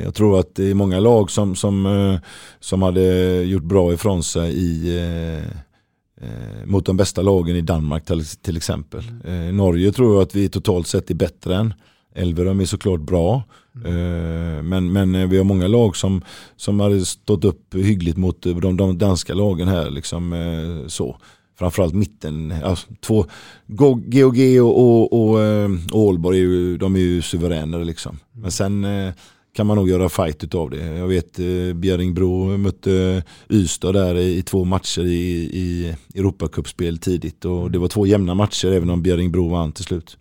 jag 0.04 0.14
tror 0.14 0.40
att 0.40 0.54
det 0.54 0.70
är 0.70 0.74
många 0.74 1.00
lag 1.00 1.30
som, 1.30 1.56
som, 1.56 1.86
eh, 1.86 2.20
som 2.60 2.82
hade 2.82 3.02
gjort 3.42 3.62
bra 3.62 3.92
ifrån 3.92 4.22
sig 4.22 4.52
i, 4.52 4.98
eh, 4.98 5.46
eh, 6.26 6.64
mot 6.66 6.86
de 6.86 6.96
bästa 6.96 7.22
lagen 7.22 7.56
i 7.56 7.60
Danmark 7.60 8.04
till, 8.04 8.26
till 8.26 8.56
exempel. 8.56 9.02
Eh, 9.24 9.54
Norge 9.54 9.92
tror 9.92 10.14
jag 10.14 10.22
att 10.22 10.34
vi 10.34 10.48
totalt 10.48 10.86
sett 10.86 11.10
är 11.10 11.14
bättre 11.14 11.56
än. 11.56 11.74
Elverum 12.14 12.60
är 12.60 12.64
såklart 12.64 13.00
bra. 13.00 13.42
Eh, 13.84 14.62
Men, 14.62 14.92
men 14.92 15.14
eh, 15.14 15.28
vi 15.28 15.36
har 15.36 15.44
många 15.44 15.68
lag 15.68 15.96
som, 15.96 16.22
som 16.56 16.80
hade 16.80 17.04
stått 17.04 17.44
upp 17.44 17.74
hyggligt 17.74 18.16
mot 18.16 18.46
eh, 18.46 18.56
de, 18.56 18.76
de 18.76 18.98
danska 18.98 19.34
lagen 19.34 19.68
här. 19.68 19.90
Liksom, 19.90 20.34
så. 20.88 21.16
Framförallt 21.58 21.94
mitten. 21.94 22.54
Alltså, 22.64 22.86
två, 23.00 23.26
Go- 23.66 24.02
GOG 24.06 24.38
och, 24.62 24.78
och, 24.78 25.12
och, 25.12 25.30
och 25.92 26.08
Aalborg 26.08 26.38
är 26.38 26.42
ju, 26.42 26.76
de 26.76 26.94
är 26.96 27.00
ju 27.00 27.22
suveränare. 27.22 27.84
Liksom. 27.84 28.18
Men 28.32 28.50
sen 28.50 28.86
kan 29.52 29.66
man 29.66 29.76
nog 29.76 29.88
göra 29.88 30.08
fight 30.08 30.44
utav 30.44 30.70
det. 30.70 30.84
Jag 30.84 31.06
vet 31.08 31.36
Bjerringbro 31.74 32.56
mötte 32.56 33.22
Ystad 33.50 33.92
där 33.92 34.14
i, 34.18 34.42
två 34.42 34.64
matcher 34.64 35.04
i, 35.04 35.50
i 35.52 35.94
Europacupspel 36.14 36.98
tidigt. 36.98 37.44
Och 37.44 37.70
det 37.70 37.78
var 37.78 37.88
två 37.88 38.06
jämna 38.06 38.34
matcher 38.34 38.68
även 38.72 38.90
om 38.90 39.02
Bjerringbro 39.02 39.48
vann 39.48 39.72
till 39.72 39.84
slut. 39.84 40.16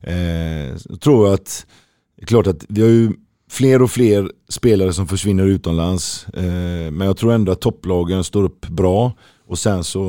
Eh, 0.00 0.76
jag 0.88 1.00
tror 1.00 1.34
att 1.34 1.66
det 2.16 2.22
är 2.22 2.26
klart 2.26 2.46
att 2.46 2.64
vi 2.68 2.82
har 2.82 2.88
ju 2.88 3.12
fler 3.50 3.82
och 3.82 3.90
fler 3.90 4.32
spelare 4.48 4.92
som 4.92 5.06
försvinner 5.06 5.46
utomlands. 5.46 6.28
Eh, 6.28 6.90
men 6.90 7.00
jag 7.00 7.16
tror 7.16 7.32
ändå 7.32 7.52
att 7.52 7.60
topplagen 7.60 8.24
står 8.24 8.42
upp 8.44 8.68
bra. 8.68 9.12
Och 9.46 9.58
sen 9.58 9.84
så 9.84 10.08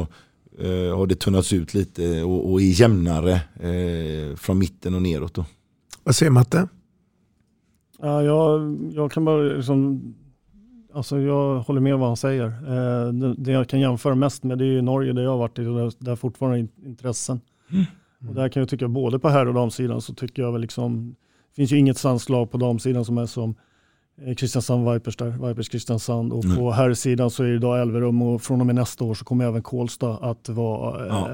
eh, 0.59 0.97
har 0.97 1.07
det 1.07 1.15
tunnats 1.15 1.53
ut 1.53 1.73
lite 1.73 2.23
och, 2.23 2.51
och 2.51 2.61
är 2.61 2.81
jämnare 2.81 3.31
eh, 3.59 4.35
från 4.35 4.59
mitten 4.59 4.95
och 4.95 5.01
neråt. 5.01 5.33
Då. 5.33 5.45
Vad 6.03 6.15
säger 6.15 6.31
Matte? 6.31 6.67
Ja, 8.01 8.23
jag, 8.23 8.77
jag 8.93 9.11
kan 9.11 9.25
bara 9.25 9.41
liksom, 9.41 10.01
alltså 10.93 11.19
jag 11.19 11.59
håller 11.59 11.81
med 11.81 11.97
vad 11.97 12.07
han 12.07 12.17
säger. 12.17 12.45
Eh, 12.45 13.13
det, 13.13 13.33
det 13.37 13.51
jag 13.51 13.67
kan 13.69 13.79
jämföra 13.79 14.15
mest 14.15 14.43
med 14.43 14.57
det 14.57 14.63
är 14.63 14.71
ju 14.71 14.81
Norge 14.81 15.13
där 15.13 15.21
jag 15.23 15.29
har 15.31 15.37
varit 15.37 15.55
där, 15.55 15.93
där 16.05 16.15
fortfarande 16.15 16.59
in- 16.59 16.97
intressen. 18.21 18.29
Och 18.29 18.35
där 18.43 18.49
kan 18.49 18.61
jag 18.61 18.69
tycka 18.69 18.87
både 18.87 19.19
på 19.19 19.29
herr 19.29 19.45
och 19.47 19.53
damsidan 19.53 20.01
så 20.01 20.13
tycker 20.13 20.41
jag 20.41 20.51
väl 20.51 20.61
liksom, 20.61 21.15
det 21.49 21.55
finns 21.55 21.71
ju 21.71 21.77
inget 21.77 21.97
svenskt 21.97 22.29
lag 22.29 22.51
på 22.51 22.57
damsidan 22.57 23.05
som 23.05 23.17
är 23.17 23.25
som 23.25 23.55
eh, 24.21 24.35
Kristiansand 24.35 24.91
Vipers 24.93 25.15
där, 25.17 25.47
Vipers 25.47 25.69
Kristiansand 25.69 26.33
och 26.33 26.45
Nej. 26.45 26.57
på 26.57 26.71
herrsidan 26.71 27.29
så 27.29 27.43
är 27.43 27.47
det 27.47 27.55
idag 27.55 27.81
Elverum 27.81 28.21
och 28.21 28.41
från 28.41 28.59
och 28.61 28.65
med 28.65 28.75
nästa 28.75 29.03
år 29.03 29.13
så 29.13 29.25
kommer 29.25 29.45
även 29.45 29.61
Kolstad 29.61 30.17
att 30.21 30.49
vara 30.49 31.05
eh, 31.05 31.07
Ja. 31.09 31.29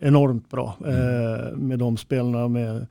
enormt 0.00 0.50
bra 0.50 0.76
eh, 0.86 1.56
med 1.56 1.78
de 1.78 1.96
spelarna 1.96 2.48
med 2.48 2.86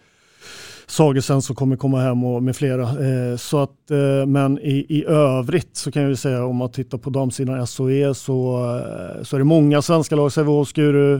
Sagersen 0.89 1.41
som 1.41 1.55
kommer 1.55 1.75
komma 1.75 1.99
hem 2.01 2.23
och 2.23 2.43
med 2.43 2.55
flera. 2.55 2.83
Eh, 2.83 3.37
så 3.37 3.57
att, 3.59 3.91
eh, 3.91 4.25
men 4.27 4.59
i, 4.59 4.85
i 4.89 5.05
övrigt 5.05 5.75
så 5.77 5.91
kan 5.91 6.03
jag 6.03 6.17
säga 6.17 6.45
om 6.45 6.55
man 6.55 6.71
tittar 6.71 6.97
på 6.97 7.09
damsidan 7.09 7.67
SOE 7.67 8.13
så, 8.13 8.57
eh, 9.17 9.23
så 9.23 9.35
är 9.35 9.39
det 9.39 9.43
många 9.45 9.81
svenska 9.81 10.15
lag, 10.15 10.31
Sävehof, 10.31 10.67
Skuru, 10.67 11.17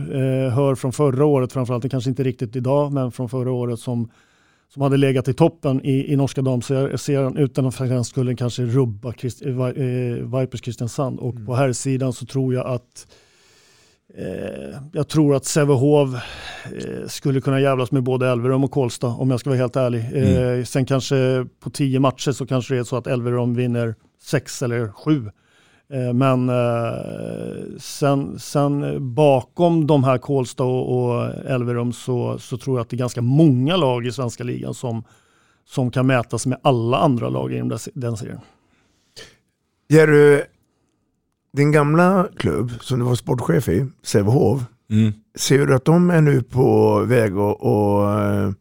hör 0.50 0.74
från 0.74 0.92
förra 0.92 1.24
året, 1.24 1.52
framförallt 1.52 1.82
det 1.82 1.88
kanske 1.88 2.10
inte 2.10 2.22
riktigt 2.22 2.56
idag, 2.56 2.92
men 2.92 3.12
från 3.12 3.28
förra 3.28 3.52
året 3.52 3.80
som, 3.80 4.10
som 4.72 4.82
hade 4.82 4.96
legat 4.96 5.28
i 5.28 5.34
toppen 5.34 5.80
i, 5.84 6.12
i 6.12 6.16
norska 6.16 6.42
damserien 6.42 7.36
utan 7.36 7.66
att 7.66 7.74
för 7.74 7.86
den 7.86 8.04
skulle 8.04 8.34
kanske 8.36 8.62
rubba 8.62 9.12
Christ, 9.12 9.42
eh, 9.46 9.52
Vi- 9.52 10.22
Vipers 10.40 10.60
Kristiansand. 10.60 11.18
Och 11.18 11.46
på 11.46 11.54
här 11.54 11.72
sidan 11.72 12.12
så 12.12 12.26
tror 12.26 12.54
jag 12.54 12.66
att 12.66 13.06
Eh, 14.14 14.80
jag 14.92 15.08
tror 15.08 15.34
att 15.34 15.44
Sävehof 15.44 16.14
eh, 16.14 17.06
skulle 17.06 17.40
kunna 17.40 17.60
jävlas 17.60 17.92
med 17.92 18.02
både 18.02 18.28
Elverum 18.28 18.64
och 18.64 18.70
Kolsta 18.70 19.06
om 19.06 19.30
jag 19.30 19.40
ska 19.40 19.50
vara 19.50 19.58
helt 19.58 19.76
ärlig. 19.76 20.04
Eh, 20.14 20.64
sen 20.64 20.86
kanske 20.86 21.46
på 21.60 21.70
tio 21.70 22.00
matcher 22.00 22.32
så 22.32 22.46
kanske 22.46 22.74
det 22.74 22.80
är 22.80 22.84
så 22.84 22.96
att 22.96 23.06
Elverum 23.06 23.54
vinner 23.54 23.94
sex 24.22 24.62
eller 24.62 24.88
sju. 24.88 25.30
Eh, 25.92 26.12
men 26.12 26.48
eh, 26.48 27.78
sen, 27.78 28.38
sen 28.38 28.96
bakom 29.14 29.86
de 29.86 30.04
här 30.04 30.18
Kolsta 30.18 30.64
och, 30.64 30.98
och 30.98 31.24
Elverum 31.46 31.92
så, 31.92 32.38
så 32.38 32.58
tror 32.58 32.78
jag 32.78 32.82
att 32.82 32.90
det 32.90 32.96
är 32.96 32.98
ganska 32.98 33.22
många 33.22 33.76
lag 33.76 34.06
i 34.06 34.12
svenska 34.12 34.44
ligan 34.44 34.74
som, 34.74 35.04
som 35.64 35.90
kan 35.90 36.06
mätas 36.06 36.46
med 36.46 36.58
alla 36.62 36.98
andra 36.98 37.28
lag 37.28 37.52
i 37.52 37.62
den 37.94 38.16
serien. 38.16 38.40
Jerry, 39.88 40.42
din 41.52 41.72
gamla 41.72 42.28
klubb 42.36 42.72
som 42.80 42.98
du 42.98 43.04
var 43.04 43.14
sportchef 43.14 43.68
i, 43.68 43.86
Sävehof, 44.02 44.62
Mm. 44.90 45.12
ser 45.34 45.66
du 45.66 45.74
att 45.74 45.84
de 45.84 46.10
är 46.10 46.20
nu 46.20 46.42
på 46.42 46.98
väg 47.04 47.32
att 47.32 47.62
eh, 47.62 48.52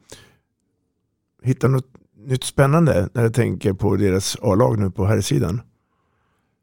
hitta 1.43 1.67
något 1.67 1.87
nytt 2.25 2.43
spännande 2.43 3.09
när 3.13 3.23
du 3.23 3.29
tänker 3.29 3.73
på 3.73 3.95
deras 3.95 4.37
A-lag 4.41 4.79
nu 4.79 4.91
på 4.91 5.05
här 5.05 5.21
sidan? 5.21 5.61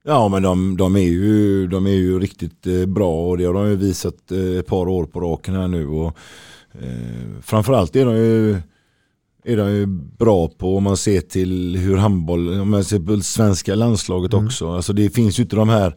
Ja 0.04 0.28
men 0.28 0.42
de, 0.42 0.76
de, 0.76 0.96
är 0.96 1.00
ju, 1.00 1.66
de 1.66 1.86
är 1.86 1.90
ju 1.90 2.18
riktigt 2.18 2.66
eh, 2.66 2.86
bra 2.86 3.28
och 3.28 3.38
det 3.38 3.44
har 3.44 3.54
de 3.54 3.68
ju 3.68 3.76
visat 3.76 4.32
eh, 4.32 4.58
ett 4.58 4.66
par 4.66 4.88
år 4.88 5.04
på 5.04 5.20
raken 5.20 5.54
här 5.54 5.68
nu. 5.68 5.88
Och, 5.88 6.16
eh, 6.72 7.40
framförallt 7.42 7.96
är 7.96 8.04
de 8.04 8.14
ju 8.14 8.56
är 9.46 9.56
de 9.56 9.70
ju 9.70 9.86
bra 10.18 10.48
på 10.48 10.76
om 10.76 10.82
man 10.82 10.96
ser 10.96 11.20
till 11.20 11.76
hur 11.76 11.96
handboll, 11.96 12.60
om 12.60 12.70
man 12.70 12.84
ser 12.84 12.98
på 12.98 13.20
svenska 13.20 13.74
landslaget 13.74 14.32
mm. 14.32 14.46
också. 14.46 14.70
Alltså 14.70 14.92
det 14.92 15.10
finns 15.10 15.38
ju 15.38 15.42
inte 15.42 15.56
de 15.56 15.68
här, 15.68 15.96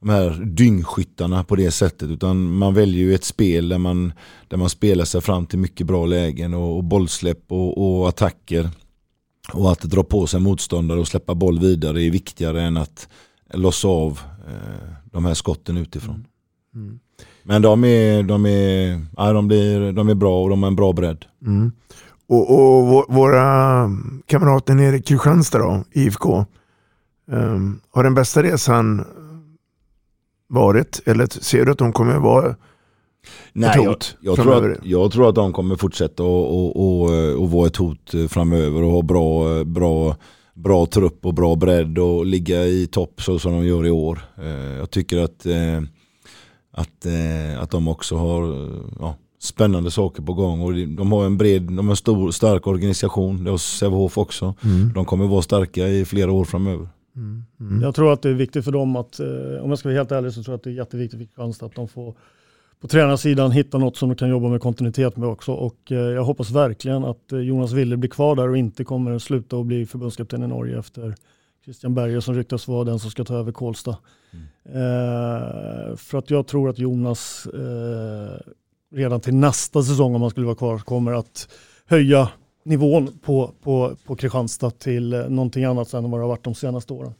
de 0.00 0.08
här 0.08 0.30
dyngskyttarna 0.44 1.44
på 1.44 1.56
det 1.56 1.70
sättet 1.70 2.10
utan 2.10 2.52
man 2.52 2.74
väljer 2.74 3.04
ju 3.04 3.14
ett 3.14 3.24
spel 3.24 3.68
där 3.68 3.78
man, 3.78 4.12
där 4.48 4.56
man 4.56 4.70
spelar 4.70 5.04
sig 5.04 5.20
fram 5.20 5.46
till 5.46 5.58
mycket 5.58 5.86
bra 5.86 6.06
lägen 6.06 6.54
och, 6.54 6.76
och 6.76 6.84
bollsläpp 6.84 7.52
och, 7.52 8.00
och 8.00 8.08
attacker. 8.08 8.70
Och 9.52 9.72
att 9.72 9.80
dra 9.80 10.02
på 10.02 10.26
sig 10.26 10.40
motståndare 10.40 11.00
och 11.00 11.08
släppa 11.08 11.34
boll 11.34 11.58
vidare 11.58 12.02
är 12.02 12.10
viktigare 12.10 12.62
än 12.62 12.76
att 12.76 13.08
lossa 13.54 13.88
av 13.88 14.20
eh, 14.48 14.92
de 15.04 15.24
här 15.24 15.34
skotten 15.34 15.76
utifrån. 15.76 16.26
Mm. 16.74 16.98
Men 17.42 17.62
de 17.62 17.84
är, 17.84 18.22
de, 18.22 18.46
är, 18.46 19.06
ja, 19.16 19.32
de, 19.32 19.48
blir, 19.48 19.92
de 19.92 20.08
är 20.08 20.14
bra 20.14 20.42
och 20.42 20.50
de 20.50 20.62
har 20.62 20.68
en 20.70 20.76
bra 20.76 20.92
bredd. 20.92 21.24
Mm. 21.46 21.72
Och, 22.28 22.50
och 22.50 23.04
våra 23.08 23.90
kamrater 24.26 24.74
nere 24.74 24.96
i 24.96 25.02
Kristianstad 25.02 25.58
då, 25.58 25.84
IFK, 25.92 26.46
um, 27.30 27.80
har 27.90 28.04
den 28.04 28.14
bästa 28.14 28.42
resan 28.42 29.04
varit? 30.48 31.00
Eller 31.06 31.26
ser 31.26 31.64
du 31.64 31.72
att 31.72 31.78
de 31.78 31.92
kommer 31.92 32.18
vara 32.18 32.56
Nej, 33.52 33.70
jag, 33.74 33.96
jag, 34.20 34.36
tror 34.36 34.72
att, 34.72 34.78
jag 34.84 35.12
tror 35.12 35.28
att 35.28 35.34
de 35.34 35.52
kommer 35.52 35.76
fortsätta 35.76 36.22
och, 36.22 36.56
och, 36.56 36.76
och, 36.76 37.10
och 37.42 37.50
vara 37.50 37.66
ett 37.66 37.76
hot 37.76 38.14
framöver 38.28 38.82
och 38.82 38.90
ha 38.90 39.02
bra, 39.02 39.64
bra, 39.64 40.16
bra 40.54 40.86
trupp 40.86 41.26
och 41.26 41.34
bra 41.34 41.56
bredd 41.56 41.98
och 41.98 42.26
ligga 42.26 42.64
i 42.64 42.86
topp 42.86 43.22
så 43.22 43.38
som 43.38 43.52
de 43.52 43.66
gör 43.66 43.86
i 43.86 43.90
år. 43.90 44.20
Eh, 44.36 44.76
jag 44.78 44.90
tycker 44.90 45.18
att, 45.18 45.46
eh, 45.46 45.82
att, 46.72 47.06
eh, 47.06 47.62
att 47.62 47.70
de 47.70 47.88
också 47.88 48.16
har 48.16 48.68
ja, 49.00 49.16
spännande 49.40 49.90
saker 49.90 50.22
på 50.22 50.34
gång. 50.34 50.60
Och 50.60 50.72
de 50.72 51.12
har 51.12 51.26
en 51.26 51.38
bred, 51.38 51.62
de 51.62 51.78
har 51.78 51.92
en 51.92 51.96
stor, 51.96 52.30
stark 52.30 52.66
organisation. 52.66 53.44
Det 53.44 53.50
har 53.50 53.58
Sävehof 53.58 54.18
också. 54.18 54.54
Mm. 54.64 54.92
De 54.94 55.04
kommer 55.04 55.26
vara 55.26 55.42
starka 55.42 55.88
i 55.88 56.04
flera 56.04 56.32
år 56.32 56.44
framöver. 56.44 56.88
Mm. 57.18 57.44
Mm. 57.60 57.82
Jag 57.82 57.94
tror 57.94 58.12
att 58.12 58.22
det 58.22 58.30
är 58.30 58.34
viktigt 58.34 58.64
för 58.64 58.72
dem 58.72 58.96
att, 58.96 59.20
eh, 59.20 59.26
om 59.62 59.70
jag 59.70 59.78
ska 59.78 59.88
vara 59.88 59.98
helt 59.98 60.12
ärlig, 60.12 60.32
så 60.32 60.42
tror 60.42 60.52
jag 60.52 60.58
att 60.58 60.64
det 60.64 60.70
är 60.70 60.74
jätteviktigt 60.74 61.18
för 61.18 61.26
Kristianstad 61.26 61.66
att 61.66 61.74
de 61.74 61.88
får 61.88 62.14
på 62.80 62.88
tränarsidan 62.88 63.50
hitta 63.50 63.78
något 63.78 63.96
som 63.96 64.08
de 64.08 64.14
kan 64.14 64.28
jobba 64.28 64.48
med 64.48 64.60
kontinuitet 64.60 65.16
med 65.16 65.28
också. 65.28 65.52
Och 65.52 65.92
eh, 65.92 65.98
jag 65.98 66.24
hoppas 66.24 66.50
verkligen 66.50 67.04
att 67.04 67.32
eh, 67.32 67.38
Jonas 67.38 67.72
Wille 67.72 67.96
blir 67.96 68.10
kvar 68.10 68.36
där 68.36 68.48
och 68.48 68.58
inte 68.58 68.84
kommer 68.84 69.10
att 69.10 69.22
sluta 69.22 69.56
och 69.56 69.64
bli 69.66 69.86
förbundskapten 69.86 70.42
i 70.42 70.46
Norge 70.46 70.78
efter 70.78 71.14
Christian 71.64 71.94
Berger 71.94 72.20
som 72.20 72.34
ryktas 72.34 72.68
vara 72.68 72.84
den 72.84 72.98
som 72.98 73.10
ska 73.10 73.24
ta 73.24 73.34
över 73.34 73.52
Kolsta. 73.52 73.96
Mm. 74.30 74.44
Eh, 74.64 75.96
för 75.96 76.18
att 76.18 76.30
jag 76.30 76.46
tror 76.46 76.70
att 76.70 76.78
Jonas 76.78 77.46
eh, 77.46 78.52
redan 78.94 79.20
till 79.20 79.34
nästa 79.34 79.82
säsong 79.82 80.14
om 80.14 80.22
han 80.22 80.30
skulle 80.30 80.46
vara 80.46 80.56
kvar 80.56 80.78
kommer 80.78 81.12
att 81.12 81.48
höja 81.86 82.28
nivån 82.68 83.18
på, 83.22 83.50
på, 83.62 83.96
på 84.06 84.16
Kristianstad 84.16 84.70
till 84.70 85.12
eh, 85.12 85.20
någonting 85.20 85.64
annat 85.64 85.94
än 85.94 86.10
vad 86.10 86.20
det 86.20 86.24
har 86.24 86.28
varit 86.28 86.44
de 86.44 86.54
senaste 86.54 86.92
åren. 86.92 87.14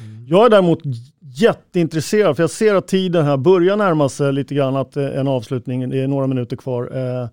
Mm. 0.00 0.26
Jag 0.28 0.46
är 0.46 0.50
däremot 0.50 0.78
jätteintresserad 1.20 2.36
för 2.36 2.42
jag 2.42 2.50
ser 2.50 2.74
att 2.74 2.88
tiden 2.88 3.24
här 3.24 3.36
börjar 3.36 3.76
närma 3.76 4.08
sig 4.08 4.32
lite 4.32 4.54
grann 4.54 4.76
att 4.76 4.96
eh, 4.96 5.18
en 5.18 5.28
avslutning, 5.28 5.90
det 5.90 6.00
är 6.00 6.08
några 6.08 6.26
minuter 6.26 6.56
kvar. 6.56 6.96
Eh, 6.96 7.28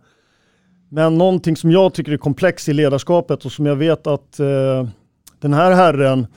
men 0.89 1.17
någonting 1.17 1.55
som 1.55 1.71
jag 1.71 1.93
tycker 1.93 2.11
är 2.11 2.17
komplex 2.17 2.69
i 2.69 2.73
ledarskapet 2.73 3.45
och 3.45 3.51
som 3.51 3.65
jag 3.65 3.75
vet 3.75 4.07
att 4.07 4.37
den 5.39 5.53
här 5.53 5.71
herren 5.71 6.27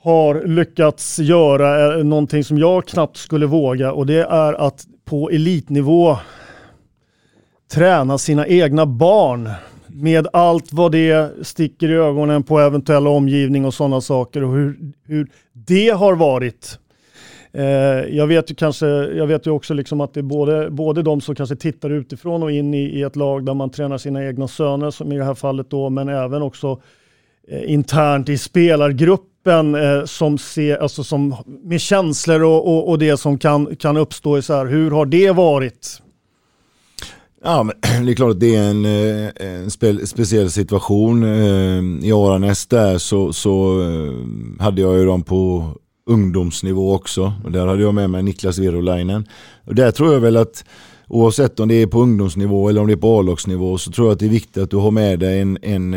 har 0.00 0.44
lyckats 0.46 1.18
göra 1.18 1.96
någonting 2.02 2.44
som 2.44 2.58
jag 2.58 2.86
knappt 2.86 3.16
skulle 3.16 3.46
våga 3.46 3.92
och 3.92 4.06
det 4.06 4.22
är 4.22 4.52
att 4.52 4.86
på 5.04 5.30
elitnivå 5.30 6.16
träna 7.72 8.18
sina 8.18 8.46
egna 8.46 8.86
barn 8.86 9.50
med 9.96 10.26
allt 10.32 10.72
vad 10.72 10.92
det 10.92 11.32
sticker 11.46 11.88
i 11.88 11.94
ögonen 11.94 12.42
på 12.42 12.60
eventuell 12.60 13.06
omgivning 13.06 13.64
och 13.64 13.74
sådana 13.74 14.00
saker 14.00 14.44
och 14.44 14.52
hur, 14.52 14.76
hur 15.06 15.28
det 15.52 15.88
har 15.88 16.14
varit. 16.14 16.78
Eh, 17.52 18.16
jag, 18.16 18.26
vet 18.26 18.50
ju 18.50 18.54
kanske, 18.54 18.86
jag 18.86 19.26
vet 19.26 19.46
ju 19.46 19.50
också 19.50 19.74
liksom 19.74 20.00
att 20.00 20.14
det 20.14 20.20
är 20.20 20.22
både, 20.22 20.70
både 20.70 21.02
de 21.02 21.20
som 21.20 21.34
kanske 21.34 21.56
tittar 21.56 21.90
utifrån 21.90 22.42
och 22.42 22.52
in 22.52 22.74
i, 22.74 22.82
i 22.82 23.02
ett 23.02 23.16
lag 23.16 23.46
där 23.46 23.54
man 23.54 23.70
tränar 23.70 23.98
sina 23.98 24.24
egna 24.24 24.48
söner, 24.48 24.90
som 24.90 25.12
i 25.12 25.18
det 25.18 25.24
här 25.24 25.34
fallet 25.34 25.70
då, 25.70 25.90
men 25.90 26.08
även 26.08 26.42
också 26.42 26.80
eh, 27.48 27.72
internt 27.72 28.28
i 28.28 28.38
spelargruppen 28.38 29.74
eh, 29.74 30.04
som 30.04 30.38
ser, 30.38 30.76
alltså 30.76 31.04
som, 31.04 31.36
med 31.46 31.80
känslor 31.80 32.42
och, 32.42 32.68
och, 32.68 32.88
och, 32.88 32.98
det 32.98 33.16
som 33.16 33.38
kan, 33.38 33.76
kan 33.76 33.96
uppstå 33.96 34.38
i 34.38 34.42
så 34.42 34.54
här, 34.54 34.66
hur 34.66 34.90
har 34.90 35.06
det 35.06 35.30
varit? 35.30 36.00
Ja, 37.46 37.62
men 37.62 37.74
det 38.06 38.12
är 38.12 38.14
klart 38.14 38.30
att 38.30 38.40
det 38.40 38.54
är 38.54 38.70
en, 38.70 38.84
eh, 38.84 39.30
en 39.36 39.70
spe, 39.70 40.06
speciell 40.06 40.50
situation. 40.50 41.22
Eh, 41.22 42.08
I 42.08 42.12
Aranäs 42.12 42.66
där 42.66 42.98
så, 42.98 43.32
så 43.32 43.82
eh, 43.82 44.62
hade 44.62 44.80
jag 44.80 44.98
ju 44.98 45.04
dem 45.04 45.22
på 45.22 45.68
ungdomsnivå 46.06 46.94
också. 46.94 47.32
Och 47.44 47.52
där 47.52 47.66
hade 47.66 47.82
jag 47.82 47.94
med 47.94 48.10
mig 48.10 48.22
Niklas 48.22 48.58
Virolainen. 48.58 49.28
Och 49.66 49.74
där 49.74 49.90
tror 49.90 50.12
jag 50.12 50.20
väl 50.20 50.36
att 50.36 50.64
oavsett 51.08 51.60
om 51.60 51.68
det 51.68 51.74
är 51.74 51.86
på 51.86 52.00
ungdomsnivå 52.00 52.68
eller 52.68 52.80
om 52.80 52.86
det 52.86 52.92
är 52.92 52.96
på 52.96 53.18
A-lagsnivå 53.18 53.78
så 53.78 53.90
tror 53.90 54.06
jag 54.06 54.12
att 54.12 54.18
det 54.18 54.26
är 54.26 54.30
viktigt 54.30 54.62
att 54.62 54.70
du 54.70 54.76
har 54.76 54.90
med 54.90 55.18
dig 55.18 55.40
en, 55.40 55.58
en, 55.62 55.94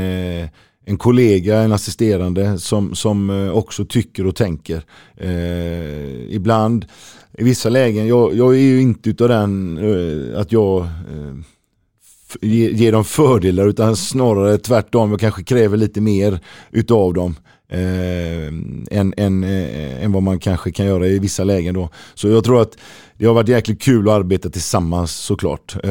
en 0.90 0.98
kollega, 0.98 1.60
en 1.60 1.72
assisterande 1.72 2.60
som, 2.60 2.96
som 2.96 3.30
eh, 3.30 3.50
också 3.58 3.86
tycker 3.86 4.28
och 4.28 4.36
tänker. 4.36 4.84
Eh, 5.18 6.36
ibland 6.36 6.86
i 7.38 7.44
vissa 7.44 7.70
lägen, 7.70 8.08
jag, 8.08 8.36
jag 8.36 8.56
är 8.56 8.60
ju 8.60 8.82
inte 8.82 9.10
utav 9.10 9.30
den 9.30 9.78
eh, 9.78 10.40
att 10.40 10.52
jag 10.52 10.82
eh, 10.82 11.34
ger 12.42 12.70
ge 12.70 12.92
dem 12.92 13.06
fördelar 13.06 13.68
utan 13.68 13.96
snarare 13.96 14.58
tvärtom. 14.58 15.12
Jag 15.12 15.20
kanske 15.20 15.44
kräver 15.44 15.78
lite 15.78 16.02
mer 16.02 16.40
utav 16.72 17.14
dem. 17.14 17.36
Eh, 17.70 18.48
än, 18.98 19.14
än, 19.18 19.44
eh, 19.44 20.04
än 20.04 20.12
vad 20.12 20.24
man 20.24 20.40
kanske 20.40 20.72
kan 20.72 20.86
göra 20.86 21.08
i 21.08 21.20
vissa 21.20 21.44
lägen 21.44 21.74
då. 21.74 21.90
Så 22.14 22.28
jag 22.28 22.44
tror 22.44 22.62
att 22.62 22.78
det 23.18 23.26
har 23.26 23.34
varit 23.34 23.50
jäkligt 23.50 23.82
kul 23.82 24.10
att 24.10 24.16
arbeta 24.16 24.50
tillsammans 24.50 25.12
såklart. 25.12 25.76
Eh, 25.84 25.90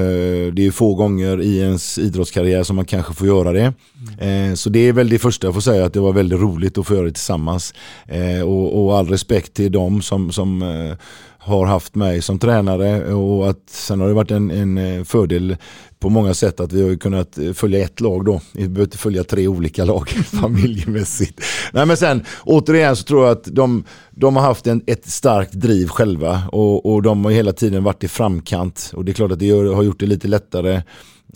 det 0.53 0.67
är 0.67 0.71
få 0.71 0.95
gånger 0.95 1.43
i 1.43 1.59
ens 1.59 1.99
idrottskarriär 1.99 2.63
som 2.63 2.77
man 2.77 2.85
kanske 2.85 3.15
får 3.15 3.27
göra 3.27 3.53
det. 3.53 3.73
Eh, 4.19 4.55
så 4.55 4.71
det 4.71 4.79
är 4.79 4.93
väl 4.93 5.09
det 5.09 5.19
första 5.19 5.47
jag 5.47 5.55
får 5.55 5.61
säga, 5.61 5.85
att 5.85 5.93
det 5.93 6.01
var 6.01 6.13
väldigt 6.13 6.41
roligt 6.41 6.79
att 6.79 6.87
få 6.87 6.95
göra 6.95 7.05
det 7.05 7.13
tillsammans. 7.13 7.75
Eh, 8.07 8.41
och, 8.41 8.85
och 8.85 8.99
all 8.99 9.09
respekt 9.09 9.55
till 9.55 9.73
dem 9.73 10.03
som, 10.03 10.33
som 10.33 10.63
har 11.47 11.67
haft 11.67 11.95
mig 11.95 12.23
som 12.23 12.39
tränare 12.39 13.15
och 13.15 13.51
att 13.51 13.71
sen 13.71 14.01
har 14.01 14.09
det 14.09 14.15
varit 14.15 14.31
en, 14.31 14.51
en 14.51 14.79
eh, 14.79 15.05
fördel 15.05 15.57
på 15.99 16.09
många 16.09 16.35
sätt 16.35 16.61
att 16.61 16.73
vi 16.73 16.89
har 16.89 16.97
kunnat 16.97 17.39
eh, 17.39 17.53
följa 17.53 17.85
ett 17.85 18.01
lag 18.01 18.25
då. 18.25 18.41
Vi 18.53 18.69
behöver 18.69 18.83
inte 18.83 18.99
följa 18.99 19.25
tre 19.25 19.49
olika 19.49 19.85
lag 19.85 20.09
familjemässigt. 20.41 21.41
Nej 21.73 21.87
men 21.87 21.97
sen 21.97 22.25
återigen 22.45 22.97
så 22.97 23.05
tror 23.05 23.25
jag 23.25 23.33
att 23.33 23.45
de, 23.45 23.85
de 24.11 24.37
har 24.37 24.43
haft 24.43 24.67
en, 24.67 24.83
ett 24.87 25.11
starkt 25.11 25.53
driv 25.53 25.89
själva 25.89 26.43
och, 26.53 26.93
och 26.93 27.03
de 27.03 27.25
har 27.25 27.33
hela 27.33 27.53
tiden 27.53 27.85
varit 27.85 28.05
i 28.05 28.09
framkant 28.09 28.93
och 28.95 29.05
det 29.05 29.13
är 29.13 29.15
klart 29.15 29.33
att 29.33 29.39
det 29.39 29.51
har 29.51 29.83
gjort 29.83 30.01
det 30.01 30.07
lite 30.07 30.29
lättare 30.29 30.83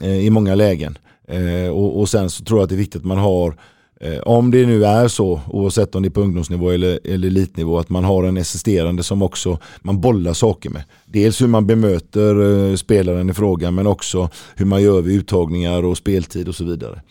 eh, 0.02 0.24
i 0.26 0.30
många 0.30 0.54
lägen. 0.54 0.98
Eh, 1.28 1.70
och, 1.70 2.00
och 2.00 2.08
sen 2.08 2.30
så 2.30 2.44
tror 2.44 2.58
jag 2.58 2.64
att 2.64 2.70
det 2.70 2.74
är 2.74 2.84
viktigt 2.84 3.00
att 3.00 3.06
man 3.06 3.18
har 3.18 3.48
Eh, 3.50 3.56
Eh, 4.02 4.18
om 4.18 4.50
det 4.50 4.66
nu 4.66 4.84
är 4.84 5.08
så, 5.08 5.40
oavsett 5.46 5.94
om 5.94 6.02
det 6.02 6.08
är 6.08 6.10
på 6.10 6.20
ungdomsnivå 6.20 6.70
eller, 6.70 7.00
eller 7.04 7.28
elitnivå, 7.28 7.78
att 7.78 7.88
man 7.88 8.04
har 8.04 8.24
en 8.24 8.38
assisterande 8.38 9.02
som 9.02 9.22
också 9.22 9.58
man 9.82 10.00
bollar 10.00 10.32
saker 10.32 10.70
med. 10.70 10.82
Dels 11.06 11.42
hur 11.42 11.46
man 11.46 11.66
bemöter 11.66 12.68
eh, 12.70 12.76
spelaren 12.76 13.30
i 13.30 13.34
fråga 13.34 13.70
men 13.70 13.86
också 13.86 14.28
hur 14.56 14.66
man 14.66 14.82
gör 14.82 15.00
vid 15.00 15.16
uttagningar 15.16 15.82
och 15.82 15.96
speltid 15.96 16.48
och 16.48 16.54
så 16.54 16.64
vidare. 16.64 17.02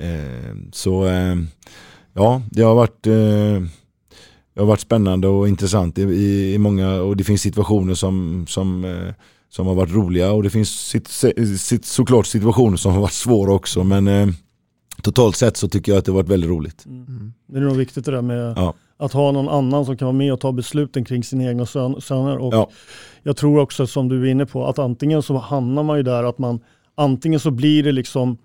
Mm. 0.00 0.72
Så 0.72 1.04
ja, 2.14 2.42
det 2.50 2.62
har 2.62 2.74
varit 2.74 3.02
det 4.54 4.60
har 4.60 4.66
varit 4.66 4.80
spännande 4.80 5.28
och 5.28 5.48
intressant 5.48 5.98
i, 5.98 6.02
i, 6.02 6.54
i, 6.54 6.58
många 6.58 6.92
och 7.00 7.16
det 7.16 7.24
finns 7.24 7.42
situationer 7.42 7.94
som, 7.94 8.46
som, 8.48 8.96
som 9.50 9.66
har 9.66 9.74
varit 9.74 9.92
roliga 9.92 10.32
och 10.32 10.42
det 10.42 10.50
finns 10.50 10.88
sitt, 10.88 11.08
sitt, 11.58 11.84
såklart 11.84 12.26
situationer 12.26 12.76
som 12.76 12.92
har 12.92 13.00
varit 13.00 13.12
svåra 13.12 13.52
också 13.52 13.84
men 13.84 14.34
totalt 15.02 15.36
sett 15.36 15.56
så 15.56 15.68
tycker 15.68 15.92
jag 15.92 15.98
att 15.98 16.04
det 16.04 16.10
har 16.10 16.16
varit 16.16 16.28
väldigt 16.28 16.50
roligt. 16.50 16.86
Mm. 16.86 17.32
Det 17.46 17.58
är 17.58 17.62
nog 17.62 17.76
viktigt 17.76 18.04
det 18.04 18.10
där 18.10 18.22
med 18.22 18.54
ja. 18.56 18.74
att 18.96 19.12
ha 19.12 19.32
någon 19.32 19.48
annan 19.48 19.84
som 19.84 19.96
kan 19.96 20.06
vara 20.06 20.16
med 20.16 20.32
och 20.32 20.40
ta 20.40 20.52
besluten 20.52 21.04
kring 21.04 21.24
sina 21.24 21.44
egna 21.44 21.66
söner. 22.00 22.38
Och 22.38 22.54
ja. 22.54 22.70
Jag 23.22 23.36
tror 23.36 23.58
också 23.60 23.86
som 23.86 24.08
du 24.08 24.26
är 24.26 24.30
inne 24.30 24.46
på 24.46 24.66
att 24.66 24.78
antingen 24.78 25.22
så 25.22 25.36
hamnar 25.36 25.82
man 25.82 25.96
ju 25.96 26.02
där 26.02 26.24
att 26.24 26.38
man 26.38 26.60
antingen 26.94 27.40
så 27.40 27.50
blir 27.50 27.82
det 27.82 27.92
liksom 27.92 28.38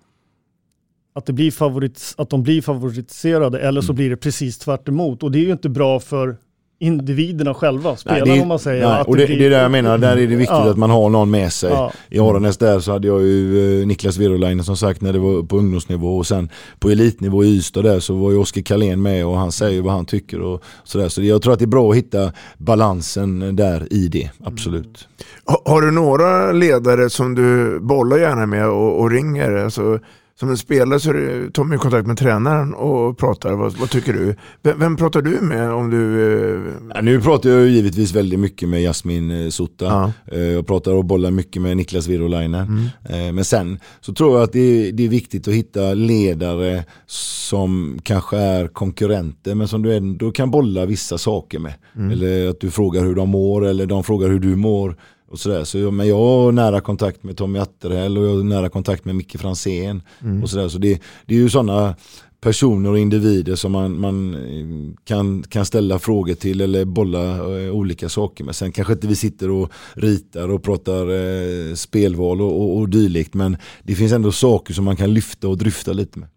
att, 1.14 1.26
det 1.26 1.32
blir 1.32 1.50
favorit, 1.50 2.14
att 2.18 2.30
de 2.30 2.42
blir 2.42 2.62
favoritiserade 2.62 3.60
eller 3.60 3.80
så 3.80 3.92
mm. 3.92 3.96
blir 3.96 4.10
det 4.10 4.16
precis 4.16 4.58
tvärt 4.58 4.88
emot. 4.88 5.22
Och 5.22 5.32
det 5.32 5.38
är 5.38 5.44
ju 5.44 5.52
inte 5.52 5.68
bra 5.68 6.00
för 6.00 6.36
individerna 6.84 7.54
själva, 7.54 7.96
spelarna 7.96 8.24
Nej, 8.24 8.36
det, 8.36 8.42
om 8.42 8.48
man 8.48 8.58
säger. 8.58 8.86
nej, 8.88 9.00
att 9.00 9.06
och 9.08 9.16
det, 9.16 9.26
blir- 9.26 9.38
det 9.38 9.46
är 9.46 9.50
det 9.50 9.56
jag 9.56 9.70
menar, 9.70 9.98
där 9.98 10.12
är 10.12 10.16
det 10.16 10.26
viktigt 10.26 10.48
Ja. 10.50 10.70
att 10.70 10.78
man 10.78 10.90
har 10.90 11.08
någon 11.08 11.30
med 11.30 11.52
sig. 11.52 11.70
Ja. 11.70 11.92
I 12.10 12.18
Aranäs 12.18 12.56
där 12.58 12.80
så 12.80 12.92
hade 12.92 13.06
jag 13.08 13.22
ju 13.22 13.80
eh, 13.80 13.86
Niklas 13.86 14.16
Virolainen 14.16 14.64
som 14.64 14.76
sagt 14.76 15.00
när 15.00 15.12
det 15.12 15.18
var 15.18 15.42
på 15.42 15.56
ungdomsnivå 15.58 16.16
och 16.18 16.26
sen 16.26 16.48
på 16.78 16.90
elitnivå 16.90 17.44
i 17.44 17.48
Ystad 17.56 17.82
där 17.82 18.00
så 18.00 18.14
var 18.14 18.30
ju 18.30 18.36
Oskar 18.38 18.62
Karlén 18.62 19.02
med 19.02 19.26
och 19.26 19.36
han 19.38 19.52
säger 19.52 19.82
vad 19.82 19.92
han 19.92 20.06
tycker 20.06 20.40
och 20.40 20.62
sådär. 20.84 21.08
Så 21.08 21.20
det- 21.20 21.26
jag 21.26 21.42
tror 21.42 21.52
att 21.52 21.58
det 21.58 21.64
är 21.64 21.66
bra 21.66 21.90
att 21.90 21.96
hitta 21.96 22.32
balansen 22.58 23.56
där 23.56 23.92
i 23.92 24.08
det, 24.08 24.30
absolut. 24.44 25.08
Ha- 25.46 25.62
Har 25.64 25.82
du 25.82 25.90
några 25.90 26.52
ledare 26.52 27.10
som 27.10 27.34
du 27.34 27.78
bollar 27.80 28.18
gärna 28.18 28.46
med 28.46 28.68
och, 28.68 29.00
och 29.00 29.10
ringer? 29.10 29.52
Alltså, 29.56 29.98
som 30.40 30.50
en 30.50 30.56
spelare 30.56 31.00
så 31.00 31.12
tar 31.52 31.64
man 31.64 31.78
kontakt 31.78 32.06
med 32.06 32.18
tränaren 32.18 32.74
och 32.74 33.18
pratar. 33.18 33.52
Vad, 33.52 33.72
vad 33.72 33.90
tycker 33.90 34.12
du? 34.12 34.36
Vem, 34.62 34.78
vem 34.78 34.96
pratar 34.96 35.22
du 35.22 35.30
med 35.40 35.70
om 35.72 35.90
du... 35.90 36.22
eh, 36.22 36.60
Ja, 36.94 37.00
nu 37.00 37.20
pratar 37.20 37.50
jag 37.50 37.68
givetvis 37.68 38.12
väldigt 38.14 38.40
mycket 38.40 38.68
med 38.68 38.82
Jasmin 38.82 39.30
eh, 39.30 39.48
Sutta. 39.50 40.12
Eh, 40.32 40.40
Jag 40.40 40.66
pratar 40.66 40.92
och 40.92 41.04
bollar 41.04 41.30
mycket 41.30 41.62
med 41.62 41.76
Niklas 41.76 42.08
Virolainen. 42.08 42.88
Eh, 43.08 43.32
Men 43.32 43.44
sen 43.44 43.78
så 44.00 44.14
tror 44.14 44.34
jag 44.34 44.42
att 44.42 44.52
det 44.52 44.60
är, 44.88 44.92
det 44.92 45.04
är 45.04 45.08
viktigt 45.08 45.48
att 45.48 45.54
hitta 45.54 45.94
ledare 45.94 46.84
som 47.06 47.98
kanske 48.02 48.36
är 48.36 48.68
konkurrenter 48.68 49.54
men 49.54 49.68
som 49.68 49.82
du 49.82 49.94
ändå 49.96 50.30
kan 50.32 50.50
bolla 50.50 50.86
vissa 50.86 51.18
saker 51.18 51.58
med. 51.58 51.74
Mm. 51.96 52.10
Eller 52.10 52.48
att 52.48 52.60
du 52.60 52.70
frågar 52.70 53.02
hur 53.02 53.14
de 53.14 53.28
mår 53.28 53.66
eller 53.66 53.86
de 53.86 54.04
frågar 54.04 54.28
hur 54.28 54.40
du 54.40 54.56
mår. 54.56 54.96
Och 55.34 55.40
sådär. 55.40 55.64
Så 55.64 55.90
men 55.90 56.08
jag 56.08 56.16
har 56.16 56.52
nära 56.52 56.80
kontakt 56.80 57.22
med 57.22 57.36
Tommy 57.36 57.58
Atterhäll 57.58 58.18
och 58.18 58.24
jag 58.24 58.36
har 58.36 58.42
nära 58.42 58.68
kontakt 58.68 59.04
med 59.04 59.16
Micke 59.16 59.40
Franzén. 59.40 60.02
Mm. 60.22 60.42
Och 60.42 60.50
sådär. 60.50 60.68
Så 60.68 60.78
det, 60.78 61.02
det 61.26 61.34
är 61.34 61.38
ju 61.38 61.48
sådana 61.48 61.96
personer 62.40 62.90
och 62.90 62.98
individer 62.98 63.54
som 63.54 63.72
man, 63.72 64.00
man 64.00 64.34
eh, 64.34 64.94
kan, 65.04 65.42
kan 65.42 65.66
ställa 65.66 65.98
frågor 65.98 66.34
till 66.34 66.60
eller 66.60 66.84
bolla 66.84 67.36
eh, 67.36 67.70
olika 67.70 68.08
saker 68.08 68.44
med. 68.44 68.56
Sen 68.56 68.72
kanske 68.72 68.92
inte 68.92 69.06
vi 69.06 69.16
sitter 69.16 69.50
och 69.50 69.72
ritar 69.94 70.48
och 70.48 70.62
pratar 70.62 71.10
eh, 71.10 71.74
spelval 71.74 72.40
och, 72.40 72.60
och, 72.60 72.78
och 72.78 72.88
dylikt 72.88 73.34
men 73.34 73.56
det 73.82 73.94
finns 73.94 74.12
ändå 74.12 74.32
saker 74.32 74.74
som 74.74 74.84
man 74.84 74.96
kan 74.96 75.14
lyfta 75.14 75.48
och 75.48 75.58
dryfta 75.58 75.92
lite 75.92 76.18
med. 76.18 76.28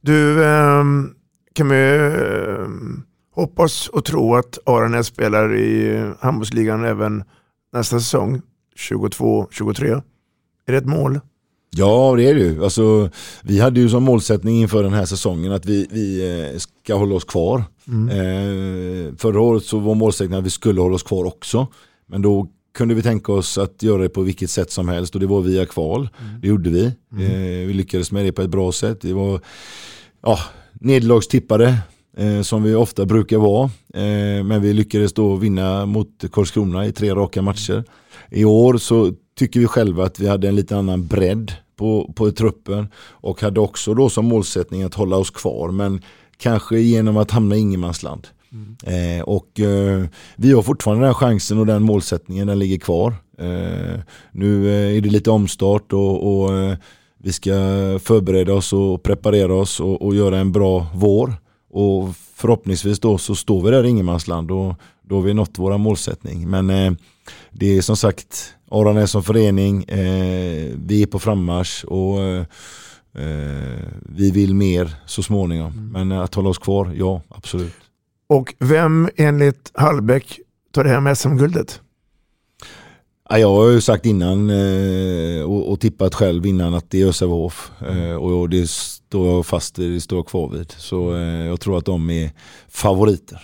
Du, 0.00 0.44
ehm, 0.44 1.10
kan 1.52 1.68
vi 1.68 1.76
ehm, 1.76 3.02
hoppas 3.34 3.88
och 3.88 4.04
tro 4.04 4.34
att 4.34 4.58
Aranäs 4.66 5.06
spelar 5.06 5.56
i 5.56 6.02
handbollsligan 6.20 6.84
även 6.84 7.24
nästa 7.74 8.00
säsong, 8.00 8.42
22-23? 8.76 10.02
Är 10.66 10.72
det 10.72 10.78
ett 10.78 10.86
mål? 10.86 11.20
Ja 11.76 12.14
det 12.16 12.30
är 12.30 12.34
det 12.34 12.40
ju. 12.40 12.64
Alltså, 12.64 13.10
vi 13.42 13.60
hade 13.60 13.80
ju 13.80 13.88
som 13.88 14.02
målsättning 14.02 14.60
inför 14.60 14.82
den 14.82 14.92
här 14.92 15.04
säsongen 15.04 15.52
att 15.52 15.66
vi, 15.66 15.88
vi 15.90 16.38
eh, 16.52 16.58
ska 16.58 16.94
hålla 16.94 17.14
oss 17.14 17.24
kvar. 17.24 17.58
Eh, 17.88 19.16
förra 19.16 19.40
året 19.40 19.64
så 19.64 19.78
var 19.78 19.94
målsättningen 19.94 20.38
att 20.38 20.46
vi 20.46 20.50
skulle 20.50 20.80
hålla 20.80 20.94
oss 20.94 21.02
kvar 21.02 21.24
också. 21.24 21.66
Men 22.06 22.22
då 22.22 22.48
kunde 22.74 22.94
vi 22.94 23.02
tänka 23.02 23.32
oss 23.32 23.58
att 23.58 23.82
göra 23.82 24.02
det 24.02 24.08
på 24.08 24.22
vilket 24.22 24.50
sätt 24.50 24.70
som 24.70 24.88
helst 24.88 25.14
och 25.14 25.20
det 25.20 25.26
var 25.26 25.40
via 25.40 25.66
kval. 25.66 26.08
Det 26.40 26.48
gjorde 26.48 26.70
vi. 26.70 26.84
Eh, 26.84 27.66
vi 27.66 27.72
lyckades 27.72 28.12
med 28.12 28.24
det 28.24 28.32
på 28.32 28.42
ett 28.42 28.50
bra 28.50 28.72
sätt. 28.72 29.00
Det 29.00 29.12
var 29.12 29.40
ja, 30.22 30.38
nederlagstippare 30.72 31.78
eh, 32.16 32.42
som 32.42 32.62
vi 32.62 32.74
ofta 32.74 33.06
brukar 33.06 33.38
vara. 33.38 33.64
Eh, 33.94 34.44
men 34.44 34.62
vi 34.62 34.72
lyckades 34.72 35.12
då 35.12 35.36
vinna 35.36 35.86
mot 35.86 36.24
Karlskrona 36.32 36.86
i 36.86 36.92
tre 36.92 37.14
raka 37.14 37.42
matcher. 37.42 37.84
I 38.30 38.44
år 38.44 38.78
så 38.78 39.12
tycker 39.38 39.60
vi 39.60 39.66
själva 39.66 40.04
att 40.04 40.20
vi 40.20 40.28
hade 40.28 40.48
en 40.48 40.56
lite 40.56 40.76
annan 40.76 41.06
bredd 41.06 41.52
på, 41.76 42.12
på 42.16 42.30
truppen 42.30 42.88
och 42.96 43.40
hade 43.40 43.60
också 43.60 43.94
då 43.94 44.08
som 44.08 44.24
målsättning 44.24 44.82
att 44.82 44.94
hålla 44.94 45.16
oss 45.16 45.30
kvar 45.30 45.70
men 45.70 46.02
kanske 46.36 46.78
genom 46.78 47.16
att 47.16 47.30
hamna 47.30 47.56
i 47.56 47.58
ingenmansland. 47.58 48.28
Eh, 48.84 49.24
och 49.24 49.60
eh, 49.60 50.04
vi 50.36 50.52
har 50.52 50.62
fortfarande 50.62 51.04
den 51.04 51.14
chansen 51.14 51.58
och 51.58 51.66
den 51.66 51.82
målsättningen, 51.82 52.46
den 52.46 52.58
ligger 52.58 52.78
kvar. 52.78 53.14
Eh, 53.38 54.00
nu 54.32 54.68
eh, 54.68 54.96
är 54.96 55.00
det 55.00 55.10
lite 55.10 55.30
omstart 55.30 55.92
och, 55.92 56.42
och 56.42 56.58
eh, 56.58 56.76
vi 57.18 57.32
ska 57.32 57.52
förbereda 58.02 58.52
oss 58.54 58.72
och 58.72 59.02
preparera 59.02 59.54
oss 59.54 59.80
och, 59.80 60.02
och 60.02 60.14
göra 60.14 60.38
en 60.38 60.52
bra 60.52 60.86
vår. 60.94 61.32
Och 61.74 62.14
förhoppningsvis 62.34 63.00
då 63.00 63.18
så 63.18 63.34
står 63.34 63.62
vi 63.62 63.70
där 63.70 63.84
i 63.84 63.88
ingenmansland 63.88 64.50
och 64.50 64.74
då 65.02 65.14
har 65.14 65.22
vi 65.22 65.34
nått 65.34 65.58
våra 65.58 65.78
målsättning. 65.78 66.50
Men 66.50 66.70
eh, 66.70 66.92
det 67.50 67.78
är 67.78 67.82
som 67.82 67.96
sagt 67.96 68.54
Aranäs 68.70 69.10
som 69.10 69.22
förening, 69.22 69.84
eh, 69.84 70.72
vi 70.76 71.02
är 71.02 71.06
på 71.06 71.18
frammarsch 71.18 71.84
och 71.84 72.22
eh, 72.22 72.44
vi 74.00 74.30
vill 74.30 74.54
mer 74.54 74.94
så 75.06 75.22
småningom. 75.22 75.90
Men 75.92 76.12
eh, 76.12 76.20
att 76.20 76.34
hålla 76.34 76.48
oss 76.48 76.58
kvar, 76.58 76.94
ja 76.96 77.22
absolut. 77.28 77.74
Och 78.26 78.54
vem 78.58 79.08
enligt 79.16 79.70
Hallbäck 79.74 80.40
tar 80.72 80.84
det 80.84 80.90
här 80.90 81.00
med 81.00 81.18
SM-guldet? 81.18 81.80
Ja, 83.28 83.38
jag 83.38 83.48
har 83.48 83.70
ju 83.70 83.80
sagt 83.80 84.06
innan 84.06 84.50
eh, 84.50 85.42
och, 85.42 85.72
och 85.72 85.80
tippat 85.80 86.14
själv 86.14 86.46
innan 86.46 86.74
att 86.74 86.90
det 86.90 87.02
är 87.02 87.06
Ösävehof 87.06 87.72
eh, 87.88 88.14
och 88.14 88.48
det 88.48 88.70
står 88.70 89.28
jag 89.28 89.46
fast 89.46 89.74
det 89.74 90.00
står 90.00 90.18
jag 90.18 90.26
kvar 90.26 90.48
vid. 90.48 90.70
Så 90.70 91.14
eh, 91.14 91.22
jag 91.22 91.60
tror 91.60 91.78
att 91.78 91.84
de 91.84 92.10
är 92.10 92.30
favoriter. 92.68 93.42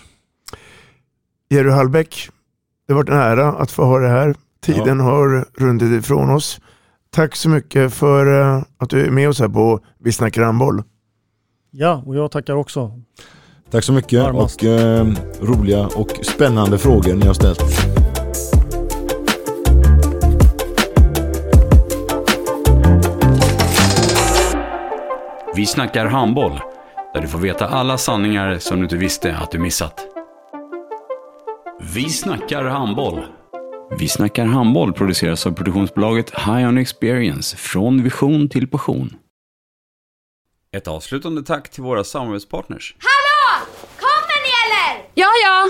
Jerry 1.49 1.69
Hallbäck, 1.69 2.29
det 2.87 2.93
har 2.93 2.97
varit 2.97 3.09
en 3.09 3.15
ära 3.17 3.51
att 3.51 3.71
få 3.71 3.83
ha 3.83 3.99
det 3.99 4.09
här. 4.09 4.35
Tiden 4.61 4.99
har 4.99 5.45
runnit 5.57 6.03
ifrån 6.03 6.29
oss. 6.29 6.59
Tack 7.09 7.35
så 7.35 7.49
mycket 7.49 7.93
för 7.93 8.25
att 8.77 8.89
du 8.89 9.05
är 9.05 9.09
med 9.09 9.29
oss 9.29 9.39
här 9.39 9.47
på 9.47 9.79
Vi 9.99 10.11
snackar 10.11 10.41
handboll. 10.41 10.83
Ja, 11.71 12.03
och 12.05 12.15
jag 12.15 12.31
tackar 12.31 12.53
också. 12.53 12.91
Tack 13.71 13.83
så 13.83 13.93
mycket 13.93 14.23
Varmast. 14.23 14.55
och 14.55 14.63
eh, 14.63 15.07
roliga 15.41 15.87
och 15.87 16.11
spännande 16.21 16.77
frågor 16.77 17.15
ni 17.15 17.25
har 17.25 17.33
ställt. 17.33 18.00
Vi 25.55 25.65
snackar 25.65 26.05
handboll, 26.05 26.59
där 27.13 27.21
du 27.21 27.27
får 27.27 27.39
veta 27.39 27.67
alla 27.67 27.97
sanningar 27.97 28.59
som 28.59 28.77
du 28.77 28.83
inte 28.83 28.97
visste 28.97 29.37
att 29.37 29.51
du 29.51 29.59
missat. 29.59 30.07
Vi 31.81 32.09
snackar 32.09 32.63
handboll. 32.63 33.25
Vi 33.99 34.07
snackar 34.07 34.45
handboll 34.45 34.93
produceras 34.93 35.45
av 35.45 35.51
produktionsbolaget 35.51 36.29
High 36.29 36.67
On 36.67 36.77
Experience, 36.77 37.57
från 37.57 38.03
vision 38.03 38.49
till 38.49 38.67
passion. 38.67 39.15
Ett 40.75 40.87
avslutande 40.87 41.43
tack 41.43 41.69
till 41.69 41.83
våra 41.83 42.03
samarbetspartners. 42.03 42.95
Hallå! 42.99 43.67
Kommer 43.99 44.37
ni 44.43 44.51
eller? 44.63 45.09
Ja, 45.13 45.29
ja. 45.43 45.69